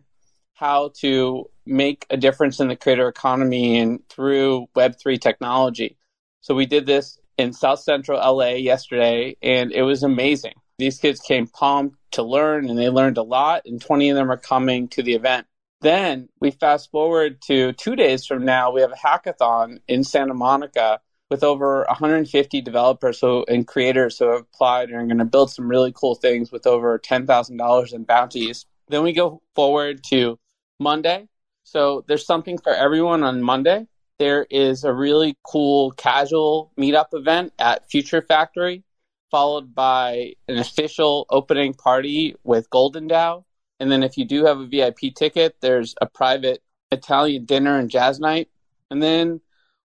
how 0.56 0.92
to 1.02 1.50
make 1.66 2.06
a 2.10 2.18
difference 2.18 2.60
in 2.60 2.70
the 2.70 2.76
creator 2.76 3.08
economy 3.08 3.78
and 3.78 4.08
through 4.10 4.68
Web3 4.76 5.20
technology. 5.20 5.98
So 6.42 6.56
we 6.56 6.66
did 6.66 6.86
this 6.86 7.20
in 7.38 7.54
South 7.54 7.80
Central 7.80 8.20
LA 8.20 8.52
yesterday, 8.52 9.36
and 9.42 9.72
it 9.72 9.84
was 9.84 10.04
amazing. 10.04 10.54
These 10.78 10.98
kids 10.98 11.20
came 11.20 11.48
pumped 11.48 11.98
to 12.12 12.24
learn, 12.24 12.70
and 12.70 12.80
they 12.80 12.90
learned 12.90 13.18
a 13.18 13.24
lot, 13.24 13.64
and 13.66 13.82
20 13.82 14.10
of 14.10 14.16
them 14.16 14.32
are 14.32 14.38
coming 14.38 14.88
to 14.90 15.04
the 15.04 15.14
event. 15.14 15.46
Then 15.82 16.30
we 16.40 16.52
fast 16.52 16.90
forward 16.90 17.42
to 17.44 17.74
two 17.74 17.96
days 17.96 18.26
from 18.26 18.46
now, 18.46 18.72
we 18.72 18.82
have 18.82 18.94
a 18.94 18.96
hackathon 18.96 19.80
in 19.88 20.04
Santa 20.04 20.34
Monica 20.34 21.02
with 21.30 21.44
over 21.44 21.86
150 21.90 22.62
developers 22.62 23.20
who, 23.20 23.44
and 23.48 23.68
creators 23.68 24.18
who 24.18 24.30
have 24.30 24.42
applied 24.42 24.90
and 24.90 24.98
are 24.98 25.06
going 25.06 25.18
to 25.18 25.26
build 25.26 25.52
some 25.52 25.68
really 25.68 25.92
cool 25.94 26.16
things 26.16 26.52
with 26.52 26.66
over 26.66 26.98
$10,000 26.98 27.94
in 27.94 28.04
bounties. 28.04 28.66
Then 28.88 29.04
we 29.04 29.12
go 29.12 29.42
forward 29.56 30.04
to 30.06 30.40
Monday. 30.80 31.28
So 31.64 32.04
there's 32.08 32.26
something 32.26 32.58
for 32.58 32.74
everyone 32.74 33.24
on 33.24 33.42
Monday 33.42 33.88
there 34.18 34.46
is 34.50 34.84
a 34.84 34.94
really 34.94 35.38
cool 35.44 35.92
casual 35.92 36.72
meetup 36.80 37.08
event 37.14 37.54
at 37.60 37.90
Future 37.90 38.22
Factory, 38.22 38.84
followed 39.30 39.76
by 39.76 40.34
an 40.48 40.58
official 40.58 41.26
opening 41.30 41.74
party 41.74 42.36
with 42.44 42.70
Golden 42.70 43.10
DAO. 43.10 43.44
And 43.80 43.92
then 43.92 44.04
if 44.04 44.18
you 44.18 44.26
do 44.26 44.46
have 44.46 44.60
a 44.60 44.68
VIP 44.68 45.14
ticket, 45.16 45.56
there's 45.62 45.96
a 46.02 46.06
private 46.06 46.64
Italian 46.92 47.46
dinner 47.46 47.78
and 47.78 47.90
jazz 47.90 48.20
night. 48.20 48.50
And 48.90 49.04
then 49.04 49.42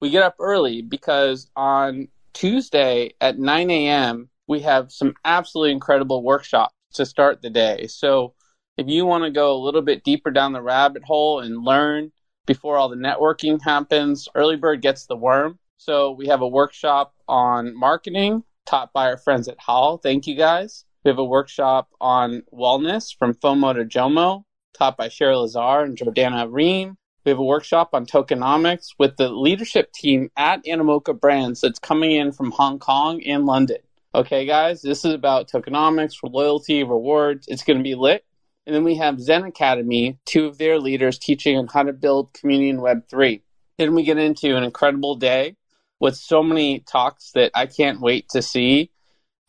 we 0.02 0.12
get 0.12 0.24
up 0.24 0.36
early 0.40 0.84
because 0.84 1.50
on 1.56 2.10
Tuesday 2.34 3.14
at 3.20 3.40
9 3.40 3.72
a.m., 3.72 4.30
we 4.48 4.60
have 4.60 4.92
some 4.92 5.16
absolutely 5.26 5.72
incredible 5.72 6.22
workshops 6.22 6.76
to 6.94 7.06
start 7.06 7.42
the 7.42 7.50
day. 7.50 7.88
So 7.88 8.34
if 8.78 8.88
you 8.88 9.06
want 9.06 9.24
to 9.24 9.32
go 9.32 9.54
a 9.54 9.64
little 9.64 9.82
bit 9.82 10.04
deeper 10.04 10.32
down 10.32 10.54
the 10.54 10.62
rabbit 10.62 11.04
hole 11.04 11.40
and 11.40 11.64
learn 11.64 12.12
before 12.46 12.78
all 12.78 12.90
the 12.90 12.96
networking 12.96 13.62
happens. 13.62 14.28
Early 14.36 14.56
bird 14.56 14.82
gets 14.82 15.06
the 15.06 15.16
worm. 15.16 15.60
So 15.78 16.12
we 16.12 16.28
have 16.28 16.42
a 16.42 16.48
workshop 16.48 17.14
on 17.28 17.78
marketing 17.78 18.44
taught 18.66 18.94
by 18.94 19.08
our 19.08 19.18
friends 19.18 19.48
at 19.48 19.60
Howl. 19.60 19.98
Thank 19.98 20.28
you 20.28 20.36
guys. 20.36 20.86
We 21.04 21.10
have 21.10 21.18
a 21.18 21.24
workshop 21.24 21.90
on 22.00 22.44
wellness 22.54 23.16
from 23.18 23.34
FOMO 23.34 23.74
to 23.76 23.86
JOMO 23.86 24.44
taught 24.74 24.98
by 24.98 25.10
Sherry 25.10 25.36
Lazar 25.36 25.82
and 25.82 25.98
Jordana 25.98 26.48
Ream. 26.50 26.98
We 27.26 27.30
have 27.30 27.40
a 27.40 27.44
workshop 27.44 27.90
on 27.94 28.06
tokenomics 28.06 28.90
with 28.98 29.18
the 29.18 29.30
leadership 29.30 29.92
team 29.94 30.32
at 30.38 30.64
Animoca 30.66 31.20
Brands 31.20 31.62
that's 31.62 31.80
coming 31.80 32.12
in 32.12 32.32
from 32.32 32.52
Hong 32.52 32.80
Kong 32.80 33.22
and 33.24 33.46
London. 33.46 33.78
Okay, 34.14 34.46
guys, 34.46 34.82
this 34.82 35.06
is 35.06 35.14
about 35.14 35.48
tokenomics, 35.48 36.16
loyalty, 36.24 36.84
rewards. 36.84 37.48
It's 37.48 37.64
going 37.64 37.78
to 37.78 37.84
be 37.84 37.96
lit. 37.96 38.26
And 38.66 38.76
then 38.76 38.84
we 38.84 38.96
have 38.96 39.20
Zen 39.20 39.44
Academy, 39.44 40.20
two 40.26 40.46
of 40.46 40.58
their 40.58 40.80
leaders 40.80 41.18
teaching 41.18 41.58
on 41.58 41.68
how 41.68 41.84
to 41.84 41.94
build 41.94 42.34
community 42.34 42.70
in 42.70 42.78
Web3. 42.78 43.42
Then 43.78 43.96
we 43.96 44.04
get 44.04 44.18
into 44.18 44.56
an 44.56 44.64
incredible 44.64 45.16
day 45.16 45.56
with 46.00 46.16
so 46.16 46.44
many 46.44 46.80
talks 46.80 47.32
that 47.32 47.52
I 47.56 47.66
can't 47.66 48.00
wait 48.00 48.30
to 48.30 48.42
see. 48.42 48.92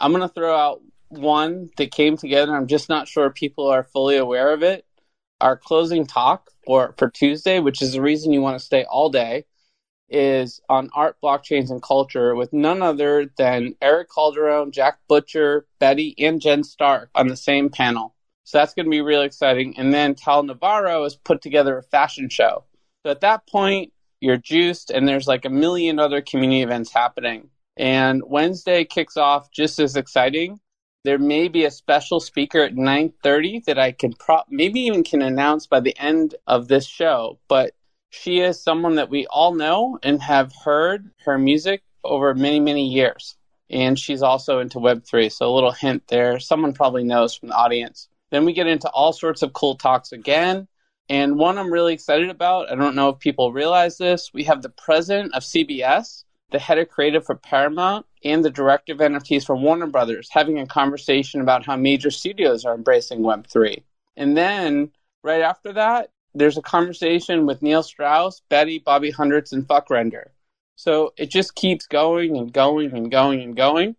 I'm 0.00 0.12
going 0.12 0.26
to 0.26 0.32
throw 0.32 0.56
out 0.56 0.80
one 1.08 1.70
that 1.76 1.90
came 1.90 2.16
together. 2.16 2.56
I'm 2.56 2.66
just 2.66 2.88
not 2.88 3.06
sure 3.06 3.30
people 3.30 3.66
are 3.68 3.84
fully 3.84 4.16
aware 4.16 4.52
of 4.52 4.62
it. 4.62 4.86
Our 5.40 5.56
closing 5.56 6.06
talk 6.06 6.50
for, 6.64 6.94
for 6.96 7.10
Tuesday, 7.10 7.58
which 7.58 7.82
is 7.82 7.92
the 7.92 8.00
reason 8.00 8.32
you 8.32 8.40
want 8.40 8.58
to 8.58 8.64
stay 8.64 8.84
all 8.84 9.10
day, 9.10 9.44
is 10.08 10.60
on 10.68 10.90
art, 10.94 11.16
blockchains, 11.22 11.70
and 11.70 11.82
culture 11.82 12.34
with 12.34 12.52
none 12.52 12.82
other 12.82 13.30
than 13.36 13.74
Erick 13.80 14.08
Calderon, 14.14 14.72
Jack 14.72 14.98
Butcher, 15.08 15.66
Betty, 15.78 16.14
and 16.18 16.40
Jen 16.40 16.64
Stark 16.64 17.10
on 17.14 17.28
the 17.28 17.36
same 17.36 17.70
panel. 17.70 18.14
So 18.44 18.58
that's 18.58 18.74
going 18.74 18.86
to 18.86 18.90
be 18.90 19.00
really 19.00 19.26
exciting. 19.26 19.78
And 19.78 19.92
then 19.94 20.14
Tal 20.14 20.42
Navarro 20.42 21.04
has 21.04 21.16
put 21.16 21.42
together 21.42 21.78
a 21.78 21.82
fashion 21.82 22.28
show. 22.28 22.64
So 23.04 23.10
at 23.10 23.20
that 23.20 23.46
point, 23.46 23.92
you're 24.20 24.36
juiced, 24.36 24.90
and 24.90 25.06
there's 25.06 25.26
like 25.26 25.44
a 25.44 25.50
million 25.50 25.98
other 25.98 26.22
community 26.22 26.62
events 26.62 26.92
happening. 26.92 27.50
And 27.76 28.22
Wednesday 28.24 28.84
kicks 28.84 29.16
off 29.16 29.50
just 29.50 29.78
as 29.80 29.96
exciting. 29.96 30.60
There 31.04 31.18
may 31.18 31.48
be 31.48 31.64
a 31.64 31.70
special 31.70 32.20
speaker 32.20 32.60
at 32.60 32.74
9:30 32.76 33.64
that 33.64 33.78
I 33.78 33.90
can 33.90 34.12
pro- 34.12 34.44
maybe 34.48 34.80
even 34.82 35.02
can 35.02 35.22
announce 35.22 35.66
by 35.66 35.80
the 35.80 35.98
end 35.98 36.36
of 36.46 36.68
this 36.68 36.86
show. 36.86 37.40
But 37.48 37.72
she 38.10 38.40
is 38.40 38.62
someone 38.62 38.94
that 38.96 39.10
we 39.10 39.26
all 39.26 39.54
know 39.54 39.98
and 40.02 40.22
have 40.22 40.52
heard 40.64 41.10
her 41.24 41.38
music 41.38 41.82
over 42.04 42.34
many 42.34 42.60
many 42.60 42.86
years. 42.86 43.36
And 43.70 43.98
she's 43.98 44.22
also 44.22 44.60
into 44.60 44.78
Web3. 44.78 45.32
So 45.32 45.48
a 45.48 45.54
little 45.54 45.72
hint 45.72 46.06
there. 46.08 46.38
Someone 46.38 46.74
probably 46.74 47.04
knows 47.04 47.34
from 47.34 47.48
the 47.48 47.56
audience. 47.56 48.08
Then 48.32 48.46
we 48.46 48.54
get 48.54 48.66
into 48.66 48.88
all 48.88 49.12
sorts 49.12 49.42
of 49.42 49.52
cool 49.52 49.76
talks 49.76 50.10
again. 50.10 50.66
And 51.08 51.38
one 51.38 51.58
I'm 51.58 51.72
really 51.72 51.92
excited 51.92 52.30
about, 52.30 52.72
I 52.72 52.74
don't 52.74 52.96
know 52.96 53.10
if 53.10 53.18
people 53.18 53.52
realize 53.52 53.98
this, 53.98 54.30
we 54.32 54.44
have 54.44 54.62
the 54.62 54.70
president 54.70 55.34
of 55.34 55.42
CBS, 55.42 56.24
the 56.50 56.58
head 56.58 56.78
of 56.78 56.88
creative 56.88 57.26
for 57.26 57.34
Paramount, 57.34 58.06
and 58.24 58.42
the 58.42 58.50
director 58.50 58.94
of 58.94 59.00
NFTs 59.00 59.44
for 59.44 59.54
Warner 59.54 59.86
Brothers 59.86 60.28
having 60.30 60.58
a 60.58 60.66
conversation 60.66 61.42
about 61.42 61.66
how 61.66 61.76
major 61.76 62.10
studios 62.10 62.64
are 62.64 62.74
embracing 62.74 63.20
Web3. 63.20 63.82
And 64.16 64.34
then 64.34 64.92
right 65.22 65.42
after 65.42 65.74
that, 65.74 66.08
there's 66.34 66.56
a 66.56 66.62
conversation 66.62 67.44
with 67.44 67.60
Neil 67.60 67.82
Strauss, 67.82 68.40
Betty, 68.48 68.78
Bobby 68.78 69.10
Hundreds, 69.10 69.52
and 69.52 69.68
FVCKRENDER. 69.68 70.28
So 70.76 71.12
it 71.18 71.30
just 71.30 71.54
keeps 71.54 71.86
going 71.86 72.38
and 72.38 72.50
going 72.50 72.96
and 72.96 73.10
going 73.10 73.42
and 73.42 73.54
going. 73.54 73.96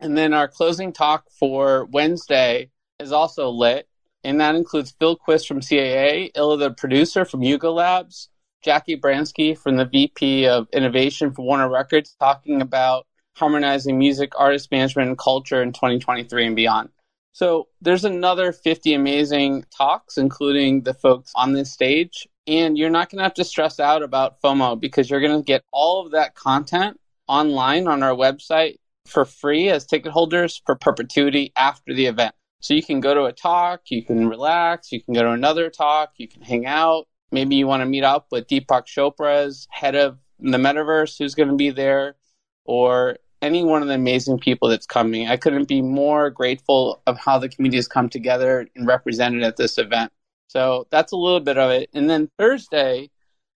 And 0.00 0.18
then 0.18 0.34
our 0.34 0.48
closing 0.48 0.92
talk 0.92 1.26
for 1.30 1.84
Wednesday 1.84 2.70
is 3.00 3.12
also 3.12 3.50
lit 3.50 3.88
and 4.24 4.40
that 4.40 4.54
includes 4.54 4.94
Phil 4.98 5.16
Quist 5.16 5.46
from 5.46 5.60
CAA, 5.60 6.30
Illa 6.34 6.56
the 6.56 6.70
producer 6.70 7.24
from 7.24 7.42
Yuga 7.42 7.70
Labs, 7.70 8.28
Jackie 8.62 8.98
Bransky 8.98 9.56
from 9.56 9.76
the 9.76 9.84
VP 9.84 10.46
of 10.46 10.68
Innovation 10.72 11.32
for 11.32 11.44
Warner 11.44 11.70
Records, 11.70 12.16
talking 12.18 12.60
about 12.60 13.06
harmonizing 13.36 13.98
music, 13.98 14.32
artist 14.36 14.70
management, 14.72 15.08
and 15.08 15.18
culture 15.18 15.62
in 15.62 15.72
2023 15.72 16.46
and 16.46 16.56
beyond. 16.56 16.88
So 17.32 17.68
there's 17.80 18.04
another 18.04 18.52
50 18.52 18.94
amazing 18.94 19.64
talks, 19.76 20.18
including 20.18 20.82
the 20.82 20.94
folks 20.94 21.30
on 21.36 21.52
this 21.52 21.72
stage. 21.72 22.26
And 22.48 22.76
you're 22.76 22.90
not 22.90 23.10
going 23.10 23.18
to 23.18 23.24
have 23.24 23.34
to 23.34 23.44
stress 23.44 23.78
out 23.78 24.02
about 24.02 24.40
FOMO 24.42 24.80
because 24.80 25.08
you're 25.08 25.20
going 25.20 25.38
to 25.38 25.44
get 25.44 25.62
all 25.72 26.04
of 26.04 26.12
that 26.12 26.34
content 26.34 26.98
online 27.28 27.86
on 27.86 28.02
our 28.02 28.14
website 28.14 28.78
for 29.06 29.24
free 29.24 29.68
as 29.68 29.86
ticket 29.86 30.10
holders 30.10 30.60
for 30.66 30.74
perpetuity 30.74 31.52
after 31.56 31.94
the 31.94 32.06
event. 32.06 32.34
So 32.60 32.74
you 32.74 32.82
can 32.82 33.00
go 33.00 33.14
to 33.14 33.24
a 33.24 33.32
talk, 33.32 33.82
you 33.90 34.04
can 34.04 34.28
relax, 34.28 34.90
you 34.90 35.02
can 35.02 35.14
go 35.14 35.22
to 35.22 35.30
another 35.30 35.70
talk, 35.70 36.12
you 36.16 36.26
can 36.26 36.42
hang 36.42 36.66
out. 36.66 37.06
Maybe 37.30 37.56
you 37.56 37.66
want 37.66 37.82
to 37.82 37.86
meet 37.86 38.04
up 38.04 38.26
with 38.30 38.48
Deepak 38.48 38.86
Chopra's 38.86 39.68
head 39.70 39.94
of 39.94 40.18
the 40.40 40.58
metaverse 40.58 41.18
who's 41.18 41.34
going 41.34 41.50
to 41.50 41.56
be 41.56 41.70
there, 41.70 42.16
or 42.64 43.18
any 43.42 43.64
one 43.64 43.82
of 43.82 43.88
the 43.88 43.94
amazing 43.94 44.38
people 44.38 44.68
that's 44.68 44.86
coming. 44.86 45.28
I 45.28 45.36
couldn't 45.36 45.68
be 45.68 45.82
more 45.82 46.30
grateful 46.30 47.02
of 47.06 47.18
how 47.18 47.38
the 47.38 47.48
community 47.48 47.76
has 47.76 47.86
come 47.86 48.08
together 48.08 48.66
and 48.74 48.86
represented 48.86 49.42
at 49.42 49.56
this 49.56 49.78
event. 49.78 50.12
So 50.48 50.86
that's 50.90 51.12
a 51.12 51.16
little 51.16 51.40
bit 51.40 51.58
of 51.58 51.70
it. 51.70 51.90
And 51.92 52.08
then 52.08 52.30
Thursday, 52.38 53.10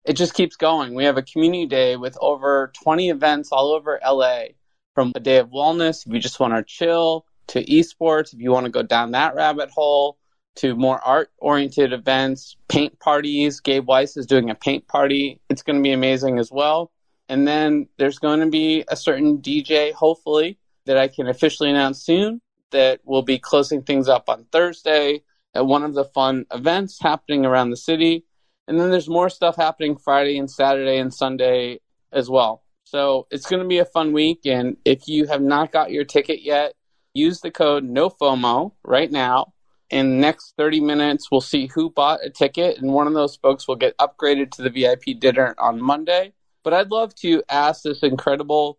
it 0.04 0.14
just 0.14 0.34
keeps 0.34 0.56
going. 0.56 0.94
We 0.94 1.04
have 1.04 1.18
a 1.18 1.22
community 1.22 1.66
day 1.66 1.96
with 1.96 2.16
over 2.20 2.72
20 2.82 3.10
events 3.10 3.50
all 3.52 3.72
over 3.72 4.00
LA 4.04 4.46
from 4.94 5.12
a 5.14 5.20
day 5.20 5.36
of 5.36 5.50
wellness 5.50 6.06
if 6.06 6.12
you 6.12 6.18
just 6.18 6.40
want 6.40 6.54
to 6.54 6.62
chill 6.64 7.26
to 7.48 7.64
esports 7.64 8.32
if 8.32 8.40
you 8.40 8.50
want 8.50 8.66
to 8.66 8.72
go 8.72 8.82
down 8.82 9.12
that 9.12 9.34
rabbit 9.34 9.70
hole 9.70 10.18
to 10.56 10.74
more 10.74 10.98
art 10.98 11.30
oriented 11.38 11.92
events, 11.92 12.56
paint 12.68 12.98
parties. 12.98 13.60
Gabe 13.60 13.86
Weiss 13.86 14.16
is 14.16 14.26
doing 14.26 14.50
a 14.50 14.56
paint 14.56 14.88
party. 14.88 15.40
It's 15.48 15.62
going 15.62 15.76
to 15.76 15.82
be 15.82 15.92
amazing 15.92 16.38
as 16.38 16.50
well. 16.50 16.90
And 17.28 17.46
then 17.46 17.88
there's 17.96 18.18
going 18.18 18.40
to 18.40 18.46
be 18.46 18.84
a 18.88 18.96
certain 18.96 19.38
DJ, 19.38 19.92
hopefully, 19.92 20.58
that 20.86 20.96
I 20.96 21.06
can 21.08 21.28
officially 21.28 21.70
announce 21.70 22.02
soon 22.02 22.40
that 22.72 23.00
will 23.04 23.22
be 23.22 23.38
closing 23.38 23.82
things 23.82 24.08
up 24.08 24.28
on 24.28 24.46
Thursday 24.50 25.22
at 25.54 25.66
one 25.66 25.84
of 25.84 25.94
the 25.94 26.04
fun 26.04 26.44
events 26.52 26.98
happening 27.00 27.46
around 27.46 27.70
the 27.70 27.76
city. 27.76 28.24
And 28.66 28.80
then 28.80 28.90
there's 28.90 29.08
more 29.08 29.30
stuff 29.30 29.56
happening 29.56 29.96
Friday 29.96 30.38
and 30.38 30.50
Saturday 30.50 30.98
and 30.98 31.14
Sunday 31.14 31.80
as 32.12 32.28
well. 32.28 32.64
So 32.84 33.26
it's 33.30 33.46
going 33.46 33.62
to 33.62 33.68
be 33.68 33.78
a 33.78 33.84
fun 33.84 34.12
week. 34.12 34.40
And 34.44 34.76
if 34.84 35.06
you 35.06 35.26
have 35.26 35.42
not 35.42 35.72
got 35.72 35.90
your 35.90 36.04
ticket 36.04 36.42
yet, 36.42 36.74
use 37.18 37.40
the 37.40 37.50
code 37.50 37.84
NOFOMO 37.84 38.72
right 38.84 39.10
now. 39.10 39.52
In 39.90 40.20
next 40.20 40.54
30 40.56 40.80
minutes, 40.80 41.30
we'll 41.30 41.40
see 41.40 41.66
who 41.66 41.90
bought 41.90 42.24
a 42.24 42.30
ticket, 42.30 42.78
and 42.78 42.92
one 42.92 43.06
of 43.06 43.14
those 43.14 43.36
folks 43.36 43.66
will 43.66 43.76
get 43.76 43.96
upgraded 43.98 44.50
to 44.52 44.62
the 44.62 44.70
VIP 44.70 45.18
dinner 45.18 45.54
on 45.58 45.80
Monday. 45.80 46.34
But 46.62 46.74
I'd 46.74 46.90
love 46.90 47.14
to 47.16 47.42
ask 47.48 47.82
this 47.82 48.02
incredible 48.02 48.78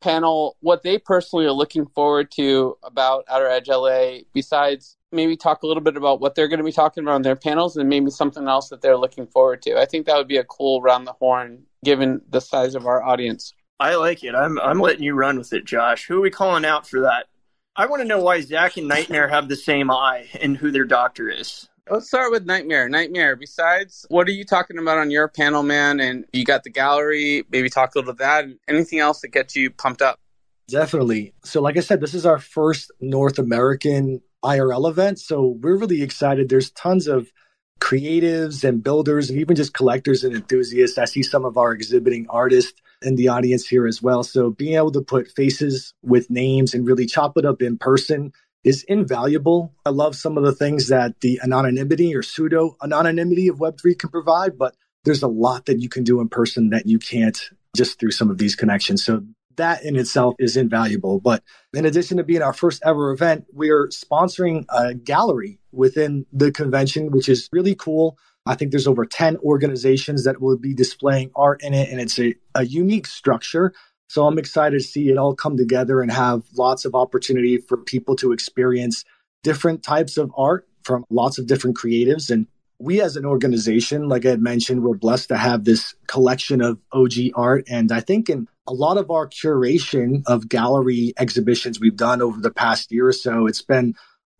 panel 0.00 0.56
what 0.60 0.82
they 0.82 0.98
personally 0.98 1.46
are 1.46 1.52
looking 1.52 1.86
forward 1.86 2.30
to 2.32 2.76
about 2.84 3.24
Outer 3.28 3.48
Edge 3.48 3.68
LA, 3.68 4.18
besides 4.32 4.96
maybe 5.10 5.36
talk 5.36 5.62
a 5.62 5.66
little 5.66 5.82
bit 5.82 5.96
about 5.96 6.20
what 6.20 6.34
they're 6.34 6.48
going 6.48 6.58
to 6.58 6.64
be 6.64 6.72
talking 6.72 7.02
about 7.02 7.14
on 7.14 7.22
their 7.22 7.36
panels 7.36 7.76
and 7.76 7.88
maybe 7.88 8.10
something 8.10 8.46
else 8.46 8.68
that 8.68 8.82
they're 8.82 8.96
looking 8.96 9.26
forward 9.26 9.62
to. 9.62 9.80
I 9.80 9.86
think 9.86 10.06
that 10.06 10.16
would 10.16 10.28
be 10.28 10.36
a 10.36 10.44
cool 10.44 10.82
round 10.82 11.06
the 11.06 11.12
horn 11.12 11.64
given 11.84 12.20
the 12.30 12.40
size 12.40 12.74
of 12.74 12.86
our 12.86 13.02
audience. 13.02 13.52
I 13.80 13.96
like 13.96 14.22
it. 14.22 14.34
I'm 14.34 14.58
I'm 14.60 14.78
letting 14.78 15.02
you 15.02 15.14
run 15.14 15.38
with 15.38 15.52
it, 15.52 15.64
Josh. 15.64 16.06
Who 16.06 16.18
are 16.18 16.22
we 16.22 16.30
calling 16.30 16.64
out 16.64 16.88
for 16.88 17.00
that? 17.00 17.26
I 17.76 17.86
want 17.86 18.02
to 18.02 18.06
know 18.06 18.20
why 18.20 18.40
Zach 18.40 18.76
and 18.76 18.88
Nytmare 18.88 19.28
have 19.30 19.48
the 19.48 19.56
same 19.56 19.90
eye 19.90 20.28
and 20.40 20.56
who 20.56 20.70
their 20.70 20.84
doctor 20.84 21.28
is. 21.28 21.68
Let's 21.90 22.06
start 22.06 22.30
with 22.30 22.46
Nytmare. 22.46 22.88
Nytmare, 22.88 23.38
besides, 23.38 24.06
what 24.08 24.28
are 24.28 24.32
you 24.32 24.44
talking 24.44 24.78
about 24.78 24.98
on 24.98 25.10
your 25.10 25.26
panel, 25.26 25.64
man? 25.64 25.98
And 25.98 26.24
you 26.32 26.44
got 26.44 26.62
the 26.62 26.70
gallery, 26.70 27.42
maybe 27.50 27.68
talk 27.68 27.94
a 27.94 27.98
little 27.98 28.12
of 28.12 28.18
that. 28.18 28.44
Anything 28.68 29.00
else 29.00 29.22
that 29.22 29.28
gets 29.28 29.56
you 29.56 29.70
pumped 29.70 30.02
up? 30.02 30.20
Definitely. 30.68 31.34
So, 31.42 31.60
like 31.60 31.76
I 31.76 31.80
said, 31.80 32.00
this 32.00 32.14
is 32.14 32.24
our 32.24 32.38
first 32.38 32.92
North 33.00 33.40
American 33.40 34.22
IRL 34.44 34.88
event. 34.88 35.18
So, 35.18 35.58
we're 35.60 35.76
really 35.76 36.02
excited. 36.02 36.48
There's 36.48 36.70
tons 36.70 37.08
of 37.08 37.32
creatives 37.80 38.62
and 38.62 38.84
builders 38.84 39.30
and 39.30 39.40
even 39.40 39.56
just 39.56 39.74
collectors 39.74 40.22
and 40.22 40.34
enthusiasts. 40.34 40.96
I 40.96 41.06
see 41.06 41.24
some 41.24 41.44
of 41.44 41.58
our 41.58 41.72
exhibiting 41.72 42.26
artists 42.30 42.80
in 43.04 43.16
the 43.16 43.28
audience 43.28 43.66
here 43.66 43.86
as 43.86 44.02
well. 44.02 44.22
So 44.22 44.50
being 44.50 44.76
able 44.76 44.92
to 44.92 45.02
put 45.02 45.30
faces 45.30 45.94
with 46.02 46.30
names 46.30 46.74
and 46.74 46.86
really 46.86 47.06
chop 47.06 47.36
it 47.36 47.44
up 47.44 47.62
in 47.62 47.78
person 47.78 48.32
is 48.64 48.82
invaluable. 48.84 49.74
I 49.84 49.90
love 49.90 50.16
some 50.16 50.38
of 50.38 50.44
the 50.44 50.54
things 50.54 50.88
that 50.88 51.20
the 51.20 51.38
anonymity 51.42 52.14
or 52.14 52.22
pseudo 52.22 52.76
anonymity 52.82 53.48
of 53.48 53.58
Web3 53.58 53.98
can 53.98 54.10
provide, 54.10 54.56
but 54.56 54.74
there's 55.04 55.22
a 55.22 55.28
lot 55.28 55.66
that 55.66 55.80
you 55.80 55.88
can 55.88 56.02
do 56.02 56.20
in 56.20 56.28
person 56.28 56.70
that 56.70 56.86
you 56.86 56.98
can't 56.98 57.50
just 57.76 58.00
through 58.00 58.12
some 58.12 58.30
of 58.30 58.38
these 58.38 58.56
connections. 58.56 59.04
So 59.04 59.22
that 59.56 59.84
in 59.84 59.96
itself 59.96 60.34
is 60.38 60.56
invaluable. 60.56 61.20
But 61.20 61.42
in 61.74 61.84
addition 61.84 62.16
to 62.16 62.24
being 62.24 62.42
our 62.42 62.54
first 62.54 62.82
ever 62.84 63.12
event, 63.12 63.44
we 63.52 63.70
are 63.70 63.88
sponsoring 63.88 64.64
a 64.68 64.94
gallery 64.94 65.58
within 65.70 66.26
the 66.32 66.50
convention, 66.50 67.10
which 67.10 67.28
is 67.28 67.48
really 67.52 67.74
cool. 67.74 68.18
I 68.46 68.54
think 68.54 68.70
there's 68.70 68.86
over 68.86 69.06
10 69.06 69.38
organizations 69.38 70.24
that 70.24 70.40
will 70.40 70.58
be 70.58 70.74
displaying 70.74 71.30
art 71.34 71.62
in 71.62 71.72
it, 71.72 71.88
and 71.90 72.00
it's 72.00 72.18
a, 72.18 72.34
a 72.54 72.64
unique 72.64 73.06
structure. 73.06 73.72
So 74.08 74.26
I'm 74.26 74.38
excited 74.38 74.78
to 74.78 74.84
see 74.84 75.08
it 75.08 75.16
all 75.16 75.34
come 75.34 75.56
together 75.56 76.02
and 76.02 76.12
have 76.12 76.42
lots 76.56 76.84
of 76.84 76.94
opportunity 76.94 77.56
for 77.58 77.76
people 77.76 78.16
to 78.16 78.32
experience 78.32 79.04
different 79.42 79.82
types 79.82 80.16
of 80.18 80.30
art 80.36 80.68
from 80.82 81.04
lots 81.08 81.38
of 81.38 81.46
different 81.46 81.76
creatives. 81.76 82.30
And 82.30 82.46
we 82.78 83.00
as 83.00 83.16
an 83.16 83.24
organization, 83.24 84.08
like 84.08 84.26
I 84.26 84.30
had 84.30 84.42
mentioned, 84.42 84.82
we're 84.82 84.94
blessed 84.94 85.28
to 85.28 85.38
have 85.38 85.64
this 85.64 85.94
collection 86.06 86.60
of 86.60 86.78
OG 86.92 87.12
art. 87.34 87.64
And 87.68 87.90
I 87.90 88.00
think 88.00 88.28
in 88.28 88.46
a 88.66 88.74
lot 88.74 88.98
of 88.98 89.10
our 89.10 89.26
curation 89.26 90.22
of 90.26 90.48
gallery 90.48 91.14
exhibitions 91.18 91.80
we've 91.80 91.96
done 91.96 92.20
over 92.20 92.40
the 92.40 92.50
past 92.50 92.92
year 92.92 93.08
or 93.08 93.12
so, 93.12 93.46
it's 93.46 93.62
been 93.62 93.94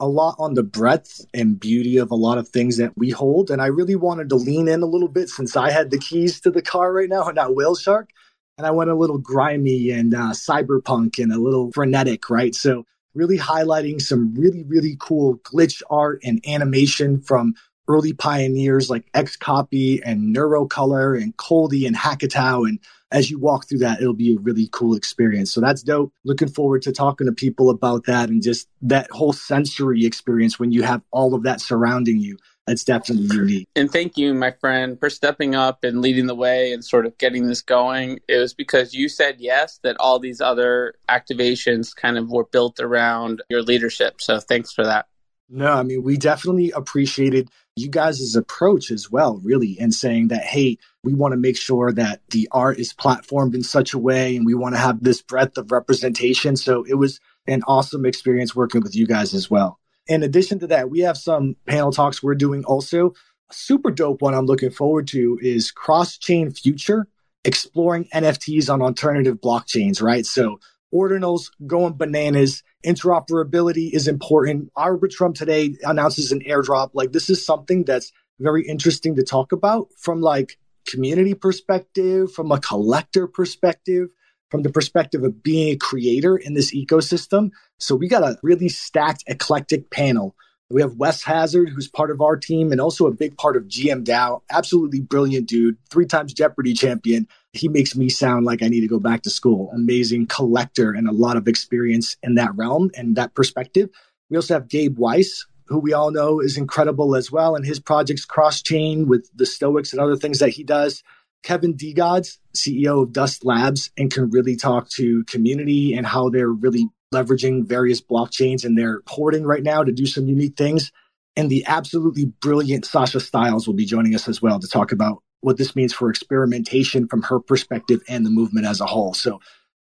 a 0.04 0.06
lot 0.06 0.36
on 0.38 0.52
the 0.52 0.62
breadth 0.62 1.24
and 1.32 1.58
beauty 1.58 1.96
of 1.96 2.10
a 2.10 2.14
lot 2.14 2.36
of 2.36 2.48
things 2.48 2.76
that 2.76 2.92
we 2.94 3.08
hold. 3.08 3.50
And 3.50 3.62
I 3.62 3.66
really 3.66 3.96
wanted 3.96 4.28
to 4.28 4.36
lean 4.36 4.68
in 4.68 4.82
a 4.82 4.86
little 4.86 5.08
bit 5.08 5.30
since 5.30 5.56
I 5.56 5.70
had 5.70 5.90
the 5.90 5.98
keys 5.98 6.40
to 6.40 6.50
the 6.50 6.60
car 6.60 6.92
right 6.92 7.08
now 7.08 7.24
and 7.24 7.36
not 7.36 7.54
Whale 7.54 7.74
Shark. 7.74 8.10
And 8.58 8.66
I 8.66 8.70
went 8.70 8.90
a 8.90 8.94
little 8.94 9.16
grimy 9.16 9.90
and 9.90 10.14
uh, 10.14 10.32
cyberpunk 10.32 11.18
and 11.18 11.32
a 11.32 11.38
little 11.38 11.72
frenetic, 11.72 12.28
right? 12.28 12.54
So 12.54 12.84
really 13.14 13.38
highlighting 13.38 14.00
some 14.00 14.34
really, 14.34 14.62
really 14.64 14.96
cool 15.00 15.38
glitch 15.38 15.82
art 15.88 16.20
and 16.22 16.44
animation 16.46 17.22
from 17.22 17.54
early 17.88 18.12
pioneers 18.12 18.90
like 18.90 19.10
XCOPY 19.12 20.02
and 20.04 20.36
Neurocolor 20.36 21.20
and 21.20 21.34
Coldie 21.38 21.86
and 21.86 21.96
Hackatao. 21.96 22.68
And 22.68 22.78
as 23.14 23.30
you 23.30 23.38
walk 23.38 23.68
through 23.68 23.78
that, 23.78 24.00
it'll 24.00 24.12
be 24.12 24.34
a 24.34 24.40
really 24.40 24.68
cool 24.72 24.96
experience. 24.96 25.52
So 25.52 25.60
that's 25.60 25.82
dope. 25.82 26.12
Looking 26.24 26.48
forward 26.48 26.82
to 26.82 26.92
talking 26.92 27.28
to 27.28 27.32
people 27.32 27.70
about 27.70 28.06
that 28.06 28.28
and 28.28 28.42
just 28.42 28.68
that 28.82 29.08
whole 29.12 29.32
sensory 29.32 30.04
experience 30.04 30.58
when 30.58 30.72
you 30.72 30.82
have 30.82 31.00
all 31.12 31.32
of 31.32 31.44
that 31.44 31.60
surrounding 31.60 32.18
you. 32.18 32.36
it's 32.66 32.82
definitely 32.82 33.36
unique. 33.36 33.68
And 33.76 33.90
thank 33.90 34.16
you, 34.16 34.34
my 34.34 34.50
friend, 34.50 34.98
for 34.98 35.08
stepping 35.10 35.54
up 35.54 35.84
and 35.84 36.00
leading 36.00 36.26
the 36.26 36.34
way 36.34 36.72
and 36.72 36.84
sort 36.84 37.06
of 37.06 37.16
getting 37.18 37.46
this 37.46 37.62
going. 37.62 38.18
It 38.26 38.38
was 38.38 38.52
because 38.52 38.94
you 38.94 39.08
said 39.08 39.36
yes 39.38 39.78
that 39.84 39.96
all 40.00 40.18
these 40.18 40.40
other 40.40 40.94
activations 41.08 41.94
kind 41.94 42.18
of 42.18 42.30
were 42.30 42.46
built 42.46 42.80
around 42.80 43.42
your 43.48 43.62
leadership. 43.62 44.20
So 44.20 44.40
thanks 44.40 44.72
for 44.72 44.84
that. 44.84 45.06
No, 45.48 45.72
I 45.72 45.82
mean, 45.82 46.02
we 46.02 46.16
definitely 46.16 46.72
appreciated 46.72 47.48
you 47.76 47.88
guys' 47.88 48.34
approach 48.34 48.90
as 48.90 49.10
well, 49.10 49.40
really, 49.44 49.76
and 49.78 49.92
saying 49.92 50.28
that, 50.28 50.42
hey, 50.42 50.78
we 51.04 51.14
want 51.14 51.32
to 51.32 51.38
make 51.38 51.56
sure 51.56 51.92
that 51.92 52.20
the 52.30 52.48
art 52.52 52.78
is 52.78 52.92
platformed 52.92 53.54
in 53.54 53.62
such 53.62 53.92
a 53.92 53.98
way 53.98 54.36
and 54.36 54.46
we 54.46 54.54
want 54.54 54.74
to 54.74 54.80
have 54.80 55.02
this 55.02 55.22
breadth 55.22 55.58
of 55.58 55.70
representation. 55.70 56.56
So 56.56 56.84
it 56.84 56.94
was 56.94 57.20
an 57.46 57.62
awesome 57.66 58.06
experience 58.06 58.56
working 58.56 58.80
with 58.80 58.96
you 58.96 59.06
guys 59.06 59.34
as 59.34 59.50
well. 59.50 59.78
In 60.06 60.22
addition 60.22 60.58
to 60.60 60.66
that, 60.68 60.90
we 60.90 61.00
have 61.00 61.16
some 61.16 61.56
panel 61.66 61.92
talks 61.92 62.22
we're 62.22 62.34
doing 62.34 62.64
also. 62.64 63.12
A 63.50 63.54
super 63.54 63.90
dope 63.90 64.22
one 64.22 64.34
I'm 64.34 64.46
looking 64.46 64.70
forward 64.70 65.06
to 65.08 65.38
is 65.40 65.70
Cross 65.70 66.18
Chain 66.18 66.50
Future, 66.50 67.06
exploring 67.44 68.08
NFTs 68.12 68.72
on 68.72 68.82
alternative 68.82 69.40
blockchains, 69.40 70.02
right? 70.02 70.26
So 70.26 70.58
ordinals 70.94 71.50
going 71.66 71.94
bananas. 71.94 72.62
Interoperability 72.84 73.92
is 73.92 74.06
important. 74.06 74.70
Arbitrum 74.76 75.34
today 75.34 75.76
announces 75.82 76.32
an 76.32 76.40
airdrop. 76.40 76.90
Like 76.92 77.12
this 77.12 77.28
is 77.28 77.44
something 77.44 77.84
that's 77.84 78.12
very 78.38 78.66
interesting 78.66 79.16
to 79.16 79.22
talk 79.22 79.52
about 79.52 79.88
from 79.98 80.20
like 80.20 80.58
community 80.86 81.34
perspective, 81.34 82.32
from 82.32 82.52
a 82.52 82.60
collector 82.60 83.26
perspective, 83.26 84.08
from 84.50 84.62
the 84.62 84.70
perspective 84.70 85.24
of 85.24 85.42
being 85.42 85.74
a 85.74 85.76
creator 85.76 86.36
in 86.36 86.54
this 86.54 86.74
ecosystem. 86.74 87.50
So 87.78 87.94
we 87.96 88.08
got 88.08 88.22
a 88.22 88.38
really 88.42 88.68
stacked, 88.68 89.24
eclectic 89.26 89.90
panel. 89.90 90.36
We 90.70 90.80
have 90.80 90.94
Wes 90.96 91.22
Hazard, 91.22 91.68
who's 91.68 91.88
part 91.88 92.10
of 92.10 92.20
our 92.20 92.36
team 92.36 92.72
and 92.72 92.80
also 92.80 93.06
a 93.06 93.12
big 93.12 93.36
part 93.36 93.56
of 93.56 93.64
GM 93.64 94.04
DAO. 94.04 94.40
Absolutely 94.50 95.00
brilliant 95.00 95.48
dude, 95.48 95.76
three 95.90 96.06
times 96.06 96.32
Jeopardy 96.32 96.72
champion. 96.72 97.28
He 97.52 97.68
makes 97.68 97.94
me 97.94 98.08
sound 98.08 98.46
like 98.46 98.62
I 98.62 98.68
need 98.68 98.80
to 98.80 98.88
go 98.88 98.98
back 98.98 99.22
to 99.22 99.30
school. 99.30 99.70
Amazing 99.74 100.26
collector 100.26 100.92
and 100.92 101.06
a 101.08 101.12
lot 101.12 101.36
of 101.36 101.48
experience 101.48 102.16
in 102.22 102.36
that 102.36 102.54
realm 102.56 102.90
and 102.96 103.16
that 103.16 103.34
perspective. 103.34 103.90
We 104.30 104.36
also 104.36 104.54
have 104.54 104.68
Gabe 104.68 104.98
Weiss, 104.98 105.46
who 105.66 105.78
we 105.78 105.92
all 105.92 106.10
know 106.10 106.40
is 106.40 106.56
incredible 106.56 107.16
as 107.16 107.30
well, 107.30 107.56
and 107.56 107.64
his 107.64 107.80
projects 107.80 108.24
cross 108.24 108.62
chain 108.62 109.08
with 109.08 109.28
the 109.34 109.46
Stoics 109.46 109.92
and 109.92 110.00
other 110.00 110.16
things 110.16 110.38
that 110.40 110.50
he 110.50 110.64
does. 110.64 111.02
Kevin 111.42 111.74
DeGods, 111.74 112.38
CEO 112.54 113.02
of 113.02 113.12
Dust 113.12 113.44
Labs, 113.44 113.90
and 113.98 114.10
can 114.10 114.30
really 114.30 114.56
talk 114.56 114.88
to 114.90 115.24
community 115.24 115.94
and 115.94 116.06
how 116.06 116.30
they're 116.30 116.48
really 116.48 116.88
leveraging 117.12 117.66
various 117.66 118.00
blockchains 118.00 118.64
and 118.64 118.76
they're 118.76 119.02
porting 119.02 119.44
right 119.44 119.62
now 119.62 119.84
to 119.84 119.92
do 119.92 120.06
some 120.06 120.26
unique 120.26 120.56
things. 120.56 120.90
And 121.36 121.50
the 121.50 121.64
absolutely 121.66 122.26
brilliant 122.26 122.84
Sasha 122.84 123.20
Stiles 123.20 123.66
will 123.66 123.74
be 123.74 123.84
joining 123.84 124.14
us 124.14 124.28
as 124.28 124.40
well 124.40 124.58
to 124.58 124.68
talk 124.68 124.92
about 124.92 125.22
what 125.40 125.58
this 125.58 125.76
means 125.76 125.92
for 125.92 126.08
experimentation 126.08 127.06
from 127.06 127.22
her 127.22 127.38
perspective 127.38 128.00
and 128.08 128.24
the 128.24 128.30
movement 128.30 128.66
as 128.66 128.80
a 128.80 128.86
whole. 128.86 129.14
So 129.14 129.40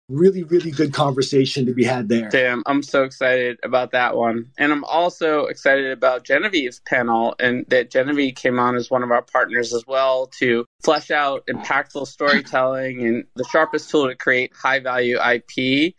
really, 0.09 0.43
really 0.43 0.71
good 0.71 0.93
conversation 0.93 1.67
to 1.67 1.75
be 1.75 1.85
had 1.85 2.09
there. 2.09 2.29
Damn, 2.29 2.63
I'm 2.67 2.83
so 2.83 3.05
excited 3.05 3.59
about 3.63 3.93
that 3.93 4.17
one. 4.17 4.51
And 4.59 4.73
I'm 4.73 4.85
also 4.85 5.47
excited 5.47 5.91
about 5.91 6.25
Genevieve's 6.25 6.81
panel 6.87 7.35
and 7.39 7.67
that 7.69 7.91
Genevieve 7.91 8.35
came 8.35 8.59
on 8.59 8.75
as 8.77 8.91
one 8.91 9.03
of 9.03 9.11
our 9.11 9.23
partners 9.23 9.75
as 9.75 9.87
well 9.87 10.27
to 10.39 10.65
flesh 10.83 11.11
out 11.11 11.47
impactful 11.47 12.07
storytelling 12.07 13.07
and 13.07 13.25
the 13.37 13.45
sharpest 13.45 13.91
tool 13.91 14.09
to 14.09 14.15
create 14.15 14.53
high 14.55 14.81
value 14.81 15.19
IP. 15.19 15.95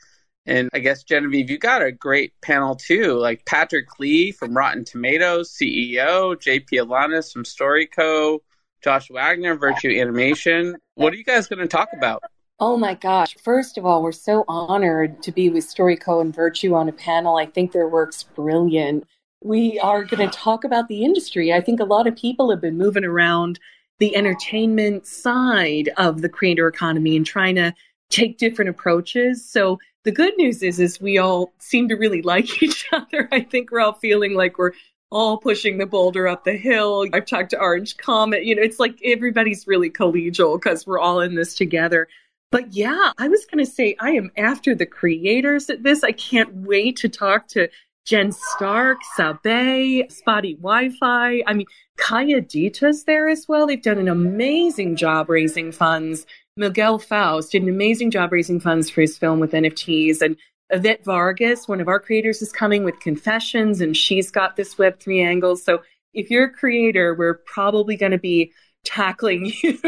And 0.45 0.69
I 0.73 0.79
guess 0.79 1.03
Genevieve, 1.03 1.51
you 1.51 1.59
got 1.59 1.83
a 1.83 1.91
great 1.91 2.33
panel 2.41 2.75
too, 2.75 3.13
like 3.13 3.45
Patrick 3.45 3.99
Lee 3.99 4.31
from 4.31 4.57
Rotten 4.57 4.83
Tomatoes, 4.83 5.51
CEO, 5.51 6.35
JP 6.35 6.69
Alanis 6.69 7.31
from 7.31 7.43
Storyco, 7.43 8.39
Josh 8.83 9.11
Wagner, 9.11 9.55
Virtue 9.55 9.89
Animation. 9.89 10.77
What 10.95 11.13
are 11.13 11.17
you 11.17 11.23
guys 11.23 11.47
going 11.47 11.59
to 11.59 11.67
talk 11.67 11.89
about? 11.93 12.23
Oh 12.61 12.75
my 12.75 12.93
gosh. 12.93 13.35
First 13.41 13.77
of 13.77 13.85
all, 13.85 14.03
we're 14.03 14.11
so 14.11 14.43
honored 14.49 15.23
to 15.23 15.31
be 15.31 15.49
with 15.49 15.63
Storyco 15.63 16.19
and 16.19 16.35
Virtue 16.35 16.73
on 16.73 16.89
a 16.89 16.93
panel. 16.93 17.37
I 17.37 17.45
think 17.45 17.71
their 17.71 17.87
work's 17.87 18.23
brilliant. 18.23 19.07
We 19.41 19.79
are 19.79 20.03
going 20.03 20.29
to 20.29 20.37
talk 20.37 20.65
about 20.65 20.89
the 20.89 21.05
industry. 21.05 21.53
I 21.53 21.61
think 21.61 21.79
a 21.79 21.85
lot 21.85 22.05
of 22.05 22.17
people 22.17 22.49
have 22.49 22.59
been 22.59 22.77
moving 22.77 23.05
around 23.05 23.59
the 23.99 24.13
entertainment 24.13 25.07
side 25.07 25.89
of 25.95 26.21
the 26.21 26.27
creator 26.27 26.67
economy 26.67 27.15
and 27.15 27.25
trying 27.25 27.55
to 27.55 27.73
take 28.09 28.37
different 28.37 28.69
approaches. 28.69 29.47
So 29.49 29.79
the 30.03 30.11
good 30.11 30.35
news 30.37 30.61
is 30.61 30.81
is 30.81 30.99
we 30.99 31.17
all 31.17 31.53
seem 31.59 31.87
to 31.87 31.95
really 31.95 32.21
like 32.21 32.61
each 32.63 32.85
other. 32.91 33.29
I 33.31 33.39
think 33.39 33.71
we're 33.71 33.79
all 33.79 33.93
feeling 33.93 34.33
like 34.33 34.57
we're 34.57 34.73
all 35.11 35.37
pushing 35.37 35.77
the 35.77 35.85
boulder 35.85 36.27
up 36.27 36.43
the 36.43 36.57
hill. 36.57 37.05
I've 37.13 37.25
talked 37.25 37.51
to 37.51 37.59
Orange 37.59 37.95
Comet. 37.95 38.43
You 38.43 38.55
know, 38.55 38.61
it's 38.61 38.79
like 38.79 38.99
everybody's 39.03 39.65
really 39.65 39.89
collegial 39.89 40.59
because 40.59 40.85
we're 40.85 40.99
all 40.99 41.21
in 41.21 41.35
this 41.35 41.55
together. 41.55 42.09
But 42.51 42.73
yeah, 42.73 43.11
I 43.17 43.27
was 43.27 43.45
going 43.45 43.63
to 43.63 43.71
say, 43.71 43.95
I 43.99 44.11
am 44.11 44.31
after 44.35 44.73
the 44.73 44.85
creators 44.85 45.69
at 45.69 45.83
this. 45.83 46.03
I 46.03 46.11
can't 46.11 46.53
wait 46.53 46.97
to 46.97 47.09
talk 47.09 47.47
to 47.49 47.69
Jen 48.05 48.31
Stark, 48.31 48.97
Sabe, 49.15 50.09
Spotty 50.09 50.55
Wi 50.55 50.89
Fi. 50.99 51.43
I 51.45 51.53
mean, 51.53 51.67
Kaya 51.97 52.41
Dita's 52.41 53.03
there 53.03 53.29
as 53.29 53.47
well. 53.47 53.67
They've 53.67 53.81
done 53.81 53.99
an 53.99 54.07
amazing 54.07 54.95
job 54.95 55.29
raising 55.29 55.71
funds. 55.71 56.25
Miguel 56.57 56.97
Faust 56.97 57.51
did 57.51 57.61
an 57.61 57.69
amazing 57.69 58.09
job 58.09 58.31
raising 58.31 58.59
funds 58.59 58.89
for 58.89 59.01
his 59.01 59.17
film 59.17 59.39
with 59.39 59.51
NFTs. 59.51 60.21
And 60.21 60.35
Yvette 60.71 61.05
Vargas, 61.05 61.67
one 61.67 61.81
of 61.81 61.87
our 61.87 61.99
creators, 61.99 62.41
is 62.41 62.51
coming 62.51 62.83
with 62.83 62.99
Confessions, 62.99 63.79
and 63.79 63.95
she's 63.95 64.31
got 64.31 64.55
this 64.55 64.75
Web3 64.75 65.23
angle. 65.23 65.55
So 65.55 65.81
if 66.13 66.31
you're 66.31 66.45
a 66.45 66.51
creator, 66.51 67.13
we're 67.13 67.35
probably 67.45 67.95
going 67.95 68.11
to 68.11 68.17
be 68.17 68.51
tackling 68.83 69.51
you 69.63 69.79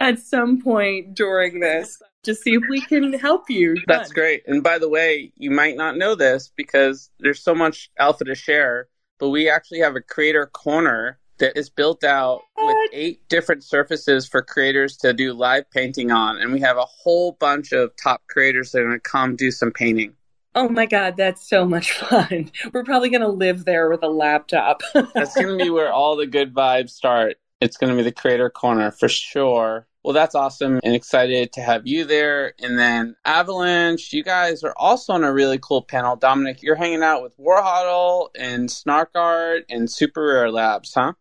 at 0.00 0.18
some 0.18 0.60
point 0.60 1.14
during 1.14 1.60
this 1.60 2.00
to 2.24 2.34
see 2.34 2.54
if 2.54 2.62
we 2.68 2.80
can 2.80 3.12
help 3.14 3.50
you. 3.50 3.76
That's 3.86 4.12
great. 4.12 4.42
And 4.46 4.62
by 4.62 4.78
the 4.78 4.88
way, 4.88 5.32
you 5.36 5.50
might 5.50 5.76
not 5.76 5.96
know 5.96 6.14
this 6.14 6.50
because 6.56 7.10
there's 7.18 7.42
so 7.42 7.54
much 7.54 7.90
alpha 7.98 8.24
to 8.24 8.34
share, 8.34 8.88
but 9.18 9.30
we 9.30 9.48
actually 9.48 9.80
have 9.80 9.96
a 9.96 10.00
creator 10.00 10.46
corner 10.46 11.18
that 11.38 11.56
is 11.56 11.68
built 11.68 12.04
out 12.04 12.42
with 12.56 12.76
eight 12.92 13.28
different 13.28 13.64
surfaces 13.64 14.28
for 14.28 14.42
creators 14.42 14.96
to 14.98 15.12
do 15.12 15.32
live 15.32 15.68
painting 15.72 16.12
on. 16.12 16.38
And 16.38 16.52
we 16.52 16.60
have 16.60 16.76
a 16.76 16.84
whole 16.84 17.32
bunch 17.32 17.72
of 17.72 17.90
top 18.00 18.22
creators 18.28 18.70
that 18.70 18.80
are 18.80 18.84
going 18.84 18.96
to 18.96 19.00
come 19.00 19.34
do 19.34 19.50
some 19.50 19.72
painting. 19.72 20.14
Oh 20.54 20.68
my 20.68 20.86
God, 20.86 21.16
that's 21.16 21.48
so 21.48 21.64
much 21.64 21.92
fun. 21.92 22.50
We're 22.72 22.84
probably 22.84 23.08
going 23.08 23.22
to 23.22 23.28
live 23.28 23.64
there 23.64 23.88
with 23.88 24.02
a 24.04 24.08
laptop. 24.08 24.82
that's 25.14 25.34
going 25.34 25.58
to 25.58 25.64
be 25.64 25.70
where 25.70 25.92
all 25.92 26.16
the 26.16 26.26
good 26.26 26.54
vibes 26.54 26.90
start. 26.90 27.38
It's 27.62 27.76
going 27.76 27.90
to 27.90 27.96
be 27.96 28.02
the 28.02 28.10
creator 28.10 28.50
corner 28.50 28.90
for 28.90 29.08
sure. 29.08 29.86
Well, 30.02 30.12
that's 30.12 30.34
awesome 30.34 30.80
and 30.82 30.96
excited 30.96 31.52
to 31.52 31.60
have 31.60 31.86
you 31.86 32.04
there. 32.04 32.54
And 32.58 32.76
then 32.76 33.14
Avalanche, 33.24 34.12
you 34.12 34.24
guys 34.24 34.64
are 34.64 34.74
also 34.76 35.12
on 35.12 35.22
a 35.22 35.32
really 35.32 35.60
cool 35.62 35.80
panel. 35.80 36.16
Dominic, 36.16 36.60
you're 36.60 36.74
hanging 36.74 37.04
out 37.04 37.22
with 37.22 37.38
Warhodl 37.38 38.30
and 38.36 38.68
Snark 38.68 39.10
Art 39.14 39.62
and 39.70 39.88
Super 39.88 40.26
Rare 40.26 40.50
Labs, 40.50 40.92
huh? 40.92 41.12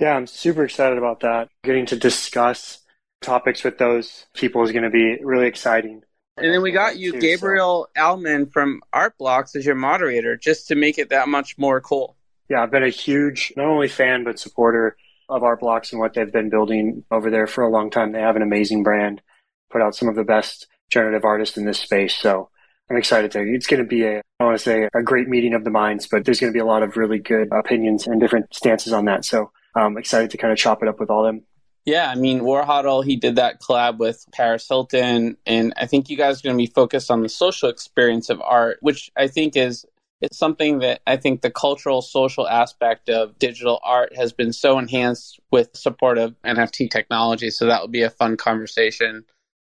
Yeah, 0.00 0.16
I'm 0.16 0.26
super 0.26 0.64
excited 0.64 0.98
about 0.98 1.20
that. 1.20 1.48
Getting 1.62 1.86
to 1.86 1.96
discuss 1.96 2.80
topics 3.22 3.62
with 3.62 3.78
those 3.78 4.26
people 4.34 4.64
is 4.64 4.72
going 4.72 4.82
to 4.82 4.90
be 4.90 5.18
really 5.22 5.46
exciting. 5.46 6.02
And 6.36 6.52
then 6.52 6.60
we 6.60 6.72
got 6.72 6.96
you, 6.96 7.12
too, 7.12 7.20
Gabriel 7.20 7.86
so. 7.96 8.02
Alman 8.02 8.46
from 8.46 8.82
Art 8.92 9.16
Blocks, 9.16 9.54
as 9.54 9.64
your 9.64 9.76
moderator, 9.76 10.36
just 10.36 10.66
to 10.68 10.74
make 10.74 10.98
it 10.98 11.10
that 11.10 11.28
much 11.28 11.56
more 11.56 11.80
cool. 11.80 12.16
Yeah, 12.50 12.64
I've 12.64 12.72
been 12.72 12.82
a 12.82 12.88
huge, 12.88 13.52
not 13.56 13.66
only 13.66 13.86
fan, 13.86 14.24
but 14.24 14.40
supporter 14.40 14.96
of 15.28 15.42
Art 15.42 15.60
Blocks 15.60 15.92
and 15.92 16.00
what 16.00 16.14
they've 16.14 16.32
been 16.32 16.50
building 16.50 17.04
over 17.10 17.30
there 17.30 17.46
for 17.46 17.64
a 17.64 17.70
long 17.70 17.90
time. 17.90 18.12
They 18.12 18.20
have 18.20 18.36
an 18.36 18.42
amazing 18.42 18.82
brand, 18.82 19.22
put 19.70 19.82
out 19.82 19.94
some 19.94 20.08
of 20.08 20.16
the 20.16 20.24
best 20.24 20.66
generative 20.90 21.24
artists 21.24 21.56
in 21.56 21.64
this 21.64 21.78
space. 21.78 22.14
So 22.14 22.50
I'm 22.90 22.96
excited 22.96 23.30
to. 23.32 23.40
It's 23.40 23.66
going 23.66 23.82
to 23.82 23.88
be 23.88 24.04
a, 24.04 24.22
I 24.40 24.44
want 24.44 24.58
to 24.58 24.62
say, 24.62 24.88
a 24.94 25.02
great 25.02 25.28
meeting 25.28 25.54
of 25.54 25.64
the 25.64 25.70
minds, 25.70 26.06
but 26.06 26.24
there's 26.24 26.40
going 26.40 26.52
to 26.52 26.56
be 26.56 26.60
a 26.60 26.66
lot 26.66 26.82
of 26.82 26.96
really 26.96 27.18
good 27.18 27.48
opinions 27.52 28.06
and 28.06 28.20
different 28.20 28.54
stances 28.54 28.92
on 28.92 29.06
that. 29.06 29.24
So 29.24 29.50
I'm 29.74 29.96
excited 29.96 30.30
to 30.30 30.38
kind 30.38 30.52
of 30.52 30.58
chop 30.58 30.82
it 30.82 30.88
up 30.88 31.00
with 31.00 31.10
all 31.10 31.24
them. 31.24 31.42
Yeah, 31.86 32.10
I 32.10 32.14
mean, 32.14 32.40
Warhodl, 32.40 33.04
he 33.04 33.16
did 33.16 33.36
that 33.36 33.60
collab 33.60 33.98
with 33.98 34.24
Paris 34.32 34.66
Hilton. 34.66 35.36
And 35.44 35.74
I 35.76 35.86
think 35.86 36.08
you 36.08 36.16
guys 36.16 36.40
are 36.40 36.42
going 36.42 36.56
to 36.56 36.62
be 36.62 36.72
focused 36.72 37.10
on 37.10 37.22
the 37.22 37.28
social 37.28 37.68
experience 37.68 38.30
of 38.30 38.40
art, 38.40 38.78
which 38.80 39.10
I 39.16 39.28
think 39.28 39.56
is 39.56 39.84
it's 40.20 40.38
something 40.38 40.78
that 40.78 41.00
I 41.06 41.16
think 41.16 41.42
the 41.42 41.50
cultural 41.50 42.00
social 42.02 42.48
aspect 42.48 43.10
of 43.10 43.38
digital 43.38 43.80
art 43.82 44.16
has 44.16 44.32
been 44.32 44.52
so 44.52 44.78
enhanced 44.78 45.40
with 45.50 45.76
support 45.76 46.18
of 46.18 46.34
NFT 46.44 46.90
technology. 46.90 47.50
So 47.50 47.66
that 47.66 47.82
would 47.82 47.92
be 47.92 48.02
a 48.02 48.10
fun 48.10 48.36
conversation. 48.36 49.24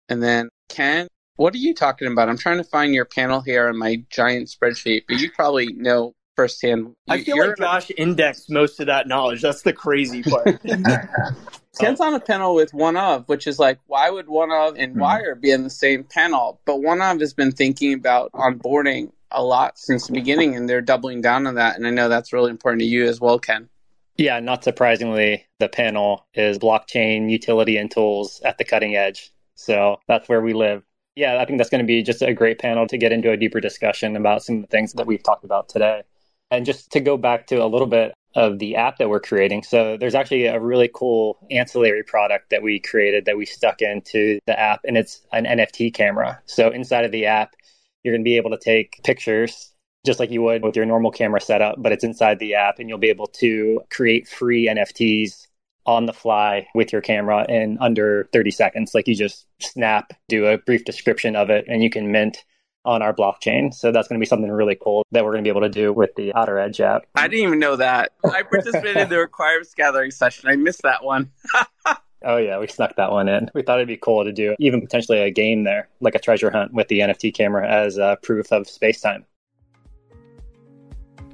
And 0.09 0.21
then 0.21 0.49
Ken, 0.69 1.07
what 1.35 1.53
are 1.53 1.59
you 1.59 1.73
talking 1.73 2.11
about? 2.11 2.29
I'm 2.29 2.37
trying 2.37 2.57
to 2.57 2.63
find 2.63 2.93
your 2.93 3.05
panel 3.05 3.41
here 3.41 3.67
on 3.67 3.77
my 3.77 4.03
giant 4.09 4.49
spreadsheet, 4.49 5.03
but 5.07 5.19
you 5.19 5.31
probably 5.31 5.73
know 5.73 6.13
firsthand. 6.35 6.87
You, 6.87 6.95
I 7.07 7.23
feel 7.23 7.37
like 7.37 7.57
Josh 7.57 7.89
a- 7.89 8.01
indexed 8.01 8.49
most 8.49 8.79
of 8.79 8.87
that 8.87 9.07
knowledge. 9.07 9.41
That's 9.41 9.61
the 9.61 9.73
crazy 9.73 10.23
part. 10.23 10.59
Ken's 11.79 12.01
on 12.01 12.13
a 12.13 12.19
panel 12.19 12.53
with 12.53 12.73
OneOf, 12.73 13.27
which 13.27 13.47
is 13.47 13.57
like, 13.57 13.79
why 13.87 14.09
would 14.09 14.27
OneOf 14.27 14.75
and 14.77 14.91
mm-hmm. 14.91 15.01
Wire 15.01 15.35
be 15.35 15.51
in 15.51 15.63
the 15.63 15.69
same 15.69 16.03
panel? 16.03 16.59
But 16.65 16.77
OneOf 16.77 17.21
has 17.21 17.33
been 17.33 17.51
thinking 17.51 17.93
about 17.93 18.31
onboarding 18.33 19.11
a 19.31 19.43
lot 19.43 19.77
since 19.77 20.07
the 20.07 20.13
beginning, 20.13 20.55
and 20.55 20.67
they're 20.69 20.81
doubling 20.81 21.21
down 21.21 21.47
on 21.47 21.55
that. 21.55 21.75
And 21.75 21.87
I 21.87 21.89
know 21.89 22.09
that's 22.09 22.33
really 22.33 22.51
important 22.51 22.81
to 22.81 22.87
you 22.87 23.05
as 23.05 23.19
well, 23.19 23.39
Ken. 23.39 23.69
Yeah, 24.17 24.39
not 24.39 24.63
surprisingly, 24.63 25.45
the 25.59 25.69
panel 25.69 26.27
is 26.33 26.59
blockchain 26.59 27.29
utility 27.31 27.77
and 27.77 27.89
tools 27.89 28.41
at 28.43 28.57
the 28.57 28.65
cutting 28.65 28.95
edge. 28.95 29.31
So 29.55 29.99
that's 30.07 30.27
where 30.29 30.41
we 30.41 30.53
live. 30.53 30.83
Yeah, 31.15 31.39
I 31.41 31.45
think 31.45 31.57
that's 31.57 31.69
going 31.69 31.83
to 31.83 31.87
be 31.87 32.03
just 32.03 32.21
a 32.21 32.33
great 32.33 32.59
panel 32.59 32.87
to 32.87 32.97
get 32.97 33.11
into 33.11 33.31
a 33.31 33.37
deeper 33.37 33.59
discussion 33.59 34.15
about 34.15 34.43
some 34.43 34.57
of 34.57 34.61
the 34.61 34.67
things 34.67 34.93
that 34.93 35.07
we've 35.07 35.23
talked 35.23 35.43
about 35.43 35.69
today. 35.69 36.03
And 36.51 36.65
just 36.65 36.91
to 36.91 36.99
go 36.99 37.17
back 37.17 37.47
to 37.47 37.63
a 37.63 37.65
little 37.65 37.87
bit 37.87 38.13
of 38.35 38.59
the 38.59 38.75
app 38.75 38.97
that 38.97 39.09
we're 39.09 39.19
creating. 39.19 39.63
So 39.63 39.97
there's 39.97 40.15
actually 40.15 40.45
a 40.45 40.59
really 40.59 40.89
cool 40.93 41.37
ancillary 41.49 42.03
product 42.03 42.49
that 42.49 42.61
we 42.61 42.79
created 42.79 43.25
that 43.25 43.37
we 43.37 43.45
stuck 43.45 43.81
into 43.81 44.39
the 44.45 44.57
app, 44.57 44.81
and 44.85 44.97
it's 44.97 45.21
an 45.33 45.45
NFT 45.45 45.93
camera. 45.93 46.41
So 46.45 46.69
inside 46.69 47.05
of 47.05 47.11
the 47.11 47.25
app, 47.25 47.55
you're 48.03 48.13
going 48.13 48.21
to 48.21 48.29
be 48.29 48.37
able 48.37 48.51
to 48.51 48.59
take 48.59 49.01
pictures 49.03 49.71
just 50.05 50.19
like 50.19 50.31
you 50.31 50.41
would 50.41 50.63
with 50.63 50.75
your 50.75 50.85
normal 50.85 51.11
camera 51.11 51.39
setup, 51.39 51.75
but 51.77 51.91
it's 51.91 52.03
inside 52.03 52.39
the 52.39 52.55
app, 52.55 52.79
and 52.79 52.89
you'll 52.89 52.97
be 52.97 53.09
able 53.09 53.27
to 53.27 53.81
create 53.91 54.27
free 54.27 54.67
NFTs 54.67 55.47
on 55.85 56.05
the 56.05 56.13
fly 56.13 56.67
with 56.75 56.91
your 56.91 57.01
camera 57.01 57.45
in 57.49 57.77
under 57.79 58.29
30 58.33 58.51
seconds. 58.51 58.91
Like 58.93 59.07
you 59.07 59.15
just 59.15 59.45
snap, 59.59 60.13
do 60.27 60.47
a 60.47 60.57
brief 60.57 60.85
description 60.85 61.35
of 61.35 61.49
it, 61.49 61.65
and 61.67 61.83
you 61.83 61.89
can 61.89 62.11
mint 62.11 62.43
on 62.83 63.03
our 63.03 63.13
blockchain. 63.13 63.73
So 63.73 63.91
that's 63.91 64.07
going 64.07 64.19
to 64.19 64.23
be 64.23 64.27
something 64.27 64.49
really 64.49 64.77
cool 64.81 65.03
that 65.11 65.23
we're 65.23 65.33
going 65.33 65.43
to 65.43 65.47
be 65.47 65.51
able 65.51 65.61
to 65.61 65.69
do 65.69 65.93
with 65.93 66.15
the 66.15 66.33
Outer 66.33 66.57
Edge 66.57 66.81
app. 66.81 67.03
I 67.13 67.27
didn't 67.27 67.45
even 67.45 67.59
know 67.59 67.75
that. 67.75 68.13
I 68.25 68.41
participated 68.41 68.97
in 68.97 69.09
the 69.09 69.19
requirements 69.19 69.75
gathering 69.75 70.09
session. 70.09 70.49
I 70.49 70.55
missed 70.55 70.81
that 70.81 71.03
one. 71.03 71.31
oh 72.23 72.37
yeah, 72.37 72.59
we 72.59 72.67
snuck 72.67 72.95
that 72.95 73.11
one 73.11 73.27
in. 73.27 73.49
We 73.53 73.61
thought 73.61 73.79
it'd 73.79 73.87
be 73.87 73.97
cool 73.97 74.23
to 74.23 74.31
do 74.31 74.55
even 74.59 74.81
potentially 74.81 75.19
a 75.19 75.31
game 75.31 75.63
there, 75.63 75.89
like 75.99 76.15
a 76.15 76.19
treasure 76.19 76.51
hunt 76.51 76.73
with 76.73 76.87
the 76.87 76.99
NFT 76.99 77.33
camera 77.33 77.69
as 77.69 77.97
a 77.97 78.17
proof 78.21 78.51
of 78.51 78.69
space 78.69 79.01
time. 79.01 79.25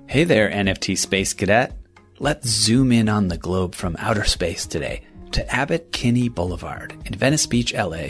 Hey 0.07 0.23
there, 0.23 0.49
NFT 0.49 0.97
Space 0.97 1.33
Cadet. 1.33 1.73
Let's 2.19 2.47
zoom 2.47 2.91
in 2.91 3.09
on 3.09 3.27
the 3.27 3.37
globe 3.37 3.75
from 3.75 3.95
outer 3.99 4.23
space 4.23 4.65
today 4.65 5.01
to 5.31 5.53
Abbott 5.53 5.91
Kinney 5.91 6.29
Boulevard 6.29 6.95
in 7.05 7.13
Venice 7.13 7.45
Beach, 7.45 7.73
LA 7.73 8.07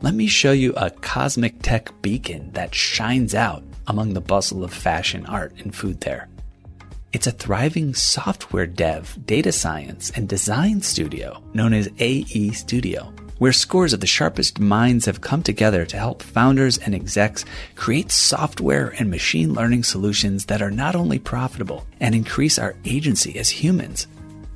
let 0.00 0.14
me 0.14 0.28
show 0.28 0.52
you 0.52 0.72
a 0.76 0.90
cosmic 0.90 1.60
tech 1.60 1.90
beacon 2.02 2.52
that 2.52 2.72
shines 2.72 3.34
out 3.34 3.64
among 3.88 4.14
the 4.14 4.20
bustle 4.20 4.62
of 4.62 4.72
fashion, 4.72 5.26
art, 5.26 5.52
and 5.58 5.74
food 5.74 6.00
there. 6.02 6.28
It's 7.10 7.26
a 7.26 7.32
thriving 7.32 7.94
software 7.94 8.66
dev, 8.66 9.16
data 9.24 9.50
science, 9.50 10.10
and 10.10 10.28
design 10.28 10.82
studio 10.82 11.42
known 11.54 11.72
as 11.72 11.88
AE 11.98 12.50
Studio, 12.50 13.14
where 13.38 13.50
scores 13.50 13.94
of 13.94 14.00
the 14.00 14.06
sharpest 14.06 14.60
minds 14.60 15.06
have 15.06 15.22
come 15.22 15.42
together 15.42 15.86
to 15.86 15.96
help 15.96 16.22
founders 16.22 16.76
and 16.76 16.94
execs 16.94 17.46
create 17.76 18.12
software 18.12 18.88
and 18.98 19.10
machine 19.10 19.54
learning 19.54 19.84
solutions 19.84 20.44
that 20.46 20.60
are 20.60 20.70
not 20.70 20.94
only 20.94 21.18
profitable 21.18 21.86
and 21.98 22.14
increase 22.14 22.58
our 22.58 22.76
agency 22.84 23.38
as 23.38 23.48
humans, 23.48 24.06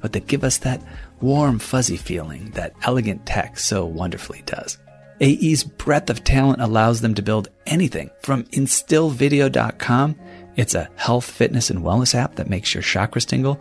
but 0.03 0.13
that 0.13 0.27
give 0.27 0.45
us 0.45 0.59
that 0.59 0.83
warm, 1.23 1.59
fuzzy 1.59 1.97
feeling 1.97 2.51
that 2.51 2.75
elegant 2.83 3.25
tech 3.25 3.59
so 3.59 3.87
wonderfully 3.87 4.43
does. 4.45 4.77
AE's 5.23 5.63
breadth 5.65 6.11
of 6.11 6.25
talent 6.25 6.61
allows 6.61 7.01
them 7.01 7.15
to 7.15 7.23
build 7.23 7.49
anything 7.65 8.11
from 8.23 8.43
instillvideo.com. 8.45 10.17
It's 10.57 10.75
a 10.75 10.89
health, 10.97 11.25
fitness, 11.25 11.71
and 11.71 11.81
wellness 11.81 12.15
app 12.15 12.37
that 12.37 12.51
makes 12.51 12.75
your 12.75 12.83
chakras 12.83 13.27
tingle 13.27 13.61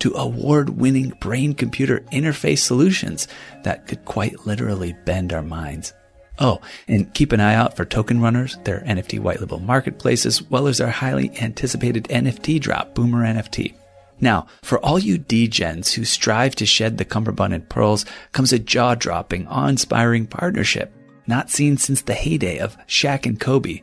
to 0.00 0.14
award 0.14 0.70
winning 0.70 1.10
brain 1.20 1.54
computer 1.54 2.00
interface 2.12 2.58
solutions 2.58 3.28
that 3.62 3.86
could 3.86 4.04
quite 4.04 4.46
literally 4.46 4.94
bend 5.04 5.32
our 5.32 5.42
minds. 5.42 5.92
Oh, 6.38 6.60
and 6.88 7.12
keep 7.14 7.32
an 7.32 7.40
eye 7.40 7.54
out 7.54 7.76
for 7.76 7.84
Token 7.84 8.20
Runners, 8.20 8.58
their 8.64 8.80
NFT 8.80 9.20
white 9.20 9.40
label 9.40 9.60
marketplace, 9.60 10.26
as 10.26 10.42
well 10.42 10.66
as 10.66 10.80
our 10.80 10.88
highly 10.88 11.30
anticipated 11.40 12.04
NFT 12.04 12.58
drop, 12.60 12.94
Boomer 12.94 13.24
NFT. 13.24 13.74
Now, 14.20 14.46
for 14.62 14.78
all 14.80 14.98
you 14.98 15.18
degens 15.18 15.92
who 15.92 16.04
strive 16.04 16.56
to 16.56 16.66
shed 16.66 16.98
the 16.98 17.04
cummerbund 17.04 17.54
and 17.54 17.68
pearls 17.68 18.04
comes 18.32 18.52
a 18.52 18.58
jaw-dropping, 18.58 19.46
awe-inspiring 19.46 20.26
partnership 20.26 20.92
not 21.26 21.50
seen 21.50 21.76
since 21.76 22.02
the 22.02 22.14
heyday 22.14 22.58
of 22.58 22.76
Shaq 22.86 23.26
and 23.26 23.38
Kobe. 23.38 23.82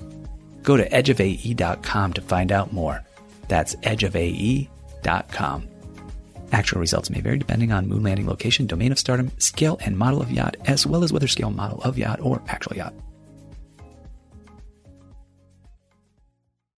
Go 0.63 0.77
to 0.77 0.87
edgeofae.com 0.89 2.13
to 2.13 2.21
find 2.21 2.51
out 2.51 2.73
more. 2.73 3.03
That's 3.47 3.75
edgeofae.com. 3.77 5.67
Actual 6.51 6.81
results 6.81 7.09
may 7.09 7.21
vary 7.21 7.37
depending 7.37 7.71
on 7.71 7.87
moon 7.87 8.03
landing 8.03 8.27
location, 8.27 8.67
domain 8.67 8.91
of 8.91 8.99
stardom, 8.99 9.31
scale 9.37 9.79
and 9.85 9.97
model 9.97 10.21
of 10.21 10.31
yacht, 10.31 10.57
as 10.65 10.85
well 10.85 11.03
as 11.03 11.13
whether 11.13 11.27
scale 11.27 11.51
model 11.51 11.81
of 11.81 11.97
yacht 11.97 12.19
or 12.21 12.41
actual 12.47 12.75
yacht. 12.75 12.93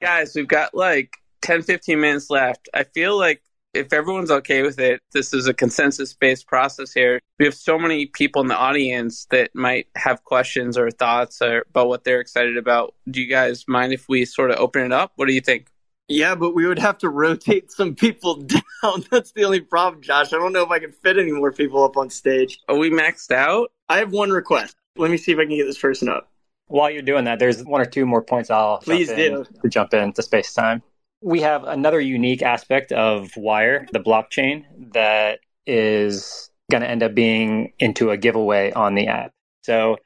Guys, 0.02 0.36
we've 0.36 0.48
got 0.48 0.76
like 0.76 1.18
10, 1.42 1.64
15 1.64 2.00
minutes 2.00 2.30
left. 2.30 2.70
I 2.74 2.84
feel 2.84 3.18
like 3.18 3.42
if 3.74 3.92
everyone's 3.92 4.32
okay 4.32 4.62
with 4.62 4.80
it, 4.80 5.02
this 5.12 5.34
is 5.34 5.48
a 5.48 5.54
consensus 5.54 6.14
based 6.14 6.48
process 6.48 6.94
here. 6.94 7.20
We 7.40 7.46
have 7.46 7.56
so 7.56 7.80
many 7.80 8.06
people 8.06 8.42
in 8.42 8.48
the 8.48 8.56
audience 8.56 9.26
that 9.32 9.54
might 9.56 9.88
have 9.96 10.24
questions 10.24 10.78
or 10.78 10.92
thoughts 10.92 11.42
or, 11.42 11.66
about 11.70 11.88
what 11.88 12.04
they're 12.04 12.22
excited 12.22 12.58
about. 12.58 12.94
Do 13.10 13.22
you 13.22 13.28
guys 13.28 13.66
mind 13.68 13.94
if 13.94 14.08
we 14.08 14.26
sort 14.26 14.52
of 14.52 14.58
open 14.58 14.84
it 14.84 14.92
up? 14.92 15.14
What 15.16 15.28
do 15.28 15.34
you 15.34 15.42
think? 15.42 15.68
Yeah, 16.08 16.36
but 16.36 16.54
we 16.54 16.68
would 16.68 16.80
have 16.80 16.98
to 17.00 17.10
rotate 17.10 17.72
some 17.72 17.96
people 17.96 18.36
down. 18.84 19.06
That's 19.10 19.32
the 19.32 19.46
only 19.46 19.62
problem, 19.62 20.02
Josh. 20.02 20.34
I 20.34 20.38
don't 20.38 20.54
know 20.54 20.64
if 20.64 20.70
I 20.70 20.80
can 20.80 20.92
fit 20.92 21.18
any 21.18 21.32
more 21.32 21.52
people 21.52 21.84
up 21.84 21.98
on 21.98 22.10
stage. 22.10 22.60
Are 22.70 22.78
we 22.78 22.90
maxed 22.90 23.32
out? 23.32 23.72
I 23.90 23.98
have 23.98 24.12
one 24.12 24.30
request. 24.30 24.76
Let 24.96 25.10
me 25.10 25.18
see 25.18 25.32
if 25.32 25.40
I 25.40 25.46
can 25.46 25.56
get 25.56 25.66
this 25.66 25.80
person 25.80 26.10
up. 26.10 26.30
While 26.68 26.92
you're 26.92 27.02
doing 27.02 27.26
that, 27.26 27.40
there's 27.40 27.64
one 27.64 27.82
or 27.82 27.86
two 27.86 28.06
more 28.06 28.22
points 28.22 28.50
I'll 28.50 28.80
please 28.80 29.10
do 29.10 29.46
to 29.62 29.70
jump 29.70 29.94
into 29.94 30.22
space 30.22 30.54
time 30.54 30.82
we 31.24 31.40
have 31.42 31.64
another 31.64 32.02
unique 32.02 32.42
aspect 32.42 32.92
of 32.92 33.36
Wire, 33.38 33.88
the 33.94 34.00
blockchain, 34.00 34.66
that 34.94 35.40
is 35.66 36.50
going 36.70 36.82
to 36.82 36.90
end 36.90 37.02
up 37.02 37.16
being 37.16 37.72
into 37.80 38.12
a 38.12 38.18
giveaway 38.18 38.72
on 38.74 38.96
the 38.96 39.08
app. 39.08 39.32
So 39.64 39.98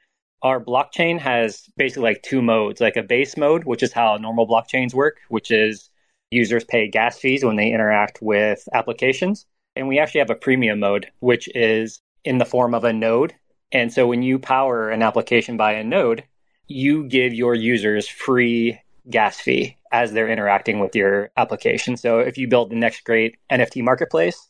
our 0.42 0.60
blockchain 0.62 1.18
has 1.18 1.64
basically 1.76 2.04
like 2.04 2.22
two 2.22 2.40
modes, 2.40 2.80
like 2.80 2.96
a 2.96 3.02
base 3.02 3.36
mode, 3.36 3.64
which 3.64 3.82
is 3.82 3.92
how 3.92 4.16
normal 4.16 4.46
blockchains 4.46 4.94
work, 4.94 5.16
which 5.28 5.50
is 5.50 5.90
users 6.30 6.64
pay 6.64 6.88
gas 6.88 7.18
fees 7.18 7.44
when 7.44 7.56
they 7.56 7.72
interact 7.72 8.22
with 8.22 8.68
applications. 8.72 9.46
And 9.74 9.88
we 9.88 9.98
actually 9.98 10.20
have 10.20 10.30
a 10.30 10.36
premium 10.36 10.78
mode, 10.78 11.10
which 11.18 11.48
is 11.54 12.00
in 12.24 12.38
the 12.38 12.44
form 12.44 12.74
of 12.74 12.84
a 12.84 12.92
node. 12.92 13.34
And 13.72 13.92
so 13.92 14.06
when 14.06 14.22
you 14.22 14.38
power 14.38 14.90
an 14.90 15.02
application 15.02 15.56
by 15.56 15.72
a 15.72 15.84
node, 15.84 16.24
you 16.68 17.04
give 17.04 17.34
your 17.34 17.54
users 17.54 18.06
free 18.06 18.80
gas 19.10 19.40
fee 19.40 19.77
as 19.92 20.12
they're 20.12 20.28
interacting 20.28 20.80
with 20.80 20.94
your 20.94 21.30
application. 21.36 21.96
So 21.96 22.18
if 22.20 22.38
you 22.38 22.48
build 22.48 22.70
the 22.70 22.76
next 22.76 23.04
great 23.04 23.36
NFT 23.50 23.82
marketplace 23.82 24.48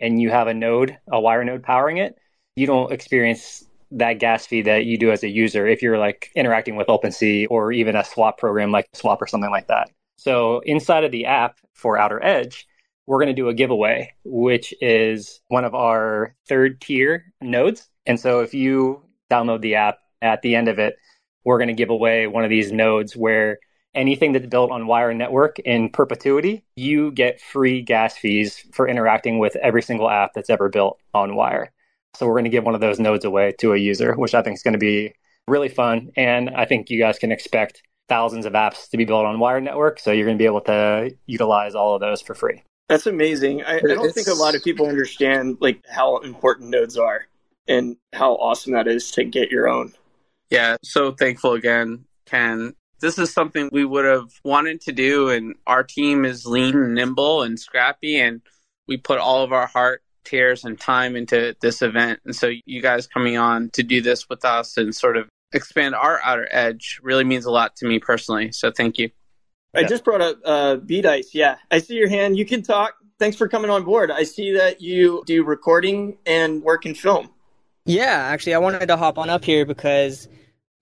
and 0.00 0.20
you 0.20 0.30
have 0.30 0.46
a 0.46 0.54
node, 0.54 0.98
a 1.10 1.20
wire 1.20 1.44
node 1.44 1.62
powering 1.62 1.98
it, 1.98 2.16
you 2.56 2.66
don't 2.66 2.92
experience 2.92 3.64
that 3.92 4.14
gas 4.14 4.46
fee 4.46 4.62
that 4.62 4.84
you 4.84 4.96
do 4.96 5.10
as 5.10 5.22
a 5.22 5.28
user 5.28 5.66
if 5.66 5.82
you're 5.82 5.98
like 5.98 6.30
interacting 6.34 6.76
with 6.76 6.86
OpenSea 6.86 7.46
or 7.50 7.72
even 7.72 7.96
a 7.96 8.04
swap 8.04 8.38
program 8.38 8.70
like 8.70 8.88
Swap 8.92 9.20
or 9.20 9.26
something 9.26 9.50
like 9.50 9.66
that. 9.68 9.90
So 10.16 10.60
inside 10.60 11.04
of 11.04 11.12
the 11.12 11.26
app 11.26 11.58
for 11.74 11.98
Outer 11.98 12.22
Edge, 12.22 12.66
we're 13.06 13.18
going 13.18 13.34
to 13.34 13.42
do 13.42 13.48
a 13.48 13.54
giveaway, 13.54 14.14
which 14.24 14.72
is 14.80 15.40
one 15.48 15.64
of 15.64 15.74
our 15.74 16.36
third 16.48 16.80
tier 16.80 17.32
nodes. 17.40 17.88
And 18.06 18.20
so 18.20 18.40
if 18.40 18.54
you 18.54 19.02
download 19.30 19.62
the 19.62 19.76
app 19.76 19.98
at 20.22 20.42
the 20.42 20.54
end 20.54 20.68
of 20.68 20.78
it, 20.78 20.96
we're 21.44 21.58
going 21.58 21.68
to 21.68 21.74
give 21.74 21.90
away 21.90 22.26
one 22.26 22.44
of 22.44 22.50
these 22.50 22.70
nodes 22.70 23.16
where 23.16 23.58
anything 23.94 24.32
that's 24.32 24.46
built 24.46 24.70
on 24.70 24.86
Wire 24.86 25.14
Network 25.14 25.58
in 25.60 25.90
perpetuity, 25.90 26.64
you 26.76 27.10
get 27.12 27.40
free 27.40 27.82
gas 27.82 28.16
fees 28.16 28.64
for 28.72 28.88
interacting 28.88 29.38
with 29.38 29.56
every 29.56 29.82
single 29.82 30.08
app 30.10 30.32
that's 30.34 30.50
ever 30.50 30.68
built 30.68 30.98
on 31.14 31.34
Wire. 31.34 31.72
So 32.14 32.26
we're 32.26 32.34
going 32.34 32.44
to 32.44 32.50
give 32.50 32.64
one 32.64 32.74
of 32.74 32.80
those 32.80 32.98
nodes 32.98 33.24
away 33.24 33.52
to 33.60 33.72
a 33.72 33.78
user, 33.78 34.14
which 34.14 34.34
I 34.34 34.42
think 34.42 34.56
is 34.56 34.62
going 34.62 34.72
to 34.72 34.78
be 34.78 35.14
really 35.46 35.68
fun. 35.68 36.10
And 36.16 36.50
I 36.50 36.64
think 36.64 36.90
you 36.90 36.98
guys 36.98 37.18
can 37.18 37.32
expect 37.32 37.82
thousands 38.08 38.46
of 38.46 38.54
apps 38.54 38.90
to 38.90 38.96
be 38.96 39.04
built 39.04 39.24
on 39.24 39.38
Wire 39.38 39.60
Network. 39.60 40.00
So 40.00 40.10
you're 40.10 40.26
going 40.26 40.36
to 40.36 40.42
be 40.42 40.46
able 40.46 40.62
to 40.62 41.14
utilize 41.26 41.74
all 41.74 41.94
of 41.94 42.00
those 42.00 42.20
for 42.20 42.34
free. 42.34 42.62
That's 42.88 43.06
amazing. 43.06 43.62
I, 43.62 43.76
I 43.76 43.80
don't 43.80 44.04
it's... 44.06 44.14
think 44.14 44.26
a 44.26 44.34
lot 44.34 44.56
of 44.56 44.64
people 44.64 44.86
understand 44.86 45.58
like 45.60 45.84
how 45.88 46.18
important 46.18 46.70
nodes 46.70 46.98
are 46.98 47.26
and 47.68 47.96
how 48.12 48.32
awesome 48.34 48.72
that 48.72 48.88
is 48.88 49.12
to 49.12 49.24
get 49.24 49.50
your 49.50 49.68
own. 49.68 49.94
Yeah, 50.50 50.76
so 50.82 51.12
thankful 51.12 51.52
again, 51.52 52.04
Ken, 52.26 52.74
this 53.00 53.18
is 53.18 53.32
something 53.32 53.68
we 53.72 53.84
would 53.84 54.04
have 54.04 54.30
wanted 54.44 54.80
to 54.82 54.92
do 54.92 55.28
and 55.28 55.54
our 55.66 55.82
team 55.82 56.24
is 56.24 56.46
lean 56.46 56.76
and 56.76 56.94
nimble 56.94 57.42
and 57.42 57.58
scrappy 57.58 58.18
and 58.18 58.42
we 58.86 58.96
put 58.96 59.18
all 59.18 59.42
of 59.42 59.52
our 59.52 59.66
heart 59.66 60.02
tears 60.24 60.64
and 60.64 60.78
time 60.78 61.16
into 61.16 61.56
this 61.60 61.82
event. 61.82 62.20
And 62.24 62.34
so 62.34 62.50
you 62.66 62.82
guys 62.82 63.06
coming 63.06 63.36
on 63.36 63.70
to 63.70 63.82
do 63.82 64.00
this 64.00 64.28
with 64.28 64.44
us 64.44 64.76
and 64.76 64.94
sort 64.94 65.16
of 65.16 65.28
expand 65.52 65.94
our 65.94 66.20
outer 66.22 66.48
edge 66.50 67.00
really 67.02 67.24
means 67.24 67.44
a 67.44 67.50
lot 67.50 67.76
to 67.76 67.86
me 67.86 67.98
personally. 67.98 68.52
So 68.52 68.70
thank 68.70 68.98
you. 68.98 69.10
I 69.74 69.84
just 69.84 70.04
brought 70.04 70.20
up 70.20 70.38
uh, 70.44 70.76
Bdice. 70.76 71.28
Yeah, 71.32 71.56
I 71.70 71.78
see 71.78 71.94
your 71.94 72.08
hand. 72.08 72.36
You 72.36 72.44
can 72.44 72.62
talk. 72.62 72.94
Thanks 73.20 73.36
for 73.36 73.48
coming 73.48 73.70
on 73.70 73.84
board. 73.84 74.10
I 74.10 74.24
see 74.24 74.52
that 74.52 74.80
you 74.80 75.22
do 75.26 75.44
recording 75.44 76.18
and 76.26 76.62
work 76.62 76.86
in 76.86 76.94
film. 76.94 77.30
Yeah, 77.84 78.28
actually, 78.32 78.54
I 78.54 78.58
wanted 78.58 78.86
to 78.86 78.96
hop 78.96 79.16
on 79.16 79.30
up 79.30 79.44
here 79.44 79.64
because 79.64 80.28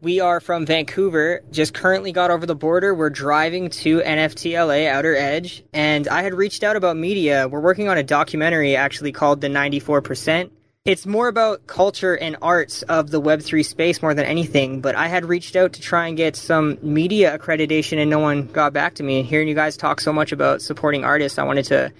we 0.00 0.20
are 0.20 0.38
from 0.38 0.64
Vancouver, 0.64 1.42
just 1.50 1.74
currently 1.74 2.12
got 2.12 2.30
over 2.30 2.46
the 2.46 2.54
border. 2.54 2.94
We're 2.94 3.10
driving 3.10 3.68
to 3.70 3.98
NFTLA 3.98 4.86
Outer 4.86 5.16
Edge, 5.16 5.64
and 5.72 6.06
I 6.06 6.22
had 6.22 6.34
reached 6.34 6.62
out 6.62 6.76
about 6.76 6.96
media. 6.96 7.48
We're 7.48 7.60
working 7.60 7.88
on 7.88 7.98
a 7.98 8.04
documentary 8.04 8.76
actually 8.76 9.10
called 9.10 9.40
The 9.40 9.48
94%. 9.48 10.52
It's 10.84 11.04
more 11.04 11.26
about 11.26 11.66
culture 11.66 12.16
and 12.16 12.36
arts 12.40 12.82
of 12.82 13.10
the 13.10 13.20
Web3 13.20 13.66
space 13.66 14.00
more 14.00 14.14
than 14.14 14.24
anything, 14.24 14.80
but 14.80 14.94
I 14.94 15.08
had 15.08 15.24
reached 15.24 15.56
out 15.56 15.72
to 15.72 15.80
try 15.80 16.06
and 16.06 16.16
get 16.16 16.36
some 16.36 16.78
media 16.80 17.36
accreditation 17.36 17.98
and 17.98 18.08
no 18.08 18.20
one 18.20 18.46
got 18.46 18.72
back 18.72 18.94
to 18.94 19.02
me. 19.02 19.18
And 19.18 19.28
hearing 19.28 19.48
you 19.48 19.56
guys 19.56 19.76
talk 19.76 20.00
so 20.00 20.12
much 20.12 20.30
about 20.30 20.62
supporting 20.62 21.04
artists, 21.04 21.40
I 21.40 21.42
wanted 21.42 21.64
to 21.66 21.92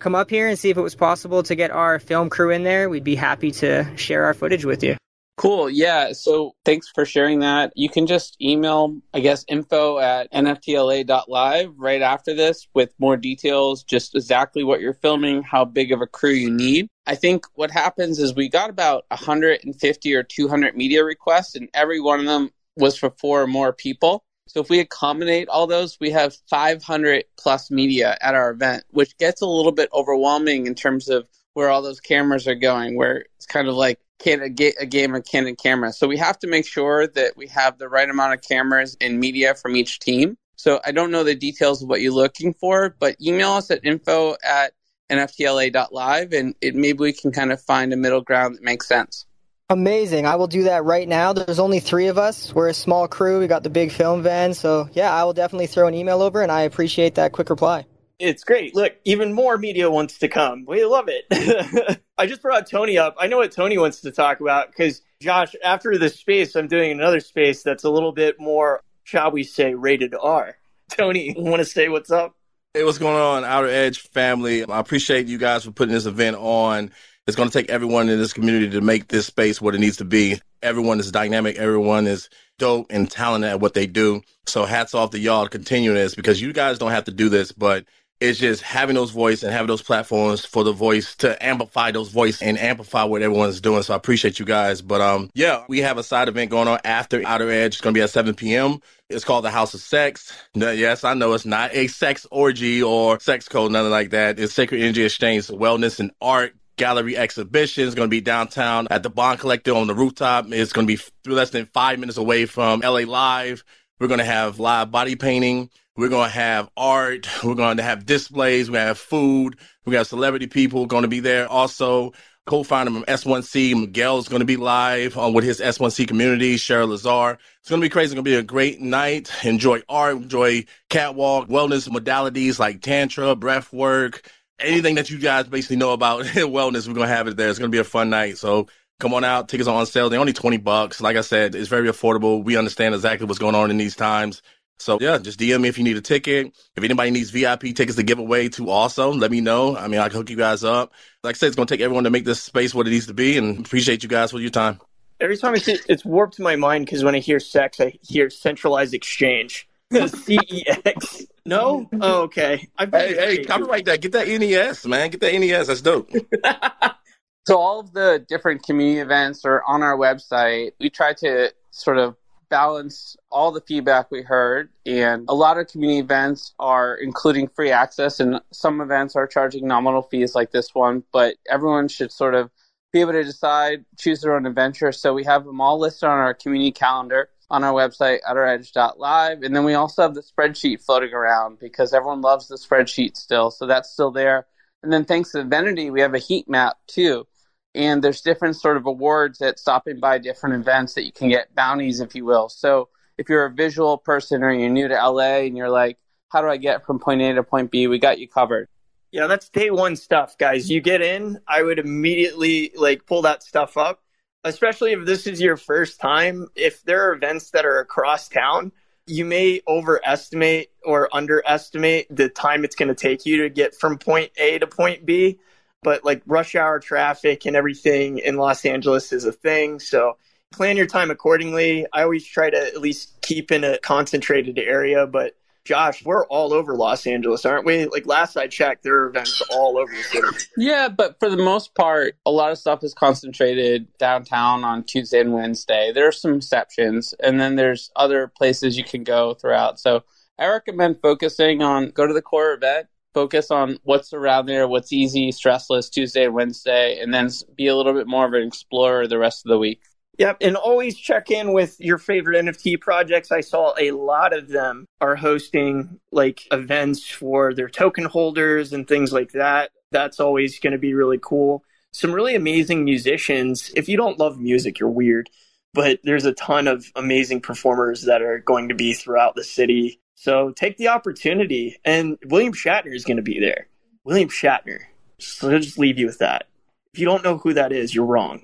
come 0.00 0.14
up 0.14 0.30
here 0.30 0.48
and 0.48 0.58
see 0.58 0.70
if 0.70 0.78
it 0.78 0.82
was 0.82 0.94
possible 0.94 1.42
to 1.42 1.54
get 1.54 1.70
our 1.70 1.98
film 1.98 2.30
crew 2.30 2.50
in 2.50 2.62
there. 2.62 2.88
We'd 2.88 3.04
be 3.04 3.14
happy 3.14 3.50
to 3.52 3.94
share 3.98 4.24
our 4.24 4.32
footage 4.32 4.64
with 4.64 4.82
you. 4.82 4.96
Cool. 5.42 5.70
Yeah. 5.70 6.12
So 6.12 6.54
thanks 6.64 6.88
for 6.88 7.04
sharing 7.04 7.40
that. 7.40 7.72
You 7.74 7.88
can 7.88 8.06
just 8.06 8.40
email, 8.40 8.96
I 9.12 9.18
guess, 9.18 9.44
info 9.48 9.98
at 9.98 10.30
nftla.live 10.30 11.74
right 11.76 12.00
after 12.00 12.32
this 12.32 12.68
with 12.74 12.94
more 13.00 13.16
details, 13.16 13.82
just 13.82 14.14
exactly 14.14 14.62
what 14.62 14.80
you're 14.80 14.94
filming, 14.94 15.42
how 15.42 15.64
big 15.64 15.90
of 15.90 16.00
a 16.00 16.06
crew 16.06 16.30
you 16.30 16.48
need. 16.48 16.86
I 17.08 17.16
think 17.16 17.44
what 17.54 17.72
happens 17.72 18.20
is 18.20 18.36
we 18.36 18.48
got 18.48 18.70
about 18.70 19.04
150 19.08 20.14
or 20.14 20.22
200 20.22 20.76
media 20.76 21.02
requests, 21.02 21.56
and 21.56 21.68
every 21.74 22.00
one 22.00 22.20
of 22.20 22.26
them 22.26 22.50
was 22.76 22.96
for 22.96 23.10
four 23.10 23.42
or 23.42 23.48
more 23.48 23.72
people. 23.72 24.22
So 24.46 24.60
if 24.60 24.70
we 24.70 24.78
accommodate 24.78 25.48
all 25.48 25.66
those, 25.66 25.98
we 26.00 26.10
have 26.10 26.36
500 26.50 27.24
plus 27.36 27.68
media 27.68 28.16
at 28.20 28.36
our 28.36 28.52
event, 28.52 28.84
which 28.90 29.18
gets 29.18 29.40
a 29.40 29.46
little 29.46 29.72
bit 29.72 29.88
overwhelming 29.92 30.68
in 30.68 30.76
terms 30.76 31.08
of 31.08 31.26
where 31.54 31.68
all 31.68 31.82
those 31.82 31.98
cameras 31.98 32.46
are 32.46 32.54
going, 32.54 32.96
where 32.96 33.24
it's 33.36 33.46
kind 33.46 33.66
of 33.66 33.74
like 33.74 33.98
can 34.22 34.40
a, 34.42 34.48
ga- 34.48 34.74
a 34.80 34.86
game 34.86 35.14
of 35.14 35.24
Canon 35.24 35.56
camera. 35.56 35.92
So 35.92 36.06
we 36.06 36.16
have 36.16 36.38
to 36.40 36.46
make 36.46 36.66
sure 36.66 37.06
that 37.06 37.36
we 37.36 37.46
have 37.48 37.78
the 37.78 37.88
right 37.88 38.08
amount 38.08 38.34
of 38.34 38.42
cameras 38.42 38.96
and 39.00 39.18
media 39.18 39.54
from 39.54 39.76
each 39.76 39.98
team. 39.98 40.36
So 40.56 40.80
I 40.84 40.92
don't 40.92 41.10
know 41.10 41.24
the 41.24 41.34
details 41.34 41.82
of 41.82 41.88
what 41.88 42.00
you're 42.00 42.12
looking 42.12 42.54
for, 42.54 42.94
but 42.98 43.16
email 43.20 43.50
us 43.52 43.70
at 43.70 43.84
info 43.84 44.36
at 44.44 44.72
nftla.live 45.10 46.32
and 46.32 46.54
it, 46.60 46.74
maybe 46.74 46.98
we 46.98 47.12
can 47.12 47.32
kind 47.32 47.52
of 47.52 47.60
find 47.60 47.92
a 47.92 47.96
middle 47.96 48.20
ground 48.20 48.56
that 48.56 48.62
makes 48.62 48.86
sense. 48.86 49.26
Amazing. 49.68 50.26
I 50.26 50.36
will 50.36 50.46
do 50.46 50.64
that 50.64 50.84
right 50.84 51.08
now. 51.08 51.32
There's 51.32 51.58
only 51.58 51.80
three 51.80 52.08
of 52.08 52.18
us. 52.18 52.54
We're 52.54 52.68
a 52.68 52.74
small 52.74 53.08
crew. 53.08 53.40
We 53.40 53.46
got 53.46 53.62
the 53.62 53.70
big 53.70 53.90
film 53.90 54.22
van. 54.22 54.54
So, 54.54 54.88
yeah, 54.92 55.12
I 55.12 55.24
will 55.24 55.32
definitely 55.32 55.66
throw 55.66 55.88
an 55.88 55.94
email 55.94 56.20
over 56.22 56.42
and 56.42 56.52
I 56.52 56.62
appreciate 56.62 57.14
that 57.16 57.32
quick 57.32 57.50
reply. 57.50 57.86
It's 58.22 58.44
great. 58.44 58.72
Look, 58.76 58.94
even 59.04 59.32
more 59.32 59.58
media 59.58 59.90
wants 59.90 60.18
to 60.18 60.28
come. 60.28 60.64
We 60.64 60.84
love 60.84 61.08
it. 61.08 62.00
I 62.18 62.26
just 62.26 62.40
brought 62.40 62.68
Tony 62.68 62.96
up. 62.96 63.16
I 63.18 63.26
know 63.26 63.38
what 63.38 63.50
Tony 63.50 63.76
wants 63.78 64.00
to 64.02 64.12
talk 64.12 64.38
about 64.38 64.68
because, 64.68 65.02
Josh, 65.20 65.56
after 65.64 65.98
this 65.98 66.20
space, 66.20 66.54
I'm 66.54 66.68
doing 66.68 66.92
another 66.92 67.18
space 67.18 67.64
that's 67.64 67.82
a 67.82 67.90
little 67.90 68.12
bit 68.12 68.38
more, 68.38 68.80
shall 69.02 69.32
we 69.32 69.42
say, 69.42 69.74
rated 69.74 70.14
R. 70.14 70.56
Tony, 70.88 71.34
want 71.36 71.58
to 71.58 71.64
say 71.64 71.88
what's 71.88 72.12
up? 72.12 72.36
Hey, 72.74 72.84
what's 72.84 72.98
going 72.98 73.16
on, 73.16 73.42
Outer 73.42 73.66
Edge 73.66 73.98
family? 73.98 74.64
I 74.64 74.78
appreciate 74.78 75.26
you 75.26 75.36
guys 75.36 75.64
for 75.64 75.72
putting 75.72 75.92
this 75.92 76.06
event 76.06 76.36
on. 76.36 76.92
It's 77.26 77.36
going 77.36 77.48
to 77.48 77.52
take 77.52 77.70
everyone 77.70 78.08
in 78.08 78.20
this 78.20 78.32
community 78.32 78.70
to 78.70 78.80
make 78.80 79.08
this 79.08 79.26
space 79.26 79.60
what 79.60 79.74
it 79.74 79.80
needs 79.80 79.96
to 79.96 80.04
be. 80.04 80.40
Everyone 80.62 81.00
is 81.00 81.10
dynamic. 81.10 81.56
Everyone 81.56 82.06
is 82.06 82.28
dope 82.58 82.86
and 82.90 83.10
talented 83.10 83.50
at 83.50 83.60
what 83.60 83.74
they 83.74 83.88
do. 83.88 84.22
So 84.46 84.64
hats 84.64 84.94
off 84.94 85.10
to 85.10 85.18
y'all 85.18 85.42
to 85.42 85.50
continue 85.50 85.92
this 85.92 86.14
because 86.14 86.40
you 86.40 86.52
guys 86.52 86.78
don't 86.78 86.92
have 86.92 87.04
to 87.04 87.12
do 87.12 87.28
this, 87.28 87.50
but 87.50 87.84
it's 88.22 88.38
just 88.38 88.62
having 88.62 88.94
those 88.94 89.10
voice 89.10 89.42
and 89.42 89.52
having 89.52 89.66
those 89.66 89.82
platforms 89.82 90.44
for 90.44 90.62
the 90.62 90.72
voice 90.72 91.16
to 91.16 91.44
amplify 91.44 91.90
those 91.90 92.08
voice 92.08 92.40
and 92.40 92.56
amplify 92.56 93.02
what 93.02 93.20
everyone's 93.20 93.60
doing. 93.60 93.82
So 93.82 93.94
I 93.94 93.96
appreciate 93.96 94.38
you 94.38 94.46
guys. 94.46 94.80
But 94.80 95.00
um, 95.00 95.30
yeah, 95.34 95.64
we 95.68 95.80
have 95.80 95.98
a 95.98 96.02
side 96.02 96.28
event 96.28 96.50
going 96.50 96.68
on 96.68 96.78
after 96.84 97.20
Outer 97.26 97.50
Edge. 97.50 97.74
It's 97.74 97.80
going 97.80 97.94
to 97.94 97.98
be 97.98 98.02
at 98.02 98.10
7 98.10 98.34
p.m. 98.34 98.80
It's 99.08 99.24
called 99.24 99.44
the 99.44 99.50
House 99.50 99.74
of 99.74 99.80
Sex. 99.80 100.32
Yes, 100.54 101.04
I 101.04 101.14
know 101.14 101.32
it's 101.32 101.44
not 101.44 101.74
a 101.74 101.88
sex 101.88 102.26
orgy 102.30 102.82
or 102.82 103.18
sex 103.20 103.48
code, 103.48 103.72
nothing 103.72 103.90
like 103.90 104.10
that. 104.10 104.38
It's 104.38 104.54
Sacred 104.54 104.80
Energy 104.82 105.04
Exchange, 105.04 105.48
wellness 105.48 105.98
and 105.98 106.12
art 106.20 106.54
gallery 106.76 107.16
exhibition. 107.16 107.86
It's 107.86 107.94
going 107.94 108.08
to 108.08 108.10
be 108.10 108.20
downtown 108.20 108.88
at 108.90 109.02
the 109.02 109.10
Bond 109.10 109.40
Collector 109.40 109.74
on 109.74 109.86
the 109.86 109.94
rooftop. 109.94 110.46
It's 110.50 110.72
going 110.72 110.86
to 110.86 110.96
be 110.96 111.30
less 111.30 111.50
than 111.50 111.66
five 111.66 111.98
minutes 111.98 112.18
away 112.18 112.46
from 112.46 112.80
LA 112.80 113.00
Live. 113.00 113.64
We're 114.02 114.08
going 114.08 114.18
to 114.18 114.24
have 114.24 114.58
live 114.58 114.90
body 114.90 115.14
painting. 115.14 115.70
We're 115.96 116.08
going 116.08 116.28
to 116.28 116.34
have 116.34 116.68
art. 116.76 117.28
We're 117.44 117.54
going 117.54 117.76
to 117.76 117.84
have 117.84 118.04
displays. 118.04 118.68
We 118.68 118.76
have 118.76 118.98
food. 118.98 119.56
We 119.84 119.92
got 119.92 120.08
celebrity 120.08 120.48
people 120.48 120.86
going 120.86 121.02
to 121.02 121.08
be 121.08 121.20
there. 121.20 121.46
Also, 121.46 122.12
co-founder 122.46 122.90
from 122.90 123.04
S1C, 123.04 123.80
Miguel 123.80 124.18
is 124.18 124.26
going 124.26 124.40
to 124.40 124.44
be 124.44 124.56
live 124.56 125.16
on 125.16 125.34
with 125.34 125.44
his 125.44 125.60
S1C 125.60 126.08
community, 126.08 126.56
Cheryl 126.56 126.88
Lazar. 126.88 127.38
It's 127.60 127.70
going 127.70 127.80
to 127.80 127.84
be 127.84 127.88
crazy. 127.88 128.06
It's 128.06 128.14
going 128.14 128.24
to 128.24 128.28
be 128.28 128.34
a 128.34 128.42
great 128.42 128.80
night. 128.80 129.30
Enjoy 129.44 129.82
art, 129.88 130.16
enjoy 130.16 130.64
catwalk, 130.90 131.46
wellness 131.46 131.88
modalities 131.88 132.58
like 132.58 132.80
tantra, 132.80 133.36
breath 133.36 133.72
work, 133.72 134.28
anything 134.58 134.96
that 134.96 135.10
you 135.10 135.18
guys 135.20 135.46
basically 135.46 135.76
know 135.76 135.92
about 135.92 136.24
wellness. 136.24 136.88
We're 136.88 136.94
going 136.94 137.06
to 137.06 137.14
have 137.14 137.28
it 137.28 137.36
there. 137.36 137.50
It's 137.50 137.60
going 137.60 137.70
to 137.70 137.76
be 137.76 137.78
a 137.78 137.84
fun 137.84 138.10
night. 138.10 138.36
So 138.36 138.66
come 139.02 139.14
on 139.14 139.24
out. 139.24 139.48
Tickets 139.48 139.68
are 139.68 139.74
on 139.74 139.84
sale. 139.84 140.08
They're 140.08 140.20
only 140.20 140.32
20 140.32 140.58
bucks. 140.58 141.00
Like 141.00 141.16
I 141.16 141.22
said, 141.22 141.56
it's 141.56 141.68
very 141.68 141.88
affordable. 141.88 142.42
We 142.42 142.56
understand 142.56 142.94
exactly 142.94 143.26
what's 143.26 143.40
going 143.40 143.56
on 143.56 143.70
in 143.70 143.76
these 143.76 143.96
times. 143.96 144.42
So 144.78 144.98
yeah, 145.00 145.18
just 145.18 145.38
DM 145.38 145.60
me 145.60 145.68
if 145.68 145.76
you 145.76 145.84
need 145.84 145.96
a 145.96 146.00
ticket. 146.00 146.54
If 146.76 146.84
anybody 146.84 147.10
needs 147.10 147.30
VIP 147.30 147.62
tickets 147.74 147.96
to 147.96 148.02
give 148.02 148.18
away 148.18 148.48
to 148.50 148.70
also, 148.70 149.12
let 149.12 149.30
me 149.30 149.40
know. 149.40 149.76
I 149.76 149.88
mean, 149.88 150.00
I 150.00 150.08
can 150.08 150.18
hook 150.18 150.30
you 150.30 150.36
guys 150.36 150.64
up. 150.64 150.92
Like 151.22 151.34
I 151.34 151.38
said, 151.38 151.48
it's 151.48 151.56
going 151.56 151.66
to 151.66 151.74
take 151.74 151.80
everyone 151.82 152.04
to 152.04 152.10
make 152.10 152.24
this 152.24 152.42
space 152.42 152.74
what 152.74 152.86
it 152.86 152.90
needs 152.90 153.06
to 153.08 153.14
be 153.14 153.36
and 153.36 153.64
appreciate 153.64 154.02
you 154.02 154.08
guys 154.08 154.30
for 154.30 154.38
your 154.38 154.50
time. 154.50 154.80
Every 155.20 155.36
time 155.36 155.54
I 155.54 155.58
see 155.58 155.78
it's 155.88 156.04
warped 156.04 156.40
my 156.40 156.56
mind 156.56 156.86
because 156.86 157.04
when 157.04 157.14
I 157.14 157.18
hear 157.18 157.38
sex, 157.38 157.80
I 157.80 157.98
hear 158.02 158.30
centralized 158.30 158.94
exchange. 158.94 159.68
The 159.92 160.06
CEX. 160.06 161.26
No? 161.44 161.86
Oh, 162.00 162.22
okay. 162.22 162.66
Hey, 162.78 162.88
hey, 162.90 163.44
copyright 163.44 163.84
that. 163.84 164.00
Get 164.00 164.12
that 164.12 164.26
NES, 164.26 164.86
man. 164.86 165.10
Get 165.10 165.20
that 165.20 165.34
NES. 165.34 165.66
That's 165.66 165.82
dope. 165.82 166.10
so 167.44 167.58
all 167.58 167.80
of 167.80 167.92
the 167.92 168.24
different 168.28 168.62
community 168.62 169.00
events 169.00 169.44
are 169.44 169.62
on 169.66 169.82
our 169.82 169.96
website. 169.96 170.72
We 170.78 170.90
try 170.90 171.12
to 171.14 171.52
sort 171.70 171.98
of 171.98 172.16
balance 172.50 173.16
all 173.30 173.50
the 173.50 173.62
feedback 173.62 174.10
we 174.10 174.22
heard. 174.22 174.68
And 174.86 175.24
a 175.28 175.34
lot 175.34 175.58
of 175.58 175.66
community 175.68 176.00
events 176.00 176.54
are 176.58 176.94
including 176.94 177.48
free 177.48 177.70
access, 177.70 178.20
and 178.20 178.40
some 178.52 178.80
events 178.80 179.16
are 179.16 179.26
charging 179.26 179.66
nominal 179.66 180.02
fees 180.02 180.34
like 180.34 180.52
this 180.52 180.74
one. 180.74 181.02
But 181.12 181.36
everyone 181.48 181.88
should 181.88 182.12
sort 182.12 182.34
of 182.34 182.50
be 182.92 183.00
able 183.00 183.12
to 183.12 183.24
decide, 183.24 183.86
choose 183.98 184.20
their 184.20 184.36
own 184.36 184.46
adventure. 184.46 184.92
So 184.92 185.14
we 185.14 185.24
have 185.24 185.44
them 185.44 185.60
all 185.60 185.80
listed 185.80 186.08
on 186.08 186.18
our 186.18 186.34
community 186.34 186.72
calendar 186.72 187.30
on 187.50 187.64
our 187.64 187.72
website, 187.72 188.18
outeredge.live. 188.28 189.42
And 189.42 189.56
then 189.56 189.64
we 189.64 189.74
also 189.74 190.02
have 190.02 190.14
the 190.14 190.22
spreadsheet 190.22 190.82
floating 190.82 191.12
around 191.12 191.58
because 191.58 191.92
everyone 191.92 192.20
loves 192.20 192.48
the 192.48 192.56
spreadsheet 192.56 193.16
still. 193.16 193.50
So 193.50 193.66
that's 193.66 193.90
still 193.90 194.10
there. 194.10 194.46
And 194.82 194.92
then 194.92 195.04
thanks 195.04 195.32
to 195.32 195.40
Evenity, 195.40 195.90
we 195.90 196.00
have 196.00 196.14
a 196.14 196.18
heat 196.18 196.48
map 196.48 196.76
too 196.86 197.26
and 197.74 198.02
there's 198.02 198.20
different 198.20 198.56
sort 198.56 198.76
of 198.76 198.86
awards 198.86 199.40
at 199.40 199.58
stopping 199.58 199.98
by 199.98 200.18
different 200.18 200.56
events 200.56 200.94
that 200.94 201.04
you 201.04 201.12
can 201.12 201.28
get 201.28 201.54
bounties, 201.54 202.00
if 202.00 202.14
you 202.14 202.24
will. 202.24 202.48
So 202.48 202.88
if 203.18 203.28
you're 203.28 203.46
a 203.46 203.52
visual 203.52 203.98
person 203.98 204.42
or 204.42 204.52
you're 204.52 204.68
new 204.68 204.88
to 204.88 204.94
LA 204.94 205.40
and 205.46 205.56
you're 205.56 205.70
like, 205.70 205.98
how 206.28 206.40
do 206.40 206.48
I 206.48 206.56
get 206.56 206.86
from 206.86 206.98
point 206.98 207.22
A 207.22 207.34
to 207.34 207.42
point 207.42 207.70
B? 207.70 207.86
We 207.86 207.98
got 207.98 208.18
you 208.18 208.28
covered. 208.28 208.68
Yeah, 209.10 209.26
that's 209.26 209.50
day 209.50 209.70
one 209.70 209.96
stuff, 209.96 210.38
guys. 210.38 210.70
You 210.70 210.80
get 210.80 211.02
in, 211.02 211.38
I 211.46 211.62
would 211.62 211.78
immediately 211.78 212.72
like 212.74 213.06
pull 213.06 213.22
that 213.22 213.42
stuff 213.42 213.76
up, 213.76 214.00
especially 214.42 214.92
if 214.92 215.04
this 215.04 215.26
is 215.26 215.40
your 215.40 215.58
first 215.58 216.00
time. 216.00 216.48
If 216.56 216.82
there 216.84 217.08
are 217.08 217.14
events 217.14 217.50
that 217.50 217.66
are 217.66 217.78
across 217.78 218.28
town, 218.28 218.72
you 219.06 219.26
may 219.26 219.60
overestimate 219.68 220.70
or 220.84 221.14
underestimate 221.14 222.14
the 222.14 222.28
time 222.30 222.64
it's 222.64 222.76
going 222.76 222.88
to 222.88 222.94
take 222.94 223.26
you 223.26 223.42
to 223.42 223.50
get 223.50 223.74
from 223.74 223.98
point 223.98 224.32
A 224.38 224.58
to 224.58 224.66
point 224.66 225.04
B 225.04 225.38
but 225.82 226.04
like 226.04 226.22
rush 226.26 226.54
hour 226.54 226.78
traffic 226.78 227.44
and 227.44 227.56
everything 227.56 228.18
in 228.18 228.36
Los 228.36 228.64
Angeles 228.64 229.12
is 229.12 229.24
a 229.24 229.32
thing. 229.32 229.80
So 229.80 230.16
plan 230.52 230.76
your 230.76 230.86
time 230.86 231.10
accordingly. 231.10 231.86
I 231.92 232.02
always 232.02 232.26
try 232.26 232.50
to 232.50 232.56
at 232.56 232.80
least 232.80 233.20
keep 233.20 233.50
in 233.50 233.64
a 233.64 233.78
concentrated 233.78 234.58
area, 234.58 235.06
but 235.06 235.34
Josh, 235.64 236.04
we're 236.04 236.26
all 236.26 236.52
over 236.52 236.74
Los 236.74 237.06
Angeles, 237.06 237.44
aren't 237.44 237.64
we? 237.64 237.86
Like 237.86 238.04
last 238.04 238.36
I 238.36 238.48
checked, 238.48 238.82
there 238.82 238.96
are 238.96 239.08
events 239.08 239.40
all 239.50 239.78
over 239.78 239.92
the 239.92 240.02
city. 240.02 240.26
Yeah, 240.56 240.88
but 240.88 241.20
for 241.20 241.30
the 241.30 241.36
most 241.36 241.74
part, 241.76 242.16
a 242.26 242.32
lot 242.32 242.50
of 242.50 242.58
stuff 242.58 242.82
is 242.82 242.94
concentrated 242.94 243.86
downtown 243.96 244.64
on 244.64 244.82
Tuesday 244.82 245.20
and 245.20 245.32
Wednesday. 245.32 245.92
There 245.94 246.08
are 246.08 246.12
some 246.12 246.34
exceptions, 246.34 247.14
and 247.22 247.40
then 247.40 247.54
there's 247.54 247.92
other 247.94 248.26
places 248.26 248.76
you 248.76 248.82
can 248.82 249.04
go 249.04 249.34
throughout. 249.34 249.78
So 249.78 250.02
I 250.36 250.48
recommend 250.48 250.98
focusing 251.00 251.62
on 251.62 251.90
go 251.90 252.08
to 252.08 252.14
the 252.14 252.22
core 252.22 252.54
event, 252.54 252.88
focus 253.14 253.50
on 253.50 253.78
what's 253.82 254.12
around 254.12 254.46
there, 254.46 254.66
what's 254.68 254.92
easy, 254.92 255.30
stressless 255.30 255.90
Tuesday 255.90 256.28
Wednesday, 256.28 256.98
and 257.00 257.12
then 257.12 257.28
be 257.56 257.66
a 257.66 257.76
little 257.76 257.92
bit 257.92 258.06
more 258.06 258.26
of 258.26 258.32
an 258.32 258.42
explorer 258.42 259.06
the 259.06 259.18
rest 259.18 259.44
of 259.44 259.50
the 259.50 259.58
week. 259.58 259.82
Yep, 260.18 260.38
and 260.42 260.56
always 260.56 260.98
check 260.98 261.30
in 261.30 261.52
with 261.54 261.80
your 261.80 261.96
favorite 261.96 262.44
NFT 262.44 262.80
projects. 262.80 263.32
I 263.32 263.40
saw 263.40 263.72
a 263.78 263.92
lot 263.92 264.36
of 264.36 264.48
them 264.48 264.84
are 265.00 265.16
hosting 265.16 265.98
like 266.10 266.42
events 266.52 267.08
for 267.10 267.54
their 267.54 267.68
token 267.68 268.04
holders 268.04 268.74
and 268.74 268.86
things 268.86 269.12
like 269.12 269.32
that. 269.32 269.70
That's 269.90 270.20
always 270.20 270.58
going 270.58 270.72
to 270.72 270.78
be 270.78 270.92
really 270.92 271.18
cool. 271.20 271.64
Some 271.92 272.12
really 272.12 272.34
amazing 272.34 272.84
musicians. 272.84 273.72
If 273.74 273.88
you 273.88 273.96
don't 273.96 274.18
love 274.18 274.38
music, 274.38 274.78
you're 274.78 274.90
weird. 274.90 275.30
But 275.74 276.00
there's 276.04 276.26
a 276.26 276.34
ton 276.34 276.68
of 276.68 276.84
amazing 276.94 277.40
performers 277.40 278.02
that 278.02 278.20
are 278.20 278.38
going 278.38 278.68
to 278.68 278.74
be 278.74 278.92
throughout 278.92 279.34
the 279.34 279.44
city. 279.44 280.01
So 280.22 280.52
take 280.52 280.76
the 280.76 280.86
opportunity. 280.86 281.80
And 281.84 282.16
William 282.26 282.52
Shatner 282.52 282.94
is 282.94 283.04
going 283.04 283.16
to 283.16 283.24
be 283.24 283.40
there. 283.40 283.66
William 284.04 284.28
Shatner. 284.28 284.78
So 285.18 285.50
I'll 285.50 285.58
just 285.58 285.80
leave 285.80 285.98
you 285.98 286.06
with 286.06 286.18
that. 286.18 286.46
If 286.94 287.00
you 287.00 287.06
don't 287.06 287.24
know 287.24 287.38
who 287.38 287.54
that 287.54 287.72
is, 287.72 287.92
you're 287.92 288.06
wrong. 288.06 288.42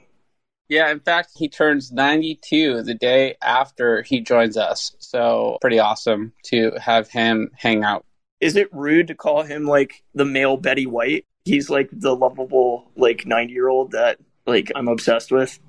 Yeah, 0.69 0.91
in 0.91 0.99
fact, 0.99 1.31
he 1.37 1.49
turns 1.49 1.93
92 1.93 2.83
the 2.83 2.95
day 2.95 3.37
after 3.41 4.03
he 4.03 4.21
joins 4.21 4.57
us. 4.57 4.97
So, 4.99 5.57
pretty 5.61 5.79
awesome 5.79 6.33
to 6.47 6.73
have 6.81 7.09
him 7.09 7.53
hang 7.55 7.85
out. 7.85 8.05
Is 8.41 8.57
it 8.57 8.75
rude 8.75 9.07
to 9.07 9.15
call 9.15 9.45
him 9.45 9.65
like 9.65 10.03
the 10.15 10.25
male 10.25 10.57
Betty 10.57 10.87
White? 10.87 11.27
He's 11.45 11.71
like 11.71 11.91
the 11.93 12.15
lovable, 12.15 12.91
like 12.97 13.25
90 13.25 13.53
year 13.53 13.69
old 13.69 13.93
that 13.93 14.19
like 14.47 14.73
I'm 14.75 14.89
obsessed 14.89 15.31
with. 15.31 15.61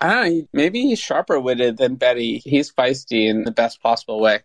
I 0.00 0.12
don't 0.12 0.38
know. 0.38 0.46
Maybe 0.52 0.82
he's 0.82 1.00
sharper 1.00 1.40
witted 1.40 1.78
than 1.78 1.96
Betty. 1.96 2.38
He's 2.44 2.72
feisty 2.72 3.28
in 3.28 3.42
the 3.42 3.50
best 3.50 3.82
possible 3.82 4.20
way. 4.20 4.42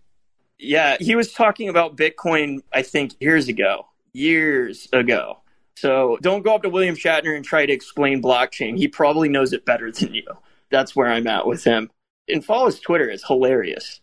Yeah, 0.60 0.98
he 1.00 1.16
was 1.16 1.34
talking 1.34 1.70
about 1.70 1.98
Bitcoin, 1.98 2.60
I 2.74 2.82
think, 2.84 3.14
years 3.20 3.48
ago. 3.48 3.88
Years 4.14 4.88
ago. 4.94 5.40
So 5.76 6.18
don't 6.22 6.44
go 6.44 6.56
up 6.56 6.64
to 6.64 6.70
William 6.70 6.96
Shatner 6.96 7.36
and 7.36 7.44
try 7.44 7.66
to 7.66 7.74
explain 7.74 8.22
blockchain. 8.22 8.78
He 8.78 8.88
probably 8.88 9.28
knows 9.30 9.54
it 9.54 9.66
better 9.66 9.92
than 9.92 10.14
you. 10.14 10.24
That's 10.70 10.96
where 10.96 11.08
I'm 11.08 11.28
at 11.28 11.48
with 11.48 11.64
him. 11.64 11.90
And 12.30 12.46
follow 12.46 12.68
his 12.68 12.80
Twitter. 12.80 13.10
It's 13.10 13.26
hilarious. 13.28 14.00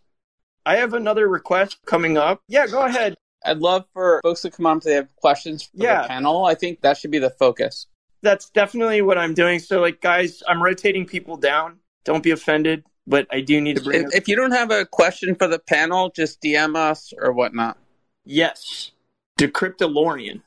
I 0.66 0.76
have 0.76 0.92
another 0.92 1.28
request 1.28 1.78
coming 1.86 2.18
up. 2.18 2.42
Yeah, 2.48 2.66
go 2.66 2.84
ahead. 2.84 3.14
I'd 3.44 3.58
love 3.58 3.86
for 3.94 4.20
folks 4.22 4.42
to 4.42 4.50
come 4.50 4.66
on 4.66 4.78
if 4.78 4.82
they 4.84 4.92
have 4.94 5.14
questions 5.16 5.62
for 5.62 5.70
Yeah. 5.82 6.02
the 6.02 6.08
panel. 6.08 6.44
I 6.44 6.54
think 6.54 6.82
that 6.82 6.98
should 6.98 7.10
be 7.10 7.18
the 7.18 7.30
focus. 7.30 7.86
That's 8.22 8.50
definitely 8.50 9.00
what 9.00 9.16
I'm 9.16 9.32
doing. 9.32 9.60
So, 9.60 9.80
like, 9.80 10.02
guys, 10.02 10.42
I'm 10.46 10.62
rotating 10.62 11.06
people 11.06 11.36
down. 11.38 11.78
Don't 12.04 12.22
be 12.22 12.32
offended, 12.32 12.84
but 13.06 13.26
I 13.30 13.40
do 13.40 13.60
need 13.60 13.76
to 13.76 13.82
bring 13.82 14.00
If, 14.00 14.06
up. 14.06 14.12
if 14.14 14.28
you 14.28 14.36
don't 14.36 14.52
have 14.52 14.70
a 14.70 14.84
question 14.84 15.34
for 15.34 15.46
the 15.48 15.58
panel, 15.58 16.10
just 16.14 16.40
DM 16.40 16.76
us 16.76 17.12
or 17.18 17.32
whatnot. 17.32 17.78
Yes. 18.24 18.92
Decryptolorian. 19.38 20.42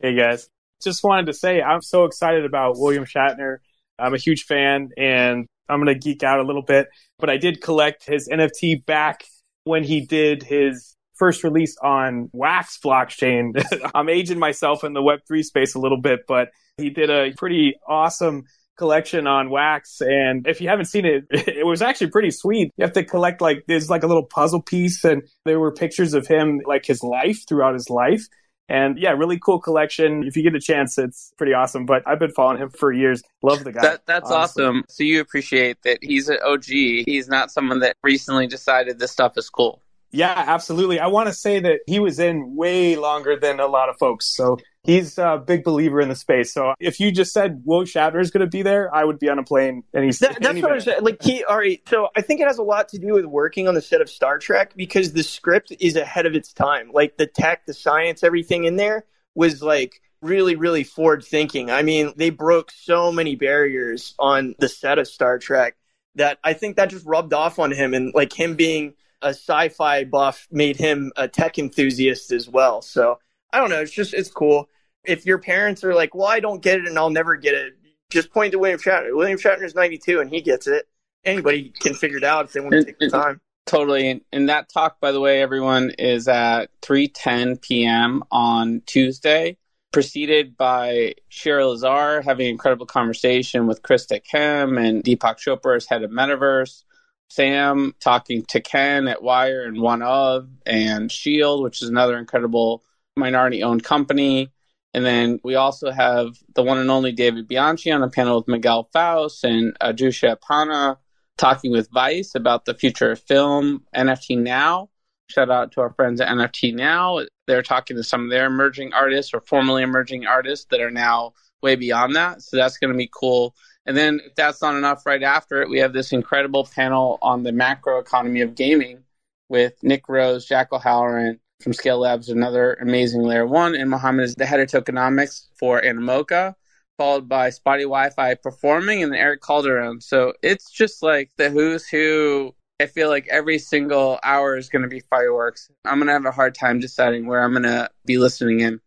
Hey 0.00 0.14
guys, 0.14 0.48
just 0.82 1.02
wanted 1.04 1.26
to 1.26 1.32
say 1.34 1.60
I'm 1.60 1.82
so 1.82 2.04
excited 2.04 2.44
about 2.44 2.78
William 2.78 3.04
Shatner. 3.04 3.58
I'm 3.98 4.14
a 4.14 4.18
huge 4.18 4.44
fan 4.44 4.90
and 4.96 5.46
I'm 5.68 5.82
going 5.84 5.94
to 5.94 5.98
geek 6.00 6.22
out 6.22 6.40
a 6.40 6.44
little 6.44 6.62
bit, 6.62 6.88
but 7.18 7.28
I 7.28 7.36
did 7.36 7.60
collect 7.60 8.06
his 8.06 8.28
NFT 8.28 8.86
back 8.86 9.24
when 9.64 9.84
he 9.84 10.00
did 10.00 10.42
his 10.42 10.94
first 11.14 11.44
release 11.44 11.76
on 11.82 12.30
Wax 12.32 12.78
blockchain. 12.82 13.62
I'm 13.94 14.08
aging 14.08 14.38
myself 14.38 14.84
in 14.84 14.94
the 14.94 15.02
Web3 15.02 15.44
space 15.44 15.74
a 15.74 15.78
little 15.78 16.00
bit, 16.00 16.20
but 16.26 16.50
he 16.78 16.90
did 16.90 17.10
a 17.10 17.32
pretty 17.36 17.74
awesome 17.86 18.44
collection 18.78 19.26
on 19.26 19.50
wax 19.50 20.00
and 20.00 20.46
if 20.46 20.60
you 20.60 20.68
haven't 20.68 20.86
seen 20.86 21.04
it 21.04 21.24
it 21.30 21.66
was 21.66 21.82
actually 21.82 22.08
pretty 22.08 22.30
sweet 22.30 22.72
you 22.76 22.82
have 22.82 22.92
to 22.92 23.04
collect 23.04 23.40
like 23.40 23.64
there's 23.66 23.90
like 23.90 24.02
a 24.02 24.06
little 24.06 24.24
puzzle 24.24 24.62
piece 24.62 25.04
and 25.04 25.22
there 25.44 25.60
were 25.60 25.72
pictures 25.72 26.14
of 26.14 26.26
him 26.26 26.60
like 26.64 26.86
his 26.86 27.02
life 27.02 27.46
throughout 27.46 27.74
his 27.74 27.90
life 27.90 28.26
and 28.68 28.98
yeah, 28.98 29.12
really 29.12 29.38
cool 29.38 29.60
collection. 29.60 30.24
If 30.24 30.36
you 30.36 30.42
get 30.42 30.54
a 30.54 30.60
chance, 30.60 30.98
it's 30.98 31.32
pretty 31.38 31.54
awesome. 31.54 31.86
But 31.86 32.02
I've 32.06 32.18
been 32.18 32.32
following 32.32 32.60
him 32.60 32.68
for 32.68 32.92
years. 32.92 33.22
Love 33.42 33.64
the 33.64 33.72
guy. 33.72 33.80
That, 33.80 34.06
that's 34.06 34.30
honestly. 34.30 34.64
awesome. 34.64 34.84
So 34.88 35.04
you 35.04 35.20
appreciate 35.20 35.82
that 35.84 35.98
he's 36.02 36.28
an 36.28 36.38
OG. 36.44 36.64
He's 36.66 37.28
not 37.28 37.50
someone 37.50 37.80
that 37.80 37.96
recently 38.02 38.46
decided 38.46 38.98
this 38.98 39.10
stuff 39.10 39.38
is 39.38 39.48
cool. 39.48 39.82
Yeah, 40.10 40.32
absolutely. 40.34 41.00
I 41.00 41.08
want 41.08 41.28
to 41.28 41.34
say 41.34 41.60
that 41.60 41.80
he 41.86 42.00
was 42.00 42.18
in 42.18 42.56
way 42.56 42.96
longer 42.96 43.38
than 43.38 43.60
a 43.60 43.66
lot 43.66 43.88
of 43.88 43.98
folks. 43.98 44.34
So 44.34 44.58
he's 44.82 45.18
a 45.18 45.42
big 45.44 45.64
believer 45.64 46.00
in 46.00 46.08
the 46.08 46.14
space. 46.14 46.52
So 46.52 46.74
if 46.80 46.98
you 46.98 47.12
just 47.12 47.32
said 47.32 47.62
Will 47.64 47.82
Shatner 47.82 48.20
is 48.20 48.30
going 48.30 48.40
to 48.40 48.50
be 48.50 48.62
there, 48.62 48.94
I 48.94 49.04
would 49.04 49.18
be 49.18 49.28
on 49.28 49.38
a 49.38 49.42
plane 49.42 49.82
and 49.92 50.04
he's 50.04 50.18
That, 50.20 50.40
that's 50.40 50.62
what 50.62 50.72
I'm 50.72 50.80
saying. 50.80 51.02
Like 51.02 51.22
he, 51.22 51.44
all 51.44 51.58
right. 51.58 51.82
So 51.88 52.08
I 52.16 52.22
think 52.22 52.40
it 52.40 52.46
has 52.46 52.58
a 52.58 52.62
lot 52.62 52.88
to 52.90 52.98
do 52.98 53.12
with 53.12 53.26
working 53.26 53.68
on 53.68 53.74
the 53.74 53.82
set 53.82 54.00
of 54.00 54.08
Star 54.08 54.38
Trek 54.38 54.72
because 54.76 55.12
the 55.12 55.22
script 55.22 55.72
is 55.78 55.94
ahead 55.94 56.24
of 56.24 56.34
its 56.34 56.52
time. 56.52 56.90
Like 56.92 57.18
the 57.18 57.26
tech, 57.26 57.66
the 57.66 57.74
science, 57.74 58.22
everything 58.22 58.64
in 58.64 58.76
there 58.76 59.04
was 59.34 59.62
like 59.62 60.00
really, 60.22 60.56
really 60.56 60.84
forward 60.84 61.24
thinking. 61.24 61.70
I 61.70 61.82
mean, 61.82 62.12
they 62.16 62.30
broke 62.30 62.70
so 62.70 63.12
many 63.12 63.36
barriers 63.36 64.14
on 64.18 64.54
the 64.58 64.68
set 64.68 64.98
of 64.98 65.06
Star 65.06 65.38
Trek 65.38 65.76
that 66.14 66.38
I 66.42 66.54
think 66.54 66.76
that 66.76 66.90
just 66.90 67.06
rubbed 67.06 67.32
off 67.32 67.58
on 67.58 67.70
him, 67.70 67.94
and 67.94 68.12
like 68.14 68.32
him 68.32 68.56
being 68.56 68.94
a 69.22 69.30
sci-fi 69.30 70.04
buff 70.04 70.46
made 70.50 70.76
him 70.76 71.12
a 71.16 71.28
tech 71.28 71.58
enthusiast 71.58 72.32
as 72.32 72.48
well. 72.48 72.82
So 72.82 73.18
I 73.52 73.58
don't 73.58 73.70
know. 73.70 73.80
It's 73.80 73.92
just 73.92 74.14
it's 74.14 74.30
cool. 74.30 74.68
If 75.04 75.26
your 75.26 75.38
parents 75.38 75.84
are 75.84 75.94
like, 75.94 76.14
"Well, 76.14 76.26
I 76.26 76.40
don't 76.40 76.62
get 76.62 76.78
it, 76.78 76.86
and 76.86 76.98
I'll 76.98 77.10
never 77.10 77.36
get 77.36 77.54
it," 77.54 77.74
just 78.10 78.30
point 78.32 78.52
to 78.52 78.58
William 78.58 78.78
Shatner. 78.78 79.14
William 79.14 79.38
Shatner's 79.38 79.74
92 79.74 80.20
and 80.20 80.30
he 80.30 80.40
gets 80.40 80.66
it. 80.66 80.88
Anybody 81.24 81.72
can 81.80 81.94
figure 81.94 82.18
it 82.18 82.24
out 82.24 82.46
if 82.46 82.52
they 82.52 82.60
want 82.60 82.72
to 82.72 82.84
take 82.84 82.98
the 82.98 83.10
time. 83.10 83.40
Totally. 83.66 84.22
And- 84.32 84.48
that 84.48 84.70
talk, 84.70 84.98
by 84.98 85.12
the 85.12 85.20
way, 85.20 85.42
everyone 85.42 85.90
is 85.98 86.26
at 86.26 86.70
3:10 86.80 87.60
p.m. 87.60 88.22
on 88.30 88.82
Tuesday, 88.86 89.58
preceded 89.92 90.56
by 90.56 91.14
Sheryl 91.30 91.70
Lazar 91.70 92.22
having 92.22 92.46
an 92.46 92.52
incredible 92.52 92.86
conversation 92.86 93.66
with 93.66 93.82
Krista 93.82 94.22
Kim 94.24 94.78
and 94.78 95.04
Deepak 95.04 95.36
Chopra 95.36 95.76
as 95.76 95.86
head 95.86 96.02
of 96.02 96.10
Metaverse. 96.10 96.84
Sam 97.28 97.94
talking 98.00 98.44
to 98.46 98.60
Ken 98.60 99.08
at 99.08 99.22
Wire 99.22 99.64
and 99.64 99.76
OneOf 99.76 100.48
and 100.66 101.12
Shield, 101.12 101.62
which 101.62 101.82
is 101.82 101.88
another 101.88 102.18
incredible 102.18 102.84
minority-owned 103.16 103.84
company. 103.84 104.50
And 104.94 105.04
then 105.04 105.38
we 105.44 105.54
also 105.54 105.90
have 105.90 106.38
the 106.54 106.62
one 106.62 106.78
and 106.78 106.90
only 106.90 107.12
David 107.12 107.46
Bianchi 107.46 107.90
on 107.90 108.00
the 108.00 108.08
panel 108.08 108.38
with 108.38 108.48
Miguel 108.48 108.88
Faust 108.92 109.44
and 109.44 109.78
Ajusha 109.80 110.40
Pana 110.40 110.98
talking 111.36 111.70
with 111.70 111.90
Vice 111.92 112.34
about 112.34 112.64
the 112.64 112.74
future 112.74 113.12
of 113.12 113.20
film, 113.20 113.84
NFT 113.94 114.38
Now. 114.38 114.90
Shout 115.28 115.50
out 115.50 115.72
to 115.72 115.82
our 115.82 115.92
friends 115.92 116.20
at 116.20 116.28
NFT 116.28 116.74
Now. 116.74 117.20
They're 117.46 117.62
talking 117.62 117.96
to 117.96 118.02
some 118.02 118.24
of 118.24 118.30
their 118.30 118.46
emerging 118.46 118.94
artists 118.94 119.34
or 119.34 119.40
formerly 119.42 119.82
emerging 119.82 120.26
artists 120.26 120.66
that 120.70 120.80
are 120.80 120.90
now 120.90 121.34
way 121.62 121.76
beyond 121.76 122.16
that. 122.16 122.42
So 122.42 122.56
that's 122.56 122.78
going 122.78 122.92
to 122.92 122.96
be 122.96 123.10
cool. 123.12 123.54
And 123.88 123.96
then, 123.96 124.20
if 124.24 124.36
that's 124.36 124.62
not 124.62 124.76
enough, 124.76 125.04
right 125.04 125.22
after 125.22 125.62
it, 125.62 125.68
we 125.68 125.78
have 125.78 125.92
this 125.92 126.12
incredible 126.12 126.68
panel 126.72 127.18
on 127.22 127.42
the 127.42 127.52
macro 127.52 127.98
economy 127.98 128.42
of 128.42 128.54
gaming 128.54 129.02
with 129.48 129.74
Nick 129.82 130.08
Rose, 130.08 130.46
Jack 130.46 130.72
O'Halloran 130.72 131.40
from 131.60 131.72
Scale 131.72 131.98
Labs, 131.98 132.28
another 132.28 132.74
amazing 132.74 133.22
layer 133.22 133.46
one, 133.46 133.74
and 133.74 133.90
Mohammed 133.90 134.26
is 134.26 134.34
the 134.36 134.46
head 134.46 134.60
of 134.60 134.68
tokenomics 134.68 135.46
for 135.58 135.80
Animoca 135.80 136.54
followed 136.98 137.28
by 137.28 137.48
Spotty 137.48 137.84
Wi-Fi 137.84 138.34
performing 138.34 139.02
and 139.02 139.14
Erick 139.14 139.40
Calderon. 139.40 140.00
So 140.00 140.34
it's 140.42 140.70
just 140.70 141.02
like 141.02 141.30
the 141.36 141.48
who's 141.48 141.86
who. 141.88 142.54
I 142.80 142.86
feel 142.86 143.08
like 143.08 143.26
every 143.28 143.58
single 143.58 144.20
hour 144.22 144.56
is 144.56 144.68
going 144.68 144.82
to 144.82 144.88
be 144.88 145.00
fireworks. 145.00 145.68
I'm 145.84 145.98
going 145.98 146.06
to 146.06 146.12
have 146.12 146.26
a 146.26 146.30
hard 146.30 146.54
time 146.54 146.78
deciding 146.78 147.26
where 147.26 147.42
I'm 147.42 147.50
going 147.50 147.64
to 147.64 147.90
be 148.04 148.18
listening 148.18 148.60
in. 148.60 148.80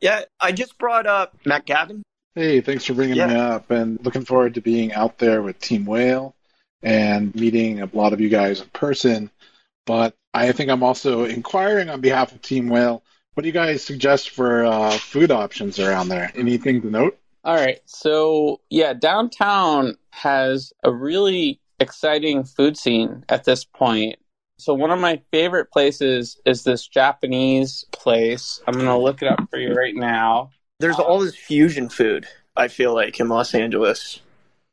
Yeah, 0.00 0.22
I 0.40 0.52
just 0.52 0.76
brought 0.76 1.06
up 1.06 1.36
Matt 1.46 1.64
Gavin. 1.64 2.02
Hey, 2.36 2.60
thanks 2.60 2.84
for 2.84 2.94
bringing 2.94 3.16
me 3.16 3.34
up 3.34 3.72
and 3.72 3.98
looking 4.04 4.24
forward 4.24 4.54
to 4.54 4.60
being 4.60 4.92
out 4.92 5.18
there 5.18 5.42
with 5.42 5.58
Team 5.58 5.84
Whale 5.84 6.36
and 6.80 7.34
meeting 7.34 7.80
a 7.80 7.90
lot 7.92 8.12
of 8.12 8.20
you 8.20 8.28
guys 8.28 8.60
in 8.60 8.68
person. 8.68 9.30
But 9.84 10.14
I 10.32 10.52
think 10.52 10.70
I'm 10.70 10.84
also 10.84 11.24
inquiring 11.24 11.90
on 11.90 12.00
behalf 12.00 12.30
of 12.30 12.40
Team 12.40 12.68
Whale. 12.68 13.02
What 13.34 13.42
do 13.42 13.48
you 13.48 13.52
guys 13.52 13.82
suggest 13.82 14.30
for 14.30 14.64
uh, 14.64 14.90
food 14.92 15.32
options 15.32 15.80
around 15.80 16.08
there? 16.08 16.30
Anything 16.36 16.80
to 16.82 16.90
note? 16.90 17.18
All 17.42 17.56
right. 17.56 17.80
So, 17.84 18.60
yeah, 18.70 18.92
downtown 18.92 19.96
has 20.10 20.72
a 20.84 20.92
really 20.92 21.60
exciting 21.80 22.44
food 22.44 22.76
scene 22.76 23.24
at 23.28 23.42
this 23.42 23.64
point. 23.64 24.20
So, 24.58 24.74
one 24.74 24.92
of 24.92 25.00
my 25.00 25.20
favorite 25.32 25.72
places 25.72 26.40
is 26.44 26.62
this 26.62 26.86
Japanese 26.86 27.86
place. 27.90 28.60
I'm 28.68 28.74
going 28.74 28.86
to 28.86 28.96
look 28.96 29.22
it 29.22 29.28
up 29.28 29.48
for 29.50 29.58
you 29.58 29.74
right 29.74 29.96
now. 29.96 30.50
There's 30.80 30.98
all 30.98 31.18
this 31.18 31.36
fusion 31.36 31.90
food, 31.90 32.26
I 32.56 32.68
feel 32.68 32.94
like, 32.94 33.20
in 33.20 33.28
Los 33.28 33.54
Angeles. 33.54 34.20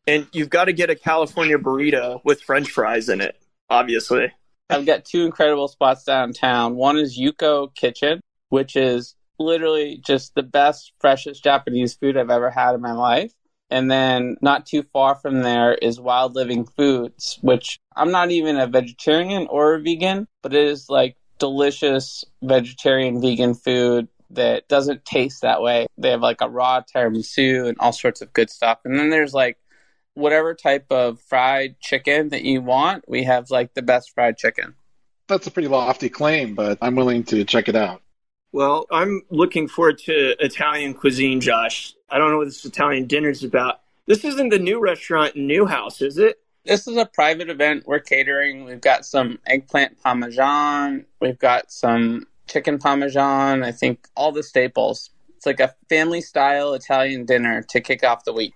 And 0.07 0.25
you've 0.31 0.49
got 0.49 0.65
to 0.65 0.73
get 0.73 0.89
a 0.89 0.95
California 0.95 1.57
burrito 1.57 2.21
with 2.23 2.41
french 2.41 2.69
fries 2.69 3.09
in 3.09 3.19
it, 3.19 3.37
obviously. 3.69 4.31
I've 4.69 4.85
got 4.85 5.03
two 5.03 5.25
incredible 5.25 5.67
spots 5.67 6.05
downtown. 6.05 6.77
One 6.77 6.97
is 6.97 7.19
Yuko 7.19 7.75
Kitchen, 7.75 8.21
which 8.47 8.77
is 8.77 9.15
literally 9.37 10.01
just 10.01 10.33
the 10.33 10.43
best, 10.43 10.93
freshest 11.01 11.43
Japanese 11.43 11.95
food 11.95 12.15
I've 12.15 12.29
ever 12.29 12.49
had 12.49 12.73
in 12.73 12.79
my 12.79 12.93
life. 12.93 13.33
And 13.69 13.91
then 13.91 14.37
not 14.41 14.65
too 14.65 14.83
far 14.93 15.15
from 15.15 15.41
there 15.41 15.73
is 15.73 15.99
Wild 15.99 16.35
Living 16.35 16.63
Foods, 16.63 17.37
which 17.41 17.79
I'm 17.97 18.11
not 18.11 18.31
even 18.31 18.55
a 18.55 18.65
vegetarian 18.65 19.45
or 19.49 19.75
a 19.75 19.81
vegan, 19.81 20.25
but 20.41 20.53
it 20.53 20.63
is 20.63 20.89
like 20.89 21.17
delicious 21.37 22.23
vegetarian 22.41 23.21
vegan 23.21 23.55
food 23.55 24.07
that 24.31 24.67
doesn't 24.67 25.05
taste 25.05 25.41
that 25.41 25.61
way. 25.61 25.87
They 25.97 26.11
have 26.11 26.21
like 26.21 26.41
a 26.41 26.49
raw 26.49 26.81
tiramisu 26.81 27.67
and 27.67 27.77
all 27.79 27.93
sorts 27.93 28.21
of 28.21 28.33
good 28.33 28.49
stuff. 28.49 28.79
And 28.85 28.99
then 28.99 29.09
there's 29.09 29.33
like 29.33 29.57
whatever 30.13 30.53
type 30.53 30.87
of 30.91 31.21
fried 31.21 31.79
chicken 31.79 32.29
that 32.29 32.43
you 32.43 32.61
want. 32.61 33.05
We 33.07 33.23
have 33.23 33.49
like 33.49 33.73
the 33.73 33.81
best 33.81 34.13
fried 34.13 34.37
chicken. 34.37 34.75
That's 35.27 35.47
a 35.47 35.51
pretty 35.51 35.67
lofty 35.67 36.09
claim, 36.09 36.55
but 36.55 36.77
I'm 36.81 36.95
willing 36.95 37.23
to 37.25 37.43
check 37.43 37.67
it 37.67 37.75
out. 37.75 38.01
Well, 38.51 38.85
I'm 38.91 39.21
looking 39.29 39.67
forward 39.67 39.99
to 39.99 40.35
Italian 40.43 40.93
cuisine, 40.93 41.41
Josh. 41.41 41.93
I 42.09 42.17
don't 42.17 42.31
know 42.31 42.37
what 42.37 42.45
this 42.45 42.63
Italian 42.63 43.05
dinner 43.05 43.29
is 43.29 43.43
about. 43.43 43.81
This 44.07 44.23
isn't 44.23 44.49
the 44.49 44.59
new 44.59 44.79
restaurant 44.79 45.35
in 45.35 45.47
Newhouse, 45.47 46.01
is 46.01 46.17
it? 46.17 46.39
This 46.63 46.87
is 46.87 46.97
a 46.97 47.05
private 47.05 47.49
event 47.49 47.83
we're 47.85 47.99
catering. 47.99 48.63
We've 48.63 48.81
got 48.81 49.05
some 49.05 49.39
eggplant 49.45 50.01
parmesan. 50.01 51.05
We've 51.21 51.37
got 51.37 51.71
some 51.71 52.27
chicken 52.47 52.77
parmesan. 52.79 53.63
I 53.63 53.71
think 53.71 54.07
all 54.15 54.31
the 54.31 54.43
staples. 54.43 55.09
It's 55.35 55.45
like 55.45 55.59
a 55.59 55.75
family 55.89 56.21
style 56.21 56.73
Italian 56.73 57.25
dinner 57.25 57.61
to 57.69 57.81
kick 57.81 58.03
off 58.03 58.23
the 58.25 58.33
week. 58.33 58.53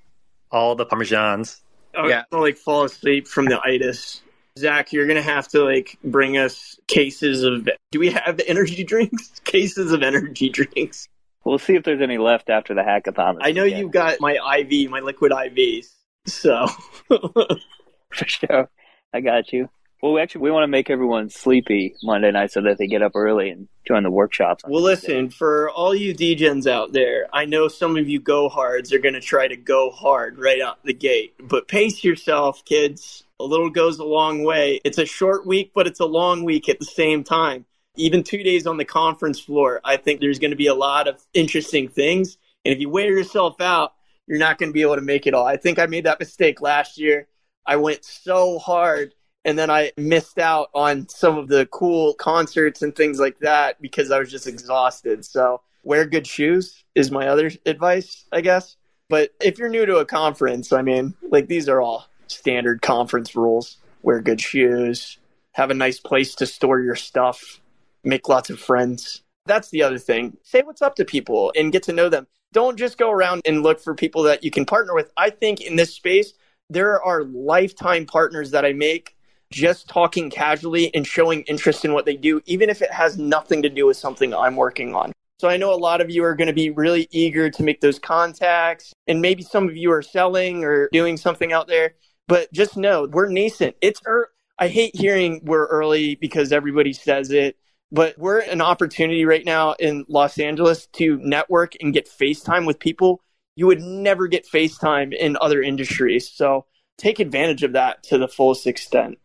All 0.51 0.75
the 0.75 0.85
parmesans. 0.85 1.61
Oh, 1.95 2.01
I 2.01 2.03
was 2.03 2.25
gonna 2.31 2.43
like 2.43 2.57
fall 2.57 2.85
asleep 2.85 3.27
from 3.27 3.45
the 3.45 3.59
itis. 3.63 4.21
Zach, 4.57 4.91
you're 4.91 5.07
gonna 5.07 5.21
have 5.21 5.47
to 5.49 5.63
like 5.63 5.97
bring 6.03 6.37
us 6.37 6.79
cases 6.87 7.43
of. 7.43 7.69
Do 7.91 7.99
we 7.99 8.11
have 8.11 8.37
the 8.37 8.47
energy 8.47 8.83
drinks? 8.93 9.39
cases 9.43 9.91
of 9.91 10.03
energy 10.03 10.49
drinks. 10.49 11.07
We'll 11.43 11.59
see 11.59 11.75
if 11.75 11.83
there's 11.83 12.01
any 12.01 12.17
left 12.17 12.49
after 12.49 12.73
the 12.73 12.81
hackathon. 12.81 13.37
I 13.41 13.51
know 13.51 13.63
you've 13.63 13.91
got 13.91 14.19
my 14.19 14.33
IV, 14.59 14.89
my 14.89 14.99
liquid 14.99 15.31
IVs. 15.31 15.87
So 16.27 16.67
For 17.07 18.27
sure. 18.27 18.69
I 19.13 19.21
got 19.21 19.51
you. 19.51 19.69
Well, 20.01 20.13
we 20.13 20.21
actually, 20.21 20.41
we 20.41 20.51
want 20.51 20.63
to 20.63 20.67
make 20.67 20.89
everyone 20.89 21.29
sleepy 21.29 21.93
Monday 22.01 22.31
night 22.31 22.51
so 22.51 22.61
that 22.61 22.79
they 22.79 22.87
get 22.87 23.03
up 23.03 23.11
early 23.13 23.51
and 23.51 23.67
join 23.87 24.01
the 24.01 24.09
workshops. 24.09 24.63
Well, 24.67 24.81
listen, 24.81 25.29
for 25.29 25.69
all 25.69 25.93
you 25.93 26.15
degens 26.15 26.65
out 26.65 26.91
there, 26.91 27.27
I 27.31 27.45
know 27.45 27.67
some 27.67 27.95
of 27.97 28.09
you 28.09 28.19
go 28.19 28.49
hards 28.49 28.91
are 28.93 28.99
going 28.99 29.13
to 29.13 29.21
try 29.21 29.47
to 29.47 29.55
go 29.55 29.91
hard 29.91 30.39
right 30.39 30.59
out 30.59 30.83
the 30.83 30.93
gate, 30.93 31.35
but 31.39 31.67
pace 31.67 32.03
yourself, 32.03 32.65
kids. 32.65 33.23
A 33.39 33.43
little 33.43 33.69
goes 33.69 33.99
a 33.99 34.03
long 34.03 34.43
way. 34.43 34.81
It's 34.83 34.97
a 34.97 35.05
short 35.05 35.45
week, 35.45 35.71
but 35.75 35.85
it's 35.85 35.99
a 35.99 36.05
long 36.05 36.43
week 36.45 36.67
at 36.67 36.79
the 36.79 36.85
same 36.85 37.23
time. 37.23 37.65
Even 37.95 38.23
two 38.23 38.41
days 38.41 38.65
on 38.65 38.77
the 38.77 38.85
conference 38.85 39.39
floor, 39.39 39.81
I 39.83 39.97
think 39.97 40.19
there's 40.19 40.39
going 40.39 40.51
to 40.51 40.57
be 40.57 40.67
a 40.67 40.73
lot 40.73 41.07
of 41.07 41.21
interesting 41.35 41.89
things. 41.89 42.37
And 42.65 42.73
if 42.73 42.79
you 42.79 42.89
wear 42.89 43.07
yourself 43.07 43.61
out, 43.61 43.93
you're 44.25 44.39
not 44.39 44.57
going 44.57 44.69
to 44.69 44.73
be 44.73 44.81
able 44.81 44.95
to 44.95 45.01
make 45.01 45.27
it 45.27 45.35
all. 45.35 45.45
I 45.45 45.57
think 45.57 45.77
I 45.77 45.85
made 45.85 46.05
that 46.05 46.19
mistake 46.19 46.59
last 46.59 46.97
year. 46.97 47.27
I 47.67 47.75
went 47.75 48.03
so 48.03 48.57
hard 48.57 49.13
and 49.43 49.57
then 49.57 49.69
I 49.69 49.91
missed 49.97 50.37
out 50.37 50.69
on 50.73 51.07
some 51.09 51.37
of 51.37 51.47
the 51.47 51.65
cool 51.67 52.13
concerts 52.15 52.81
and 52.81 52.95
things 52.95 53.19
like 53.19 53.39
that 53.39 53.81
because 53.81 54.11
I 54.11 54.19
was 54.19 54.29
just 54.29 54.47
exhausted. 54.47 55.25
So 55.25 55.61
wear 55.83 56.05
good 56.05 56.27
shoes 56.27 56.83
is 56.95 57.11
my 57.11 57.27
other 57.27 57.51
advice, 57.65 58.25
I 58.31 58.41
guess. 58.41 58.77
But 59.09 59.31
if 59.41 59.57
you're 59.57 59.69
new 59.69 59.85
to 59.85 59.97
a 59.97 60.05
conference, 60.05 60.71
I 60.71 60.81
mean, 60.81 61.15
like 61.29 61.47
these 61.47 61.67
are 61.67 61.81
all 61.81 62.07
standard 62.27 62.81
conference 62.81 63.35
rules. 63.35 63.77
Wear 64.03 64.21
good 64.21 64.41
shoes, 64.41 65.17
have 65.53 65.69
a 65.69 65.75
nice 65.75 65.99
place 65.99 66.33
to 66.35 66.45
store 66.45 66.79
your 66.79 66.95
stuff, 66.95 67.61
make 68.03 68.29
lots 68.29 68.49
of 68.49 68.59
friends. 68.59 69.21
That's 69.45 69.69
the 69.69 69.83
other 69.83 69.99
thing. 69.99 70.37
Say 70.43 70.61
what's 70.61 70.81
up 70.81 70.95
to 70.95 71.05
people 71.05 71.51
and 71.55 71.71
get 71.71 71.83
to 71.83 71.93
know 71.93 72.09
them. 72.09 72.27
Don't 72.53 72.77
just 72.77 72.97
go 72.97 73.11
around 73.11 73.41
and 73.45 73.63
look 73.63 73.79
for 73.79 73.95
people 73.95 74.23
that 74.23 74.43
you 74.43 74.51
can 74.51 74.65
partner 74.65 74.93
with. 74.93 75.11
I 75.17 75.29
think 75.29 75.61
in 75.61 75.75
this 75.75 75.93
space, 75.93 76.33
there 76.69 77.01
are 77.01 77.23
lifetime 77.23 78.05
partners 78.05 78.51
that 78.51 78.65
I 78.65 78.73
make 78.73 79.15
just 79.51 79.87
talking 79.87 80.29
casually 80.29 80.93
and 80.95 81.05
showing 81.05 81.41
interest 81.43 81.85
in 81.85 81.93
what 81.93 82.05
they 82.05 82.15
do, 82.15 82.41
even 82.45 82.69
if 82.69 82.81
it 82.81 82.91
has 82.91 83.17
nothing 83.17 83.61
to 83.61 83.69
do 83.69 83.85
with 83.85 83.97
something 83.97 84.33
I'm 84.33 84.55
working 84.55 84.95
on. 84.95 85.11
So 85.39 85.49
I 85.49 85.57
know 85.57 85.73
a 85.73 85.75
lot 85.75 86.01
of 86.01 86.09
you 86.09 86.23
are 86.23 86.35
going 86.35 86.47
to 86.47 86.53
be 86.53 86.69
really 86.69 87.07
eager 87.11 87.49
to 87.49 87.63
make 87.63 87.81
those 87.81 87.99
contacts, 87.99 88.93
and 89.07 89.21
maybe 89.21 89.43
some 89.43 89.67
of 89.67 89.75
you 89.75 89.91
are 89.91 90.01
selling 90.01 90.63
or 90.63 90.89
doing 90.91 91.17
something 91.17 91.51
out 91.51 91.67
there. 91.67 91.95
But 92.27 92.51
just 92.53 92.77
know 92.77 93.07
we're 93.11 93.29
nascent. 93.29 93.75
It's 93.81 94.01
er- 94.07 94.29
I 94.59 94.67
hate 94.67 94.95
hearing 94.95 95.41
we're 95.43 95.65
early 95.65 96.15
because 96.15 96.51
everybody 96.51 96.93
says 96.93 97.31
it, 97.31 97.57
but 97.91 98.17
we're 98.17 98.39
an 98.39 98.61
opportunity 98.61 99.25
right 99.25 99.43
now 99.43 99.73
in 99.73 100.05
Los 100.07 100.37
Angeles 100.37 100.87
to 100.93 101.17
network 101.17 101.73
and 101.81 101.93
get 101.93 102.07
FaceTime 102.07 102.67
with 102.67 102.79
people 102.79 103.21
you 103.55 103.67
would 103.67 103.81
never 103.81 104.27
get 104.27 104.47
FaceTime 104.47 105.13
in 105.13 105.37
other 105.39 105.61
industries. 105.61 106.29
So 106.29 106.65
take 106.97 107.19
advantage 107.19 107.63
of 107.63 107.73
that 107.73 108.03
to 108.03 108.17
the 108.17 108.27
fullest 108.27 108.67
extent. 108.67 109.19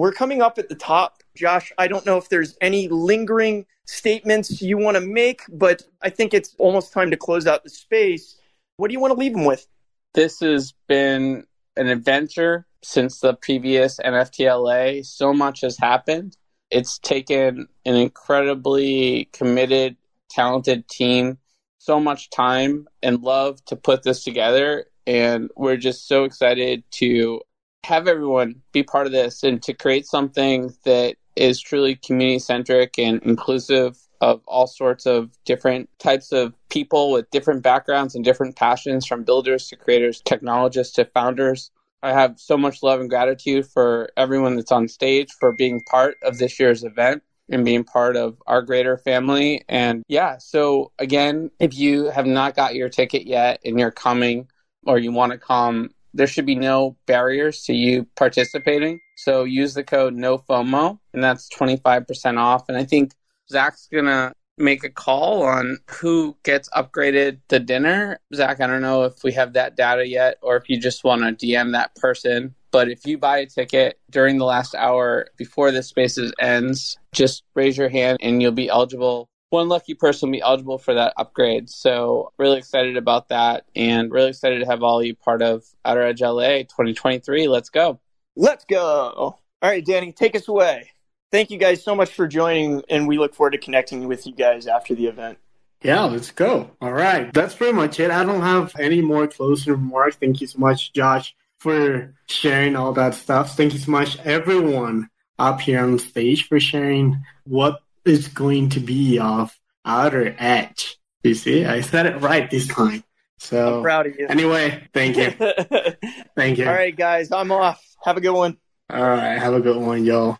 We're 0.00 0.12
coming 0.12 0.40
up 0.40 0.58
at 0.58 0.70
the 0.70 0.74
top. 0.74 1.22
Josh, 1.36 1.74
I 1.76 1.86
don't 1.86 2.06
know 2.06 2.16
if 2.16 2.30
there's 2.30 2.56
any 2.62 2.88
lingering 2.88 3.66
statements 3.84 4.62
you 4.62 4.78
want 4.78 4.94
to 4.94 5.02
make, 5.02 5.42
but 5.50 5.82
I 6.00 6.08
think 6.08 6.32
it's 6.32 6.54
almost 6.58 6.94
time 6.94 7.10
to 7.10 7.18
close 7.18 7.46
out 7.46 7.64
the 7.64 7.68
space. 7.68 8.40
What 8.78 8.88
do 8.88 8.94
you 8.94 9.00
want 9.00 9.12
to 9.12 9.20
leave 9.20 9.34
them 9.34 9.44
with? 9.44 9.66
This 10.14 10.40
has 10.40 10.72
been 10.88 11.44
an 11.76 11.88
adventure 11.88 12.66
since 12.82 13.20
the 13.20 13.34
previous 13.34 13.98
NFTLA. 13.98 15.04
So 15.04 15.34
much 15.34 15.60
has 15.60 15.76
happened. 15.76 16.34
It's 16.70 16.98
taken 16.98 17.68
an 17.84 17.96
incredibly 17.96 19.28
committed, 19.34 19.98
talented 20.30 20.88
team 20.88 21.36
so 21.76 22.00
much 22.00 22.30
time 22.30 22.88
and 23.02 23.20
love 23.20 23.62
to 23.66 23.76
put 23.76 24.02
this 24.02 24.24
together. 24.24 24.86
And 25.06 25.50
we're 25.56 25.76
just 25.76 26.08
so 26.08 26.24
excited 26.24 26.84
to 26.92 27.42
have 27.84 28.06
everyone 28.08 28.62
be 28.72 28.82
part 28.82 29.06
of 29.06 29.12
this 29.12 29.42
and 29.42 29.62
to 29.62 29.72
create 29.72 30.06
something 30.06 30.72
that 30.84 31.16
is 31.36 31.60
truly 31.60 31.96
community 31.96 32.38
centric 32.38 32.98
and 32.98 33.22
inclusive 33.22 33.98
of 34.20 34.42
all 34.46 34.66
sorts 34.66 35.06
of 35.06 35.30
different 35.44 35.88
types 35.98 36.32
of 36.32 36.54
people 36.68 37.10
with 37.10 37.30
different 37.30 37.62
backgrounds 37.62 38.14
and 38.14 38.24
different 38.24 38.54
passions 38.54 39.06
from 39.06 39.24
builders 39.24 39.68
to 39.68 39.76
creators, 39.76 40.20
technologists 40.20 40.94
to 40.94 41.04
founders. 41.06 41.70
I 42.02 42.12
have 42.12 42.38
so 42.38 42.56
much 42.56 42.82
love 42.82 43.00
and 43.00 43.08
gratitude 43.08 43.66
for 43.66 44.10
everyone 44.16 44.56
that's 44.56 44.72
on 44.72 44.88
stage 44.88 45.28
for 45.38 45.52
being 45.52 45.80
part 45.82 46.16
of 46.22 46.38
this 46.38 46.60
year's 46.60 46.84
event 46.84 47.22
and 47.48 47.64
being 47.64 47.84
part 47.84 48.16
of 48.16 48.36
our 48.46 48.62
greater 48.62 48.96
family. 48.98 49.64
And 49.68 50.02
yeah, 50.08 50.36
so 50.38 50.92
again, 50.98 51.50
if 51.58 51.76
you 51.76 52.10
have 52.10 52.26
not 52.26 52.54
got 52.54 52.74
your 52.74 52.88
ticket 52.88 53.26
yet 53.26 53.60
and 53.64 53.78
you're 53.78 53.90
coming 53.90 54.48
or 54.86 54.98
you 54.98 55.12
want 55.12 55.32
to 55.32 55.38
come, 55.38 55.90
there 56.14 56.26
should 56.26 56.46
be 56.46 56.54
no 56.54 56.96
barriers 57.06 57.62
to 57.64 57.72
you 57.72 58.06
participating. 58.16 59.00
So 59.16 59.44
use 59.44 59.74
the 59.74 59.84
code 59.84 60.14
NOFOMO 60.14 60.98
and 61.12 61.22
that's 61.22 61.48
25% 61.50 62.38
off. 62.38 62.68
And 62.68 62.76
I 62.76 62.84
think 62.84 63.12
Zach's 63.50 63.88
going 63.90 64.06
to 64.06 64.32
make 64.60 64.84
a 64.84 64.90
call 64.90 65.42
on 65.42 65.78
who 65.88 66.36
gets 66.44 66.68
upgraded 66.70 67.38
to 67.48 67.58
dinner. 67.58 68.18
Zach, 68.34 68.60
I 68.60 68.66
don't 68.66 68.82
know 68.82 69.04
if 69.04 69.24
we 69.24 69.32
have 69.32 69.54
that 69.54 69.76
data 69.76 70.06
yet 70.06 70.36
or 70.42 70.56
if 70.56 70.68
you 70.68 70.78
just 70.78 71.02
want 71.04 71.22
to 71.22 71.46
DM 71.46 71.72
that 71.72 71.94
person. 71.96 72.54
But 72.70 72.88
if 72.88 73.04
you 73.04 73.18
buy 73.18 73.38
a 73.38 73.46
ticket 73.46 73.98
during 74.10 74.38
the 74.38 74.44
last 74.44 74.74
hour 74.74 75.28
before 75.36 75.72
this 75.72 75.88
spaces 75.88 76.32
ends, 76.38 76.98
just 77.12 77.42
raise 77.54 77.76
your 77.76 77.88
hand 77.88 78.18
and 78.22 78.40
you'll 78.40 78.52
be 78.52 78.68
eligible. 78.68 79.29
One 79.50 79.68
lucky 79.68 79.94
person 79.94 80.28
will 80.28 80.38
be 80.38 80.42
eligible 80.42 80.78
for 80.78 80.94
that 80.94 81.12
upgrade. 81.16 81.68
So 81.68 82.32
really 82.38 82.58
excited 82.58 82.96
about 82.96 83.28
that 83.28 83.64
and 83.76 84.10
really 84.10 84.30
excited 84.30 84.60
to 84.60 84.66
have 84.66 84.82
all 84.82 85.02
you 85.02 85.14
part 85.14 85.42
of 85.42 85.64
Outer 85.84 86.02
Edge 86.02 86.22
LA 86.22 86.62
2023. 86.62 87.48
Let's 87.48 87.68
go. 87.68 88.00
Let's 88.36 88.64
go. 88.64 89.36
All 89.62 89.68
right, 89.68 89.84
Danny, 89.84 90.12
take 90.12 90.36
us 90.36 90.48
away. 90.48 90.90
Thank 91.32 91.50
you 91.50 91.58
guys 91.58 91.82
so 91.82 91.94
much 91.94 92.12
for 92.12 92.26
joining, 92.26 92.82
and 92.88 93.06
we 93.06 93.18
look 93.18 93.34
forward 93.34 93.50
to 93.52 93.58
connecting 93.58 94.08
with 94.08 94.26
you 94.26 94.32
guys 94.32 94.66
after 94.66 94.94
the 94.94 95.06
event. 95.06 95.38
Yeah, 95.82 96.04
let's 96.04 96.30
go. 96.30 96.70
All 96.80 96.92
right. 96.92 97.32
That's 97.32 97.54
pretty 97.54 97.72
much 97.72 98.00
it. 98.00 98.10
I 98.10 98.24
don't 98.24 98.42
have 98.42 98.74
any 98.78 99.00
more 99.00 99.26
closing 99.26 99.72
remarks. 99.72 100.16
Thank 100.16 100.40
you 100.40 100.46
so 100.46 100.58
much, 100.58 100.92
Josh, 100.92 101.34
for 101.58 102.14
sharing 102.26 102.76
all 102.76 102.92
that 102.92 103.14
stuff. 103.14 103.56
Thank 103.56 103.72
you 103.72 103.78
so 103.78 103.90
much, 103.90 104.18
everyone 104.20 105.08
up 105.38 105.60
here 105.60 105.80
on 105.80 105.98
stage, 105.98 106.48
for 106.48 106.60
sharing 106.60 107.24
what 107.44 107.80
is 108.04 108.28
going 108.28 108.70
to 108.70 108.80
be 108.80 109.18
of 109.18 109.56
Outer 109.84 110.34
Edge. 110.38 110.98
You 111.22 111.34
see, 111.34 111.64
I 111.64 111.80
said 111.80 112.06
it 112.06 112.20
right 112.20 112.50
this 112.50 112.66
time. 112.66 113.04
So 113.38 113.76
I'm 113.76 113.82
proud 113.82 114.06
of 114.06 114.18
you. 114.18 114.26
Anyway, 114.28 114.82
thank 114.92 115.16
you. 115.16 115.30
thank 116.36 116.58
you. 116.58 116.66
All 116.66 116.72
right, 116.72 116.94
guys, 116.94 117.32
I'm 117.32 117.50
off. 117.50 117.82
Have 118.04 118.16
a 118.16 118.20
good 118.20 118.34
one. 118.34 118.56
All 118.90 119.00
right, 119.00 119.38
have 119.38 119.54
a 119.54 119.60
good 119.60 119.76
one, 119.76 120.04
y'all. 120.04 120.38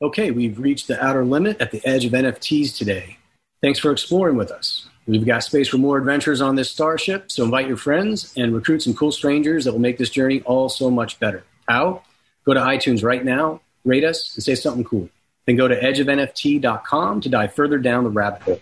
Okay, 0.00 0.30
we've 0.30 0.58
reached 0.58 0.88
the 0.88 1.02
outer 1.04 1.24
limit 1.24 1.60
at 1.60 1.70
the 1.70 1.84
edge 1.86 2.04
of 2.04 2.12
NFTs 2.12 2.76
today. 2.76 3.18
Thanks 3.62 3.78
for 3.78 3.90
exploring 3.90 4.36
with 4.36 4.50
us. 4.50 4.86
We've 5.06 5.24
got 5.24 5.44
space 5.44 5.68
for 5.68 5.78
more 5.78 5.98
adventures 5.98 6.40
on 6.40 6.54
this 6.54 6.70
starship, 6.70 7.30
so 7.30 7.44
invite 7.44 7.68
your 7.68 7.76
friends 7.76 8.32
and 8.36 8.54
recruit 8.54 8.82
some 8.82 8.94
cool 8.94 9.12
strangers 9.12 9.64
that 9.64 9.72
will 9.72 9.80
make 9.80 9.98
this 9.98 10.10
journey 10.10 10.40
all 10.42 10.68
so 10.68 10.90
much 10.90 11.20
better. 11.20 11.44
How? 11.68 12.02
Go 12.44 12.54
to 12.54 12.60
iTunes 12.60 13.02
right 13.02 13.24
now, 13.24 13.60
rate 13.84 14.04
us, 14.04 14.34
and 14.34 14.42
say 14.42 14.54
something 14.54 14.84
cool. 14.84 15.08
Then 15.46 15.56
go 15.56 15.68
to 15.68 15.78
edgeofnft.com 15.78 17.20
to 17.20 17.28
dive 17.28 17.54
further 17.54 17.78
down 17.78 18.04
the 18.04 18.10
rabbit 18.10 18.42
hole. 18.42 18.60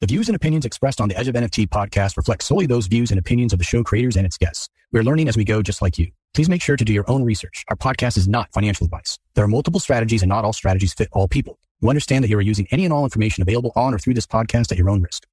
The 0.00 0.08
views 0.08 0.28
and 0.28 0.36
opinions 0.36 0.64
expressed 0.64 1.00
on 1.00 1.08
the 1.08 1.16
Edge 1.16 1.28
of 1.28 1.34
NFT 1.34 1.68
podcast 1.68 2.16
reflect 2.16 2.42
solely 2.42 2.66
those 2.66 2.88
views 2.88 3.10
and 3.10 3.18
opinions 3.18 3.52
of 3.52 3.58
the 3.58 3.64
show 3.64 3.82
creators 3.82 4.16
and 4.16 4.26
its 4.26 4.36
guests. 4.36 4.68
We're 4.92 5.02
learning 5.02 5.28
as 5.28 5.36
we 5.36 5.44
go, 5.44 5.62
just 5.62 5.80
like 5.80 5.98
you. 5.98 6.10
Please 6.34 6.48
make 6.48 6.60
sure 6.62 6.76
to 6.76 6.84
do 6.84 6.92
your 6.92 7.08
own 7.08 7.22
research. 7.22 7.64
Our 7.68 7.76
podcast 7.76 8.16
is 8.16 8.28
not 8.28 8.52
financial 8.52 8.84
advice. 8.84 9.18
There 9.34 9.44
are 9.44 9.48
multiple 9.48 9.80
strategies 9.80 10.22
and 10.22 10.28
not 10.28 10.44
all 10.44 10.52
strategies 10.52 10.92
fit 10.92 11.08
all 11.12 11.28
people. 11.28 11.58
You 11.80 11.88
understand 11.88 12.24
that 12.24 12.28
you 12.28 12.36
are 12.36 12.42
using 12.42 12.66
any 12.70 12.84
and 12.84 12.92
all 12.92 13.04
information 13.04 13.42
available 13.42 13.72
on 13.76 13.94
or 13.94 13.98
through 13.98 14.14
this 14.14 14.26
podcast 14.26 14.72
at 14.72 14.78
your 14.78 14.90
own 14.90 15.00
risk. 15.00 15.26